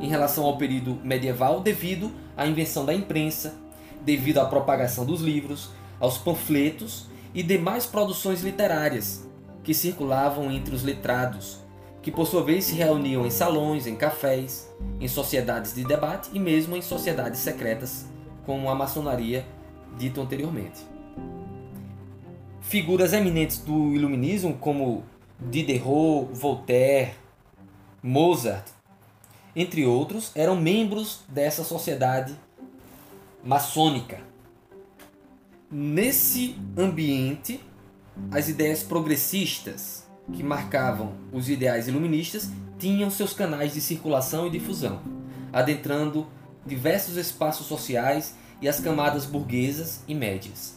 em 0.00 0.08
relação 0.08 0.44
ao 0.44 0.56
período 0.56 0.98
medieval 1.02 1.60
devido 1.60 2.10
à 2.36 2.46
invenção 2.46 2.84
da 2.84 2.92
imprensa, 2.92 3.54
devido 4.02 4.38
à 4.38 4.44
propagação 4.44 5.04
dos 5.04 5.20
livros, 5.20 5.70
aos 5.98 6.18
panfletos 6.18 7.06
e 7.34 7.42
demais 7.42 7.86
produções 7.86 8.42
literárias 8.42 9.26
que 9.62 9.74
circulavam 9.74 10.50
entre 10.50 10.74
os 10.74 10.82
letrados, 10.82 11.58
que 12.06 12.12
por 12.12 12.24
sua 12.24 12.44
vez 12.44 12.66
se 12.66 12.74
reuniam 12.76 13.26
em 13.26 13.30
salões, 13.30 13.84
em 13.84 13.96
cafés, 13.96 14.72
em 15.00 15.08
sociedades 15.08 15.74
de 15.74 15.82
debate 15.82 16.30
e 16.32 16.38
mesmo 16.38 16.76
em 16.76 16.80
sociedades 16.80 17.40
secretas, 17.40 18.06
como 18.44 18.70
a 18.70 18.76
maçonaria 18.76 19.44
dito 19.98 20.20
anteriormente. 20.20 20.86
Figuras 22.60 23.12
eminentes 23.12 23.58
do 23.58 23.92
iluminismo 23.92 24.54
como 24.54 25.02
Diderot, 25.50 26.28
Voltaire, 26.32 27.14
Mozart, 28.00 28.68
entre 29.56 29.84
outros, 29.84 30.30
eram 30.36 30.54
membros 30.54 31.24
dessa 31.28 31.64
sociedade 31.64 32.36
maçônica. 33.42 34.20
Nesse 35.68 36.56
ambiente, 36.78 37.60
as 38.30 38.48
ideias 38.48 38.84
progressistas 38.84 40.05
que 40.32 40.42
marcavam 40.42 41.12
os 41.32 41.48
ideais 41.48 41.88
iluministas 41.88 42.50
tinham 42.78 43.10
seus 43.10 43.32
canais 43.32 43.74
de 43.74 43.80
circulação 43.80 44.46
e 44.46 44.50
difusão, 44.50 45.00
adentrando 45.52 46.26
diversos 46.64 47.16
espaços 47.16 47.66
sociais 47.66 48.34
e 48.60 48.68
as 48.68 48.80
camadas 48.80 49.24
burguesas 49.24 50.02
e 50.06 50.14
médias. 50.14 50.76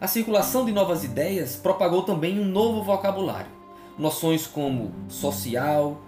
A 0.00 0.06
circulação 0.06 0.64
de 0.64 0.72
novas 0.72 1.04
ideias 1.04 1.56
propagou 1.56 2.02
também 2.02 2.38
um 2.38 2.44
novo 2.44 2.82
vocabulário. 2.82 3.50
Noções 3.98 4.46
como 4.46 4.92
social, 5.08 6.00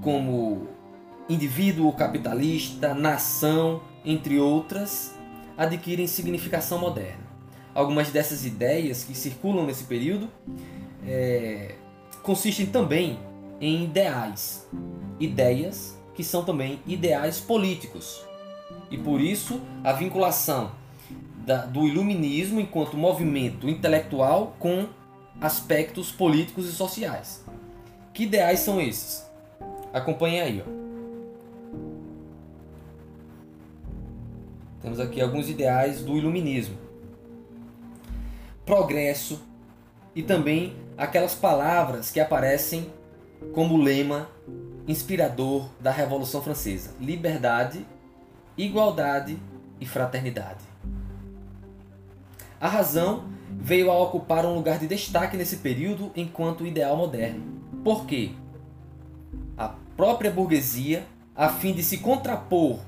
como 0.00 0.68
indivíduo 1.28 1.92
capitalista, 1.92 2.94
nação, 2.94 3.82
entre 4.04 4.38
outras, 4.38 5.14
adquirem 5.56 6.06
significação 6.06 6.78
moderna. 6.78 7.21
Algumas 7.74 8.10
dessas 8.10 8.44
ideias 8.44 9.02
que 9.02 9.14
circulam 9.14 9.64
nesse 9.64 9.84
período 9.84 10.28
é, 11.06 11.74
consistem 12.22 12.66
também 12.66 13.18
em 13.60 13.84
ideais, 13.84 14.68
ideias 15.18 15.96
que 16.14 16.22
são 16.22 16.44
também 16.44 16.80
ideais 16.86 17.40
políticos. 17.40 18.22
E 18.90 18.98
por 18.98 19.20
isso 19.20 19.60
a 19.82 19.92
vinculação 19.92 20.72
da, 21.46 21.64
do 21.64 21.86
iluminismo 21.86 22.60
enquanto 22.60 22.96
movimento 22.96 23.68
intelectual 23.68 24.54
com 24.58 24.86
aspectos 25.40 26.12
políticos 26.12 26.68
e 26.68 26.72
sociais. 26.72 27.42
Que 28.12 28.24
ideais 28.24 28.60
são 28.60 28.78
esses? 28.80 29.26
Acompanhe 29.94 30.40
aí. 30.40 30.62
Ó. 30.66 30.82
Temos 34.82 35.00
aqui 35.00 35.22
alguns 35.22 35.48
ideais 35.48 36.02
do 36.02 36.18
iluminismo 36.18 36.91
progresso 38.64 39.42
e 40.14 40.22
também 40.22 40.76
aquelas 40.96 41.34
palavras 41.34 42.10
que 42.10 42.20
aparecem 42.20 42.92
como 43.52 43.76
lema 43.76 44.28
inspirador 44.86 45.68
da 45.80 45.90
Revolução 45.90 46.42
Francesa: 46.42 46.94
liberdade, 47.00 47.86
igualdade 48.56 49.38
e 49.80 49.86
fraternidade. 49.86 50.64
A 52.60 52.68
razão 52.68 53.24
veio 53.50 53.90
a 53.90 53.98
ocupar 54.00 54.46
um 54.46 54.54
lugar 54.54 54.78
de 54.78 54.86
destaque 54.86 55.36
nesse 55.36 55.56
período 55.56 56.12
enquanto 56.14 56.66
ideal 56.66 56.96
moderno. 56.96 57.42
Por 57.82 58.06
quê? 58.06 58.30
A 59.56 59.74
própria 59.96 60.30
burguesia, 60.30 61.04
a 61.34 61.48
fim 61.48 61.72
de 61.72 61.82
se 61.82 61.98
contrapor 61.98 62.78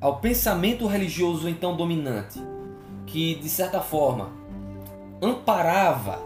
ao 0.00 0.20
pensamento 0.20 0.86
religioso 0.86 1.48
então 1.48 1.76
dominante, 1.76 2.40
que 3.06 3.34
de 3.34 3.48
certa 3.48 3.80
forma 3.80 4.30
amparava 5.20 6.22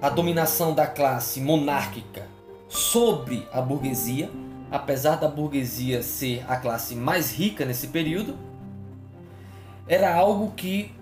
a 0.00 0.08
dominação 0.08 0.74
da 0.74 0.86
classe 0.86 1.40
monárquica 1.40 2.26
sobre 2.68 3.46
a 3.52 3.60
burguesia, 3.60 4.30
apesar 4.70 5.16
da 5.16 5.28
burguesia 5.28 6.02
ser 6.02 6.44
a 6.48 6.56
classe 6.56 6.94
mais 6.94 7.32
rica 7.32 7.64
nesse 7.64 7.88
período, 7.88 8.36
era 9.86 10.14
algo 10.14 10.52
que 10.56 10.92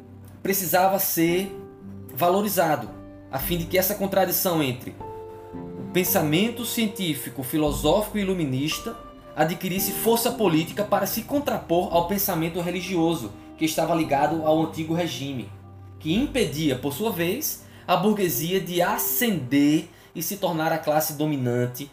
precisava 0.43 0.99
ser 0.99 1.55
valorizado, 2.15 2.89
a 3.31 3.39
fim 3.39 3.57
de 3.57 3.65
que 3.65 3.79
essa 3.79 3.95
contradição 3.95 4.63
entre 4.63 4.95
o 5.55 5.93
pensamento 5.93 6.65
científico, 6.65 7.43
filosófico 7.43 8.19
e 8.19 8.23
iluminista 8.23 8.97
adquirisse 9.37 9.93
força 9.93 10.31
política 10.31 10.85
para 10.85 11.07
se 11.07 11.23
contrapor 11.23 11.95
ao 11.95 12.07
pensamento 12.07 12.61
religioso 12.61 13.33
que 13.57 13.65
estava 13.65 13.95
ligado 13.95 14.47
ao 14.47 14.63
antigo 14.63 14.95
regime, 14.95 15.49
que 16.03 16.13
impedia, 16.13 16.77
por 16.77 16.93
sua 16.93 17.13
vez, 17.13 17.65
a 17.87 17.97
burguesia 17.97 18.61
de 18.61 18.83
ascender 18.83 19.89
e 20.15 20.23
se 20.23 20.37
tornar 20.37 20.73
a 20.73 20.79
classe 20.79 21.13
dominante 21.13 21.89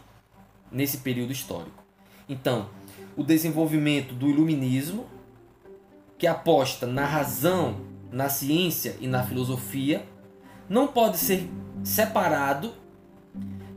nesse 0.72 0.98
período 0.98 1.32
histórico. 1.32 1.84
Então, 2.28 2.70
o 3.16 3.24
desenvolvimento 3.24 4.16
do 4.16 4.28
iluminismo, 4.28 5.06
que 6.18 6.26
aposta 6.26 6.88
na 6.88 7.06
razão, 7.06 7.82
na 8.12 8.30
ciência 8.30 8.98
e 9.00 9.08
na 9.08 9.24
filosofia, 9.24 10.04
não 10.68 10.88
pode 10.88 11.18
ser 11.18 11.48
separado 11.84 12.74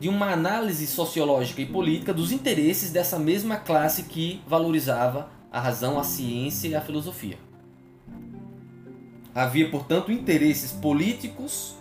de 0.01 0.09
uma 0.09 0.33
análise 0.33 0.87
sociológica 0.87 1.61
e 1.61 1.67
política 1.67 2.13
dos 2.13 2.33
interesses 2.33 2.91
dessa 2.91 3.19
mesma 3.19 3.57
classe 3.57 4.05
que 4.05 4.43
valorizava 4.47 5.31
a 5.51 5.61
razão, 5.61 5.99
a 5.99 6.05
ciência 6.05 6.69
e 6.69 6.75
a 6.75 6.81
filosofia. 6.81 7.39
Havia, 9.35 9.71
portanto, 9.71 10.13
interesses 10.13 10.73
políticos 10.73 11.75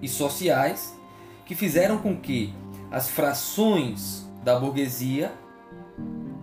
e 0.00 0.08
sociais 0.08 0.96
que 1.44 1.54
fizeram 1.54 1.98
com 1.98 2.16
que 2.16 2.54
as 2.90 3.08
frações 3.08 4.28
da 4.44 4.58
burguesia 4.58 5.32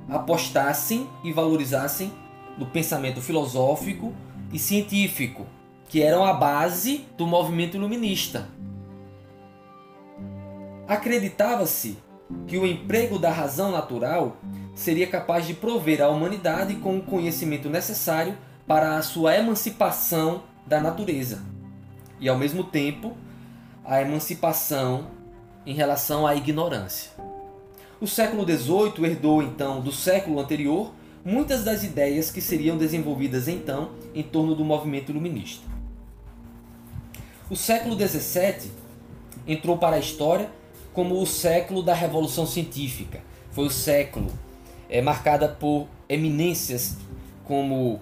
apostassem 0.10 1.08
e 1.24 1.32
valorizassem 1.32 2.12
no 2.58 2.66
pensamento 2.66 3.22
filosófico 3.22 4.14
e 4.52 4.60
científico, 4.60 5.46
que 5.88 6.02
eram 6.02 6.26
a 6.26 6.34
base 6.34 7.06
do 7.18 7.26
movimento 7.26 7.78
iluminista. 7.78 8.50
Acreditava-se 10.88 11.98
que 12.48 12.58
o 12.58 12.66
emprego 12.66 13.18
da 13.18 13.32
razão 13.32 13.72
natural 13.72 14.38
seria 14.76 15.08
capaz 15.08 15.48
de 15.48 15.54
prover 15.54 16.02
à 16.02 16.10
humanidade 16.10 16.76
com 16.76 16.98
o 16.98 17.02
conhecimento 17.02 17.70
necessário 17.70 18.38
para 18.70 18.98
a 18.98 19.02
sua 19.02 19.36
emancipação 19.36 20.44
da 20.64 20.80
natureza 20.80 21.42
e, 22.20 22.30
ao 22.30 22.38
mesmo 22.38 22.64
tempo, 22.64 23.18
a 23.84 24.00
emancipação 24.00 25.08
em 25.66 25.74
relação 25.74 26.28
à 26.28 26.36
ignorância. 26.36 27.10
O 28.00 28.06
século 28.06 28.44
XVIII 28.44 29.04
herdou 29.06 29.42
então 29.42 29.82
do 29.82 29.92
século 29.92 30.40
anterior 30.40 30.94
muitas 31.26 31.64
das 31.64 31.84
ideias 31.84 32.30
que 32.30 32.40
seriam 32.42 32.78
desenvolvidas 32.78 33.48
então 33.48 33.90
em 34.14 34.22
torno 34.22 34.54
do 34.54 34.64
movimento 34.64 35.10
iluminista. 35.10 35.66
O 37.50 37.56
século 37.56 37.96
XVII 37.96 38.72
entrou 39.48 39.80
para 39.80 39.96
a 39.96 40.00
história 40.00 40.48
como 40.94 41.20
o 41.20 41.26
século 41.26 41.82
da 41.82 41.96
revolução 41.96 42.46
científica. 42.46 43.20
Foi 43.50 43.66
o 43.66 43.72
século 43.72 44.32
é, 44.88 45.02
marcada 45.02 45.48
por 45.50 45.88
eminências 46.08 46.98
como 47.46 48.00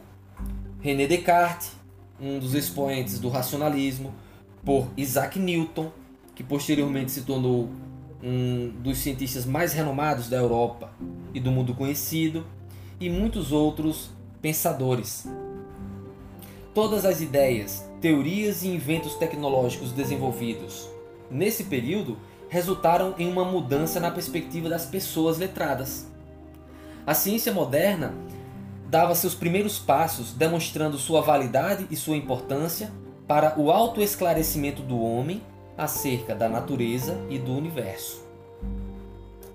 René 0.80 1.08
Descartes, 1.08 1.72
um 2.20 2.38
dos 2.40 2.54
expoentes 2.54 3.20
do 3.20 3.30
racionalismo, 3.30 4.14
por 4.64 4.88
Isaac 4.96 5.40
Newton, 5.40 5.92
que 6.36 6.44
posteriormente 6.44 7.12
se 7.12 7.22
tornou 7.22 7.70
um 8.22 8.70
dos 8.82 9.00
cientistas 9.00 9.46
mais 9.46 9.74
renomados 9.74 10.30
da 10.30 10.38
Europa 10.38 10.92
e 11.34 11.40
do 11.40 11.52
mundo 11.52 11.74
conhecido, 11.74 12.46
e 13.00 13.10
muitos 13.10 13.52
outros 13.52 14.12
pensadores. 14.42 15.28
Todas 16.74 17.06
as 17.06 17.22
ideias, 17.22 17.84
teorias 18.00 18.64
e 18.64 18.68
inventos 18.68 19.16
tecnológicos 19.16 19.92
desenvolvidos 19.92 20.88
nesse 21.30 21.66
período 21.66 22.18
resultaram 22.50 23.16
em 23.18 23.30
uma 23.30 23.44
mudança 23.44 24.00
na 24.00 24.12
perspectiva 24.12 24.70
das 24.70 24.86
pessoas 24.86 25.38
letradas. 25.38 26.08
A 27.06 27.14
ciência 27.14 27.54
moderna 27.54 28.14
dava 28.90 29.14
seus 29.16 29.36
primeiros 29.36 29.78
passos 29.78 30.32
demonstrando 30.32 30.98
sua 30.98 31.22
validade 31.22 31.86
e 31.92 31.96
sua 31.96 32.16
importância 32.16 32.92
para 33.28 33.60
o 33.60 33.70
autoesclarecimento 33.70 34.82
do 34.82 35.00
homem 35.02 35.42
acerca 35.78 36.34
da 36.34 36.48
natureza 36.48 37.20
e 37.30 37.38
do 37.38 37.54
universo. 37.54 38.26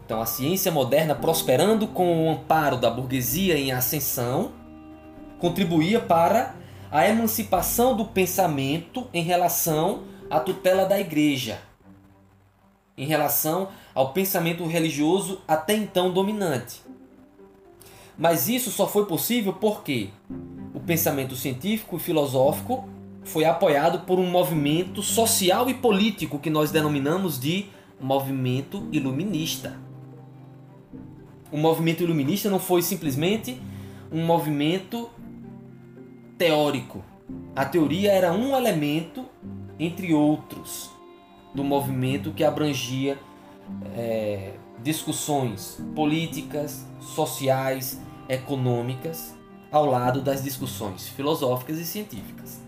Então, 0.05 0.21
a 0.21 0.27
ciência 0.27 0.71
moderna, 0.71 1.15
prosperando 1.15 1.87
com 1.87 2.27
o 2.27 2.31
amparo 2.31 2.77
da 2.77 2.91
burguesia 2.91 3.57
em 3.57 3.73
ascensão, 3.73 4.53
contribuía 5.39 5.99
para 5.99 6.55
a 6.91 7.09
emancipação 7.09 7.97
do 7.97 8.05
pensamento 8.05 9.07
em 9.15 9.23
relação 9.23 10.03
à 10.29 10.39
tutela 10.39 10.85
da 10.85 11.01
igreja, 11.01 11.59
em 12.99 13.07
relação 13.07 13.69
ao 13.95 14.13
pensamento 14.13 14.67
religioso 14.67 15.41
até 15.49 15.75
então 15.75 16.13
dominante. 16.13 16.83
Mas 18.19 18.49
isso 18.49 18.71
só 18.71 18.87
foi 18.87 19.07
possível 19.07 19.53
porque 19.53 20.11
o 20.75 20.81
pensamento 20.81 21.35
científico 21.35 21.97
e 21.97 22.01
filosófico 22.01 22.89
foi 23.25 23.45
apoiado 23.45 24.01
por 24.01 24.19
um 24.19 24.29
movimento 24.29 25.03
social 25.03 25.71
e 25.71 25.75
político 25.75 26.39
que 26.39 26.51
nós 26.51 26.71
denominamos 26.71 27.39
de 27.39 27.67
movimento 28.01 28.89
iluminista. 28.93 29.79
O 31.51 31.57
movimento 31.57 32.03
iluminista 32.03 32.51
não 32.51 32.59
foi 32.59 32.83
simplesmente 32.83 33.61
um 34.11 34.25
movimento 34.25 35.11
teórico. 36.37 37.05
A 37.55 37.65
teoria 37.65 38.11
era 38.11 38.33
um 38.33 38.57
elemento 38.57 39.25
entre 39.79 40.13
outros 40.13 40.91
do 41.55 41.63
movimento 41.63 42.33
que 42.33 42.43
abrangia 42.43 43.19
é, 43.95 44.55
discussões 44.83 45.79
políticas, 45.95 46.85
sociais, 47.01 48.01
econômicas, 48.29 49.35
ao 49.71 49.87
lado 49.87 50.21
das 50.21 50.43
discussões 50.43 51.09
filosóficas 51.09 51.79
e 51.79 51.85
científicas. 51.85 52.61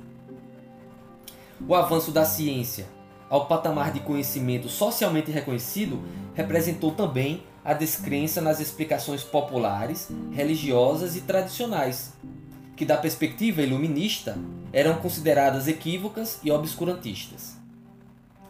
O 1.66 1.74
avanço 1.74 2.10
da 2.10 2.24
ciência 2.24 2.86
ao 3.28 3.46
patamar 3.46 3.92
de 3.92 4.00
conhecimento 4.00 4.68
socialmente 4.68 5.30
reconhecido 5.30 6.02
representou 6.34 6.92
também 6.92 7.42
a 7.64 7.72
descrença 7.72 8.40
nas 8.40 8.60
explicações 8.60 9.22
populares, 9.22 10.08
religiosas 10.32 11.16
e 11.16 11.22
tradicionais, 11.22 12.12
que, 12.76 12.84
da 12.84 12.96
perspectiva 12.96 13.62
iluminista, 13.62 14.36
eram 14.72 14.96
consideradas 14.96 15.66
equívocas 15.66 16.38
e 16.44 16.50
obscurantistas. 16.50 17.56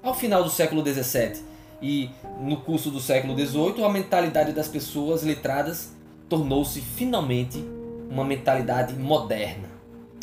Ao 0.02 0.14
final 0.14 0.42
do 0.42 0.50
século 0.50 0.84
XVII 0.84 1.53
e 1.80 2.10
no 2.40 2.58
curso 2.58 2.90
do 2.90 3.00
século 3.00 3.38
XVIII, 3.38 3.84
a 3.84 3.88
mentalidade 3.88 4.52
das 4.52 4.68
pessoas 4.68 5.22
letradas 5.22 5.92
tornou-se 6.28 6.80
finalmente 6.80 7.64
uma 8.10 8.24
mentalidade 8.24 8.94
moderna, 8.94 9.68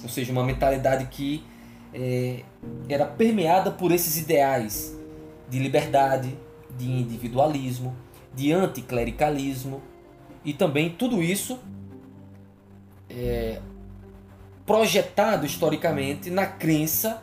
ou 0.01 0.09
seja, 0.09 0.31
uma 0.31 0.43
mentalidade 0.43 1.05
que 1.05 1.43
é, 1.93 2.43
era 2.87 3.05
permeada 3.05 3.69
por 3.71 3.91
esses 3.91 4.17
ideais 4.17 4.97
de 5.49 5.59
liberdade, 5.59 6.37
de 6.77 6.89
individualismo, 6.89 7.95
de 8.33 8.51
anticlericalismo 8.51 9.81
e 10.43 10.53
também 10.53 10.89
tudo 10.89 11.21
isso 11.21 11.59
é, 13.09 13.59
projetado 14.65 15.45
historicamente 15.45 16.29
na 16.29 16.45
crença 16.45 17.21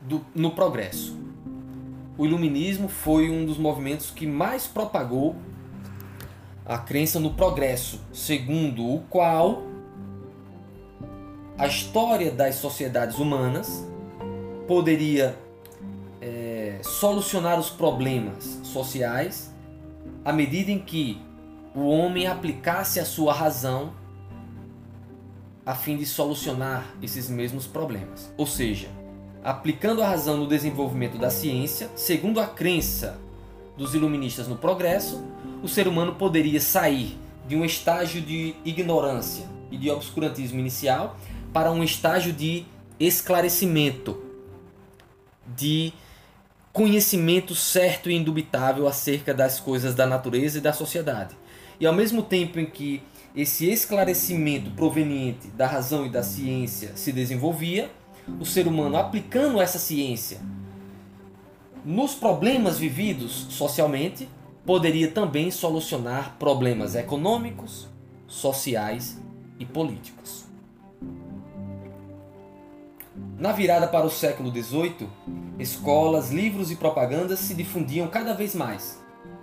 do, 0.00 0.24
no 0.34 0.50
progresso. 0.50 1.23
O 2.16 2.24
iluminismo 2.24 2.88
foi 2.88 3.28
um 3.30 3.44
dos 3.44 3.58
movimentos 3.58 4.10
que 4.10 4.26
mais 4.26 4.66
propagou 4.66 5.34
a 6.64 6.78
crença 6.78 7.18
no 7.18 7.34
progresso, 7.34 8.00
segundo 8.12 8.86
o 8.86 9.00
qual 9.10 9.62
a 11.58 11.66
história 11.66 12.30
das 12.30 12.56
sociedades 12.56 13.18
humanas 13.18 13.86
poderia 14.66 15.36
é, 16.20 16.78
solucionar 16.82 17.58
os 17.58 17.68
problemas 17.68 18.60
sociais 18.62 19.52
à 20.24 20.32
medida 20.32 20.70
em 20.70 20.78
que 20.78 21.20
o 21.74 21.88
homem 21.88 22.26
aplicasse 22.26 22.98
a 22.98 23.04
sua 23.04 23.32
razão 23.32 23.92
a 25.66 25.74
fim 25.74 25.96
de 25.96 26.06
solucionar 26.06 26.86
esses 27.02 27.28
mesmos 27.28 27.66
problemas. 27.66 28.32
Ou 28.36 28.46
seja, 28.46 28.88
aplicando 29.44 30.02
a 30.02 30.08
razão 30.08 30.38
no 30.38 30.48
desenvolvimento 30.48 31.18
da 31.18 31.28
ciência, 31.28 31.90
segundo 31.94 32.40
a 32.40 32.46
crença 32.46 33.20
dos 33.76 33.94
iluministas 33.94 34.48
no 34.48 34.56
progresso, 34.56 35.22
o 35.62 35.68
ser 35.68 35.86
humano 35.86 36.14
poderia 36.14 36.60
sair 36.60 37.18
de 37.46 37.54
um 37.54 37.62
estágio 37.62 38.22
de 38.22 38.54
ignorância 38.64 39.44
e 39.70 39.76
de 39.76 39.90
obscurantismo 39.90 40.58
inicial 40.58 41.18
para 41.52 41.70
um 41.70 41.84
estágio 41.84 42.32
de 42.32 42.64
esclarecimento, 42.98 44.22
de 45.54 45.92
conhecimento 46.72 47.54
certo 47.54 48.10
e 48.10 48.14
indubitável 48.14 48.88
acerca 48.88 49.34
das 49.34 49.60
coisas 49.60 49.94
da 49.94 50.06
natureza 50.06 50.56
e 50.56 50.60
da 50.60 50.72
sociedade. 50.72 51.36
E 51.78 51.86
ao 51.86 51.92
mesmo 51.92 52.22
tempo 52.22 52.58
em 52.58 52.66
que 52.66 53.02
esse 53.36 53.68
esclarecimento 53.70 54.70
proveniente 54.70 55.48
da 55.48 55.66
razão 55.66 56.06
e 56.06 56.08
da 56.08 56.22
ciência 56.22 56.92
se 56.94 57.12
desenvolvia, 57.12 57.90
o 58.40 58.44
ser 58.44 58.66
humano 58.66 58.96
aplicando 58.96 59.60
essa 59.60 59.78
ciência 59.78 60.40
nos 61.84 62.14
problemas 62.14 62.78
vividos 62.78 63.46
socialmente, 63.50 64.26
poderia 64.64 65.10
também 65.10 65.50
solucionar 65.50 66.36
problemas 66.38 66.94
econômicos, 66.94 67.86
sociais 68.26 69.20
e 69.58 69.66
políticos. 69.66 70.46
Na 73.38 73.52
virada 73.52 73.86
para 73.86 74.06
o 74.06 74.10
século 74.10 74.50
XVIII, 74.50 75.06
escolas, 75.58 76.30
livros 76.30 76.70
e 76.70 76.76
propagandas 76.76 77.40
se 77.40 77.52
difundiam 77.54 78.08
cada 78.08 78.32
vez 78.32 78.54
mais, 78.54 78.98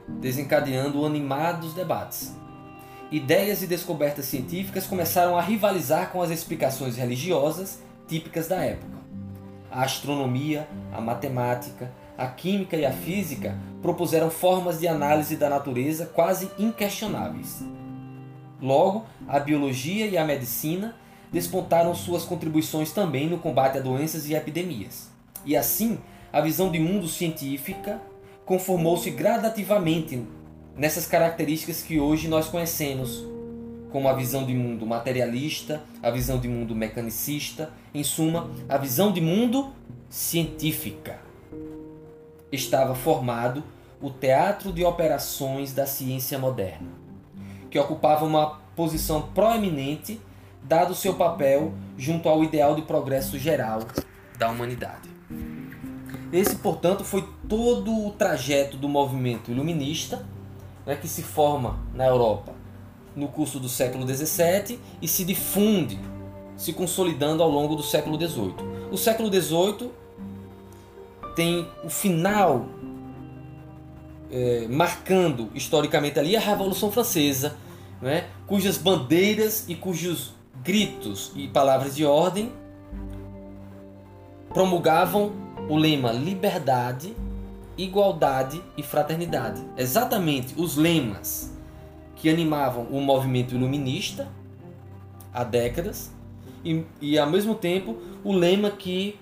desencadeando 0.07 1.05
animados 1.05 1.75
debates. 1.75 2.35
Ideias 3.11 3.61
e 3.61 3.67
descobertas 3.67 4.25
científicas 4.25 4.87
começaram 4.87 5.37
a 5.37 5.41
rivalizar 5.41 6.11
com 6.11 6.21
as 6.21 6.31
explicações 6.31 6.95
religiosas 6.95 7.79
típicas 8.11 8.49
da 8.49 8.57
época. 8.57 8.97
A 9.71 9.83
astronomia, 9.83 10.67
a 10.91 10.99
matemática, 10.99 11.89
a 12.17 12.27
química 12.27 12.75
e 12.75 12.85
a 12.85 12.91
física 12.91 13.57
propuseram 13.81 14.29
formas 14.29 14.81
de 14.81 14.87
análise 14.87 15.37
da 15.37 15.49
natureza 15.49 16.05
quase 16.07 16.51
inquestionáveis. 16.59 17.63
Logo, 18.61 19.05
a 19.29 19.39
biologia 19.39 20.07
e 20.07 20.17
a 20.17 20.25
medicina 20.25 20.93
despontaram 21.31 21.95
suas 21.95 22.25
contribuições 22.25 22.91
também 22.91 23.29
no 23.29 23.39
combate 23.39 23.77
a 23.77 23.81
doenças 23.81 24.27
e 24.27 24.35
epidemias. 24.35 25.09
E 25.45 25.55
assim, 25.55 25.97
a 26.33 26.41
visão 26.41 26.69
de 26.69 26.79
mundo 26.79 27.07
científica 27.07 28.01
conformou-se 28.45 29.09
gradativamente 29.09 30.21
nessas 30.75 31.07
características 31.07 31.81
que 31.81 31.97
hoje 31.97 32.27
nós 32.27 32.49
conhecemos, 32.49 33.25
como 33.91 34.07
a 34.07 34.13
visão 34.13 34.45
de 34.45 34.53
mundo 34.53 34.85
materialista, 34.85 35.81
a 36.01 36.09
visão 36.09 36.39
de 36.39 36.47
mundo 36.47 36.75
mecanicista, 36.75 37.71
em 37.93 38.03
suma, 38.03 38.49
a 38.69 38.77
visão 38.77 39.11
de 39.11 39.19
mundo 39.19 39.71
científica. 40.09 41.19
Estava 42.51 42.95
formado 42.95 43.63
o 44.01 44.09
teatro 44.09 44.71
de 44.71 44.83
operações 44.83 45.73
da 45.73 45.85
ciência 45.85 46.39
moderna, 46.39 46.89
que 47.69 47.77
ocupava 47.77 48.25
uma 48.25 48.61
posição 48.75 49.21
proeminente 49.33 50.19
dado 50.63 50.95
seu 50.95 51.15
papel 51.15 51.73
junto 51.97 52.29
ao 52.29 52.43
ideal 52.43 52.75
de 52.75 52.81
progresso 52.81 53.37
geral 53.37 53.79
da 54.37 54.49
humanidade. 54.49 55.09
Esse, 56.31 56.55
portanto, 56.55 57.03
foi 57.03 57.27
todo 57.49 58.07
o 58.07 58.11
trajeto 58.11 58.77
do 58.77 58.87
movimento 58.87 59.51
iluminista 59.51 60.25
né, 60.85 60.95
que 60.95 61.07
se 61.07 61.21
forma 61.21 61.77
na 61.93 62.07
Europa 62.07 62.60
no 63.15 63.27
curso 63.27 63.59
do 63.59 63.67
século 63.67 64.07
XVII 64.07 64.79
e 65.01 65.07
se 65.07 65.23
difunde, 65.23 65.99
se 66.55 66.73
consolidando 66.73 67.43
ao 67.43 67.49
longo 67.49 67.75
do 67.75 67.83
século 67.83 68.15
XVIII. 68.15 68.55
O 68.91 68.97
século 68.97 69.29
XVIII 69.31 69.91
tem 71.35 71.67
o 71.83 71.89
final 71.89 72.65
é, 74.31 74.67
marcando 74.69 75.49
historicamente 75.53 76.19
ali 76.19 76.35
a 76.35 76.39
Revolução 76.39 76.91
Francesa, 76.91 77.55
né, 78.01 78.27
cujas 78.47 78.77
bandeiras 78.77 79.65
e 79.67 79.75
cujos 79.75 80.33
gritos 80.63 81.31
e 81.35 81.47
palavras 81.47 81.95
de 81.95 82.05
ordem 82.05 82.51
promulgavam 84.53 85.31
o 85.69 85.77
lema 85.77 86.11
liberdade, 86.11 87.15
igualdade 87.77 88.61
e 88.77 88.83
fraternidade. 88.83 89.61
Exatamente 89.77 90.53
os 90.57 90.75
lemas 90.75 91.50
que 92.21 92.29
animavam 92.29 92.83
o 92.91 93.01
movimento 93.01 93.55
iluminista 93.55 94.29
há 95.33 95.43
décadas 95.43 96.11
e, 96.63 96.85
e 97.01 97.17
ao 97.17 97.27
mesmo 97.27 97.55
tempo 97.55 97.97
o 98.23 98.31
lema 98.31 98.69
que 98.69 99.17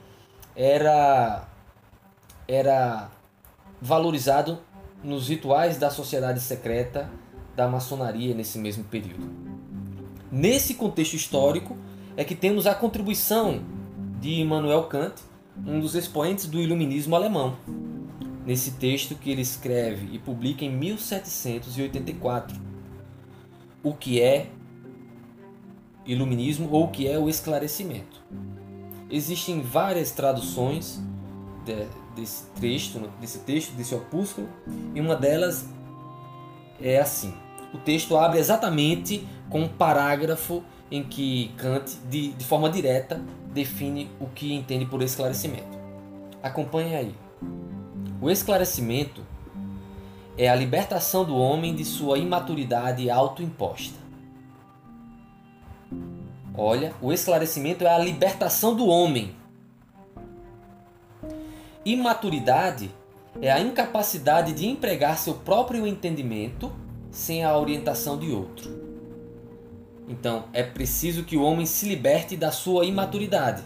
era 0.54 1.48
era 2.46 3.10
valorizado 3.82 4.60
nos 5.02 5.30
rituais 5.30 5.78
da 5.78 5.90
sociedade 5.90 6.42
secreta 6.42 7.10
da 7.56 7.70
maçonaria 7.70 8.36
nesse 8.36 8.60
mesmo 8.60 8.84
período. 8.84 9.30
Nesse 10.30 10.74
contexto 10.74 11.14
histórico 11.14 11.78
é 12.18 12.26
que 12.26 12.36
temos 12.36 12.68
a 12.68 12.76
contribuição 12.76 13.62
de 14.20 14.42
Immanuel 14.42 14.84
Kant, 14.84 15.22
um 15.66 15.80
dos 15.80 15.96
expoentes 15.96 16.48
do 16.48 16.60
iluminismo 16.60 17.16
alemão, 17.16 17.56
nesse 18.46 18.72
texto 18.72 19.16
que 19.16 19.32
ele 19.32 19.42
escreve 19.42 20.14
e 20.14 20.20
publica 20.20 20.66
em 20.66 20.70
1784 20.70 22.68
o 23.84 23.94
que 23.94 24.22
é 24.22 24.48
iluminismo 26.06 26.70
ou 26.72 26.86
o 26.86 26.88
que 26.90 27.08
é 27.08 27.18
o 27.18 27.30
esclarecimento. 27.30 28.22
Existem 29.10 29.62
várias 29.62 30.12
traduções 30.12 31.02
de, 31.66 31.88
desse 32.16 32.46
texto, 32.60 33.00
desse 33.20 33.40
texto, 33.40 33.72
desse 33.74 33.96
opúsculo, 33.96 34.48
e 34.94 35.00
uma 35.00 35.16
delas 35.16 35.68
é 36.82 37.00
assim. 37.00 37.34
O 37.74 37.78
texto 37.78 38.18
abre 38.18 38.40
exatamente 38.40 39.28
com 39.50 39.62
um 39.62 39.68
parágrafo 39.68 40.64
em 40.92 41.04
que 41.04 41.52
Kant, 41.58 41.98
de, 42.10 42.30
de 42.30 42.46
forma 42.46 42.70
direta, 42.70 43.22
define 43.54 44.10
o 44.20 44.26
que 44.28 44.54
entende 44.54 44.86
por 44.86 45.02
esclarecimento. 45.02 45.78
Acompanhe 46.42 46.96
aí. 46.96 47.16
O 48.22 48.30
esclarecimento 48.30 49.24
é 50.40 50.48
a 50.48 50.56
libertação 50.56 51.26
do 51.26 51.36
homem 51.36 51.76
de 51.76 51.84
sua 51.84 52.18
imaturidade 52.18 53.10
autoimposta. 53.10 54.00
Olha, 56.58 56.94
o 57.02 57.12
esclarecimento 57.12 57.84
é 57.84 57.94
a 57.94 57.98
libertação 57.98 58.74
do 58.74 58.88
homem. 58.88 59.36
Imaturidade 61.84 62.90
é 63.42 63.52
a 63.52 63.60
incapacidade 63.60 64.54
de 64.54 64.66
empregar 64.66 65.18
seu 65.18 65.34
próprio 65.34 65.86
entendimento 65.86 66.72
sem 67.12 67.44
a 67.44 67.58
orientação 67.58 68.18
de 68.18 68.32
outro. 68.32 68.72
Então, 70.08 70.46
é 70.54 70.64
preciso 70.64 71.26
que 71.26 71.36
o 71.36 71.44
homem 71.44 71.66
se 71.66 71.86
liberte 71.86 72.38
da 72.38 72.50
sua 72.50 72.86
imaturidade. 72.86 73.62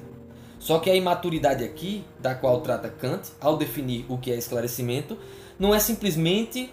Só 0.57 0.79
que 0.79 0.89
a 0.89 0.95
imaturidade 0.95 1.63
aqui, 1.63 2.03
da 2.19 2.33
qual 2.33 2.61
trata 2.61 2.89
Kant, 2.89 3.29
ao 3.39 3.57
definir 3.57 4.07
o 4.09 4.17
que 4.17 4.31
é 4.31 4.35
esclarecimento, 4.35 5.19
não 5.59 5.73
é 5.73 5.79
simplesmente 5.79 6.71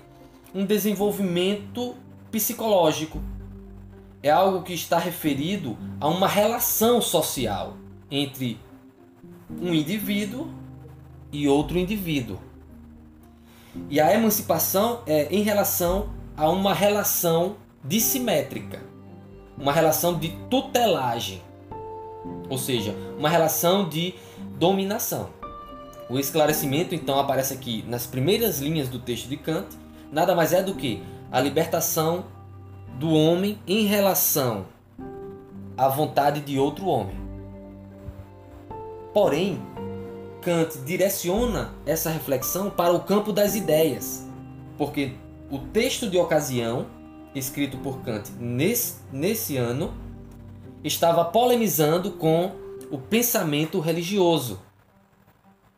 um 0.55 0.65
desenvolvimento 0.65 1.95
psicológico. 2.31 3.21
É 4.23 4.31
algo 4.31 4.63
que 4.63 4.73
está 4.73 4.99
referido 4.99 5.79
a 6.01 6.09
uma 6.09 6.29
relação 6.29 7.01
social 7.01 7.77
entre 8.11 8.59
um 9.61 9.73
indivíduo 9.73 10.49
e 11.33 11.49
outro 11.49 11.79
indivíduo. 11.79 12.39
E 13.89 14.01
a 14.01 14.13
emancipação 14.13 15.03
é 15.07 15.29
em 15.35 15.43
relação 15.43 16.11
a 16.37 16.49
uma 16.49 16.75
relação 16.75 17.57
dissimétrica, 17.85 18.83
uma 19.57 19.73
relação 19.73 20.19
de 20.19 20.29
tutelagem, 20.51 21.41
ou 22.49 22.59
seja, 22.59 22.95
uma 23.17 23.29
relação 23.29 23.89
de 23.89 24.15
dominação. 24.59 25.40
O 26.11 26.19
esclarecimento 26.19 26.93
então 26.93 27.21
aparece 27.21 27.55
aqui 27.55 27.85
nas 27.87 28.05
primeiras 28.05 28.59
linhas 28.59 28.89
do 28.89 28.99
texto 28.99 29.29
de 29.29 29.37
Kant, 29.37 29.69
nada 30.11 30.35
mais 30.35 30.53
é 30.53 30.61
do 30.61 30.75
que 30.75 31.01
a 31.31 31.41
libertação 31.41 32.25
do 32.99 33.11
homem 33.11 33.61
em 33.65 33.87
relação 33.87 34.67
à 35.77 35.87
vontade 35.87 36.41
de 36.41 36.59
outro 36.59 36.87
homem. 36.87 37.15
Porém, 39.15 39.63
Kant 40.43 40.79
direciona 40.79 41.73
essa 41.87 42.11
reflexão 42.11 42.69
para 42.69 42.93
o 42.93 43.05
campo 43.05 43.33
das 43.33 43.55
ideias, 43.55 44.27
porque 44.77 45.13
o 45.49 45.61
texto 45.61 46.11
de 46.11 46.19
ocasião, 46.19 46.87
escrito 47.37 47.79
por 47.79 48.01
Kant 48.01 48.33
nesse, 48.41 48.97
nesse 49.13 49.57
ano, 49.57 49.95
estava 50.83 51.25
polemizando 51.25 52.11
com 52.11 52.51
o 52.91 52.99
pensamento 52.99 53.79
religioso 53.79 54.59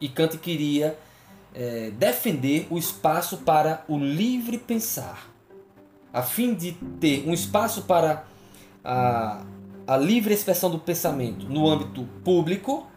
e 0.03 0.09
Kant 0.09 0.37
queria 0.37 0.99
é, 1.55 1.93
defender 1.93 2.67
o 2.69 2.77
espaço 2.77 3.39
para 3.39 3.85
o 3.89 3.97
livre 3.97 4.59
pensar, 4.59 5.31
a 6.13 6.23
fim 6.23 6.55
de 6.55 6.73
ter 7.01 7.25
um 7.27 7.33
espaço 7.33 7.83
para 7.83 8.25
a, 8.85 9.45
a 9.87 9.97
livre 9.97 10.35
expressão 10.35 10.69
do 10.69 10.79
pensamento 10.79 11.47
no 11.49 11.69
âmbito 11.71 12.03
público. 12.25 12.89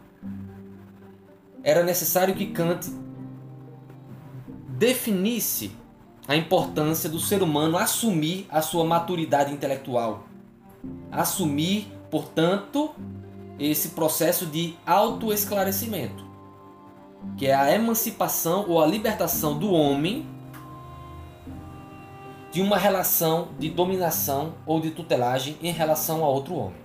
era 1.64 1.84
necessário 1.84 2.34
que 2.34 2.48
Kant 2.48 2.90
definisse 4.68 5.72
a 6.28 6.36
importância 6.36 7.08
do 7.08 7.20
ser 7.20 7.44
humano 7.44 7.78
assumir 7.78 8.48
a 8.50 8.64
sua 8.64 8.84
maturidade 8.84 9.54
intelectual. 9.54 10.24
Assumir, 11.12 11.88
portanto, 12.10 12.96
esse 13.60 13.90
processo 13.90 14.48
de 14.48 14.76
autoesclarecimento, 14.86 16.25
que 17.38 17.48
é 17.48 17.54
a 17.54 17.74
emancipação 17.74 18.66
ou 18.68 18.82
a 18.82 18.86
libertação 18.86 19.58
do 19.58 19.72
homem 19.72 20.26
de 22.52 22.62
uma 22.62 22.78
relação 22.78 23.50
de 23.60 23.70
dominação 23.70 24.54
ou 24.66 24.80
de 24.80 24.92
tutelagem 24.92 25.58
em 25.62 25.72
relação 25.72 26.24
a 26.24 26.30
outro 26.30 26.56
homem. 26.56 26.80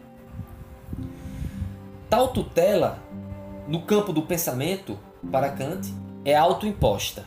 Tal 2.08 2.28
tutela, 2.28 2.98
no 3.68 3.82
campo 3.82 4.12
do 4.12 4.22
pensamento, 4.22 4.98
para 5.30 5.50
Kant, 5.50 5.94
é 6.24 6.36
autoimposta, 6.36 7.24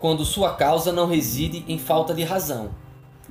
quando 0.00 0.24
sua 0.24 0.54
causa 0.54 0.92
não 0.92 1.06
reside 1.06 1.64
em 1.68 1.78
falta 1.78 2.12
de 2.12 2.24
razão, 2.24 2.70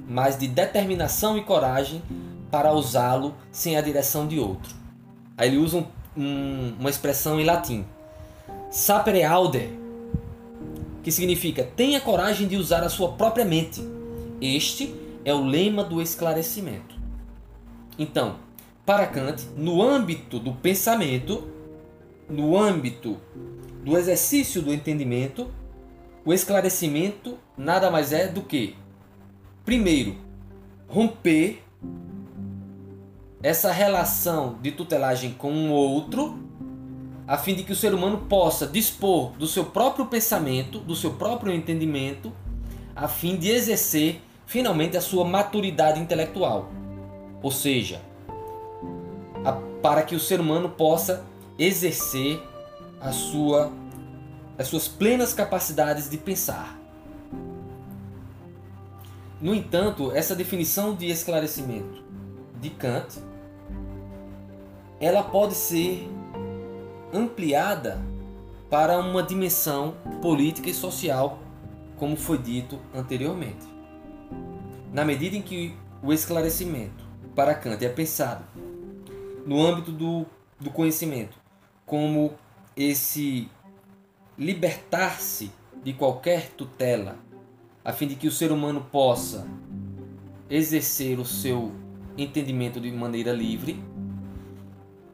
mas 0.07 0.37
de 0.37 0.47
determinação 0.47 1.37
e 1.37 1.43
coragem 1.43 2.01
para 2.49 2.71
usá-lo 2.71 3.35
sem 3.51 3.75
a 3.75 3.81
direção 3.81 4.25
de 4.25 4.39
outro. 4.39 4.73
Aí 5.37 5.49
ele 5.49 5.57
usa 5.57 5.79
um, 5.79 5.85
um, 6.15 6.75
uma 6.79 6.89
expressão 6.89 7.39
em 7.39 7.43
latim, 7.43 7.85
sapere 8.69 9.23
aude, 9.23 9.69
que 11.03 11.11
significa 11.11 11.63
tenha 11.63 12.01
coragem 12.01 12.47
de 12.47 12.55
usar 12.55 12.83
a 12.83 12.89
sua 12.89 13.13
própria 13.13 13.45
mente 13.45 13.97
este 14.39 14.93
é 15.25 15.33
o 15.33 15.43
lema 15.43 15.83
do 15.83 16.01
esclarecimento. 16.01 16.95
Então, 17.97 18.35
para 18.85 19.07
Kant, 19.07 19.43
no 19.57 19.81
âmbito 19.81 20.39
do 20.39 20.53
pensamento, 20.53 21.47
no 22.29 22.57
âmbito 22.57 23.17
do 23.83 23.97
exercício 23.97 24.61
do 24.61 24.71
entendimento, 24.71 25.49
o 26.23 26.33
esclarecimento 26.33 27.37
nada 27.57 27.89
mais 27.89 28.13
é 28.13 28.27
do 28.27 28.41
que, 28.41 28.75
primeiro, 29.65 30.15
romper 30.87 31.63
essa 33.41 33.71
relação 33.71 34.59
de 34.61 34.71
tutelagem 34.71 35.31
com 35.31 35.51
um 35.51 35.71
outro, 35.71 36.37
a 37.27 37.37
fim 37.37 37.53
de 37.53 37.63
que 37.63 37.73
o 37.73 37.75
ser 37.75 37.93
humano 37.93 38.19
possa 38.29 38.65
dispor 38.65 39.31
do 39.31 39.45
seu 39.45 39.65
próprio 39.65 40.05
pensamento, 40.05 40.79
do 40.79 40.95
seu 40.95 41.11
próprio 41.11 41.53
entendimento, 41.53 42.31
a 42.95 43.07
fim 43.07 43.35
de 43.35 43.49
exercer 43.49 44.21
finalmente 44.45 44.95
a 44.95 45.01
sua 45.01 45.25
maturidade 45.25 45.99
intelectual. 45.99 46.69
Ou 47.43 47.51
seja, 47.51 48.01
a, 49.43 49.51
para 49.81 50.03
que 50.03 50.15
o 50.15 50.19
ser 50.19 50.39
humano 50.39 50.69
possa 50.69 51.25
exercer 51.59 52.41
a 53.01 53.11
sua, 53.11 53.71
as 54.57 54.67
suas 54.67 54.87
plenas 54.87 55.33
capacidades 55.33 56.09
de 56.09 56.17
pensar. 56.17 56.79
No 59.41 59.53
entanto, 59.53 60.11
essa 60.13 60.33
definição 60.33 60.95
de 60.95 61.07
esclarecimento 61.07 62.01
de 62.59 62.69
Kant, 62.69 63.19
ela 64.99 65.21
pode 65.21 65.53
ser 65.53 66.09
ampliada 67.13 68.01
para 68.69 68.97
uma 68.99 69.23
dimensão 69.23 69.95
política 70.21 70.69
e 70.69 70.73
social, 70.73 71.39
como 71.95 72.15
foi 72.15 72.37
dito 72.37 72.79
anteriormente. 72.93 73.65
Na 74.91 75.05
medida 75.05 75.35
em 75.35 75.41
que 75.41 75.75
o 76.03 76.11
esclarecimento 76.11 77.05
para 77.35 77.55
Kant 77.55 77.83
é 77.83 77.89
pensado 77.89 78.43
no 79.45 79.65
âmbito 79.65 79.91
do, 79.91 80.25
do 80.59 80.69
conhecimento 80.69 81.37
como 81.85 82.33
esse 82.75 83.49
libertar-se 84.37 85.51
de 85.83 85.93
qualquer 85.93 86.49
tutela, 86.51 87.17
a 87.83 87.93
fim 87.93 88.07
de 88.07 88.15
que 88.15 88.27
o 88.27 88.31
ser 88.31 88.51
humano 88.51 88.85
possa 88.91 89.47
exercer 90.49 91.19
o 91.19 91.25
seu 91.25 91.71
entendimento 92.17 92.79
de 92.79 92.91
maneira 92.91 93.31
livre, 93.31 93.81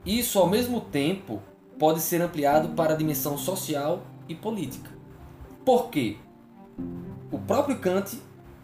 isso 0.06 0.40
ao 0.40 0.50
mesmo 0.50 0.82
tempo 0.82 1.42
pode 1.84 2.00
ser 2.00 2.22
ampliado 2.22 2.70
para 2.70 2.94
a 2.94 2.96
dimensão 2.96 3.38
social 3.38 4.04
e 4.30 4.34
política. 4.34 4.90
Por 5.66 5.90
quê? 5.90 6.16
O 7.30 7.38
próprio 7.38 7.78
Kant 7.78 8.22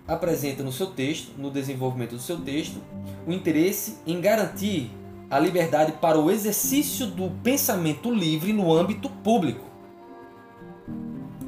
apresenta 0.08 0.64
no 0.64 0.72
seu 0.72 0.88
texto, 0.88 1.34
no 1.38 1.52
desenvolvimento 1.52 2.12
do 2.12 2.22
seu 2.22 2.40
texto, 2.40 2.82
o 3.28 3.34
interesse 3.34 3.98
em 4.08 4.22
garantir 4.22 4.90
a 5.30 5.38
liberdade 5.38 5.92
para 6.00 6.18
o 6.18 6.32
exercício 6.32 7.08
do 7.08 7.30
pensamento 7.44 8.10
livre 8.10 8.54
no 8.54 8.74
âmbito 8.74 9.10
público. 9.10 9.66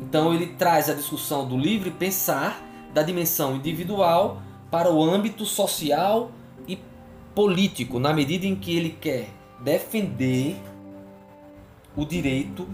Então 0.01 0.33
ele 0.33 0.47
traz 0.47 0.89
a 0.89 0.93
discussão 0.93 1.47
do 1.47 1.57
livre 1.57 1.89
pensar 1.89 2.61
da 2.93 3.01
dimensão 3.01 3.55
individual 3.55 4.41
para 4.69 4.91
o 4.91 5.01
âmbito 5.01 5.45
social 5.45 6.31
e 6.67 6.77
político, 7.33 7.97
na 7.97 8.13
medida 8.13 8.45
em 8.45 8.57
que 8.57 8.75
ele 8.75 8.89
quer 8.89 9.29
defender 9.63 10.57
o 11.95 12.05
direito 12.05 12.67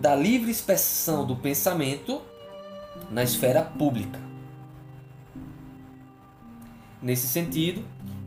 da 0.00 0.14
livre 0.14 0.50
expressão 0.50 1.26
do 1.26 1.36
pensamento 1.36 2.20
na 3.10 3.22
esfera 3.22 3.62
pública. 3.62 4.20
Nesse 7.00 7.26
sentido, 7.26 7.82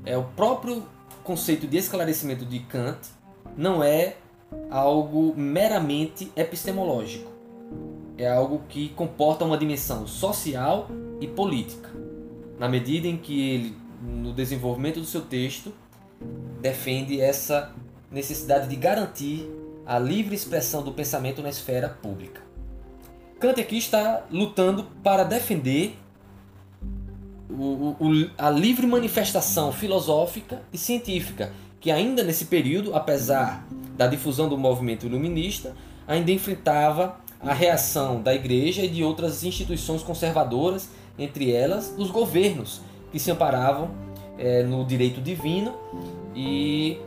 é 0.05 0.17
o 0.17 0.23
próprio 0.23 0.83
conceito 1.23 1.67
de 1.67 1.77
esclarecimento 1.77 2.45
de 2.45 2.59
Kant 2.59 2.99
não 3.57 3.83
é 3.83 4.17
algo 4.69 5.33
meramente 5.35 6.31
epistemológico. 6.35 7.31
É 8.17 8.31
algo 8.31 8.61
que 8.69 8.89
comporta 8.89 9.43
uma 9.45 9.57
dimensão 9.57 10.07
social 10.07 10.87
e 11.19 11.27
política, 11.27 11.89
na 12.57 12.67
medida 12.67 13.07
em 13.07 13.17
que 13.17 13.49
ele, 13.49 13.77
no 14.01 14.33
desenvolvimento 14.33 14.99
do 14.99 15.05
seu 15.05 15.21
texto, 15.21 15.73
defende 16.61 17.19
essa 17.19 17.73
necessidade 18.11 18.67
de 18.67 18.75
garantir 18.75 19.47
a 19.87 19.97
livre 19.97 20.35
expressão 20.35 20.83
do 20.83 20.91
pensamento 20.91 21.41
na 21.41 21.49
esfera 21.49 21.87
pública. 21.87 22.41
Kant 23.39 23.61
aqui 23.61 23.77
está 23.77 24.25
lutando 24.29 24.83
para 25.01 25.23
defender 25.23 25.97
o, 27.49 27.95
o, 27.97 28.29
a 28.37 28.49
livre 28.49 28.85
manifestação 28.85 29.71
filosófica 29.71 30.61
e 30.73 30.77
científica, 30.77 31.53
que 31.79 31.89
ainda 31.89 32.21
nesse 32.21 32.45
período, 32.45 32.93
apesar 32.93 33.65
da 33.95 34.07
difusão 34.07 34.49
do 34.49 34.57
movimento 34.57 35.05
iluminista, 35.05 35.73
ainda 36.05 36.31
enfrentava 36.31 37.17
a 37.39 37.53
reação 37.53 38.21
da 38.21 38.33
igreja 38.33 38.83
e 38.83 38.89
de 38.89 39.03
outras 39.03 39.43
instituições 39.43 40.03
conservadoras, 40.03 40.89
entre 41.17 41.51
elas 41.51 41.93
os 41.97 42.11
governos, 42.11 42.81
que 43.11 43.19
se 43.19 43.31
amparavam 43.31 43.91
é, 44.37 44.63
no 44.63 44.83
direito 44.85 45.21
divino 45.21 45.73
e 46.35 46.97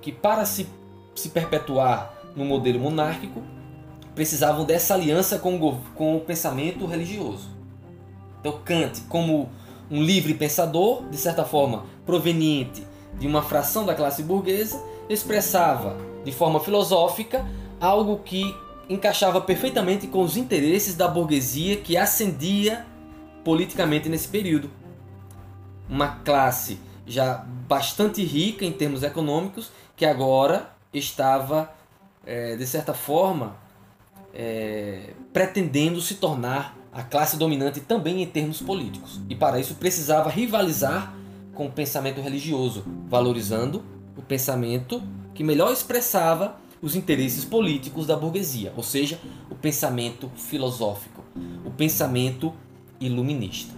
que, 0.00 0.12
para 0.12 0.44
se, 0.44 0.66
se 1.20 1.28
perpetuar 1.30 2.14
no 2.34 2.44
modelo 2.44 2.80
monárquico, 2.80 3.42
precisavam 4.14 4.64
dessa 4.64 4.94
aliança 4.94 5.38
com 5.38 5.56
o, 5.56 5.80
com 5.94 6.16
o 6.16 6.20
pensamento 6.20 6.86
religioso. 6.86 7.48
Então, 8.40 8.60
Kant, 8.64 9.02
como 9.08 9.48
um 9.90 10.02
livre 10.02 10.34
pensador, 10.34 11.08
de 11.08 11.16
certa 11.16 11.44
forma 11.44 11.84
proveniente 12.06 12.86
de 13.18 13.26
uma 13.26 13.42
fração 13.42 13.84
da 13.84 13.94
classe 13.94 14.22
burguesa, 14.22 14.82
expressava 15.08 15.96
de 16.24 16.32
forma 16.32 16.60
filosófica 16.60 17.44
algo 17.80 18.18
que 18.18 18.54
encaixava 18.88 19.40
perfeitamente 19.40 20.06
com 20.06 20.22
os 20.22 20.36
interesses 20.36 20.94
da 20.94 21.08
burguesia 21.08 21.76
que 21.76 21.96
ascendia 21.96 22.86
politicamente 23.44 24.08
nesse 24.08 24.28
período. 24.28 24.70
Uma 25.88 26.16
classe 26.16 26.78
já 27.06 27.44
bastante 27.68 28.22
rica 28.24 28.64
em 28.64 28.72
termos 28.72 29.02
econômicos, 29.02 29.70
que 29.96 30.04
agora 30.04 30.70
estava, 30.92 31.72
é, 32.26 32.56
de 32.56 32.66
certa 32.66 32.94
forma, 32.94 33.56
é, 34.34 35.14
pretendendo 35.32 36.00
se 36.00 36.16
tornar 36.16 36.76
a 36.92 37.02
classe 37.02 37.36
dominante 37.36 37.80
também 37.80 38.22
em 38.22 38.26
termos 38.26 38.60
políticos. 38.60 39.20
E 39.28 39.34
para 39.34 39.60
isso 39.60 39.74
precisava 39.76 40.28
rivalizar 40.28 41.14
com 41.54 41.66
o 41.66 41.70
pensamento 41.70 42.20
religioso, 42.20 42.84
valorizando 43.08 43.84
o 44.16 44.22
pensamento 44.22 45.02
que 45.34 45.44
melhor 45.44 45.72
expressava 45.72 46.56
os 46.82 46.96
interesses 46.96 47.44
políticos 47.44 48.06
da 48.06 48.16
burguesia, 48.16 48.72
ou 48.76 48.82
seja, 48.82 49.20
o 49.50 49.54
pensamento 49.54 50.30
filosófico, 50.34 51.22
o 51.64 51.70
pensamento 51.70 52.52
iluminista. 52.98 53.74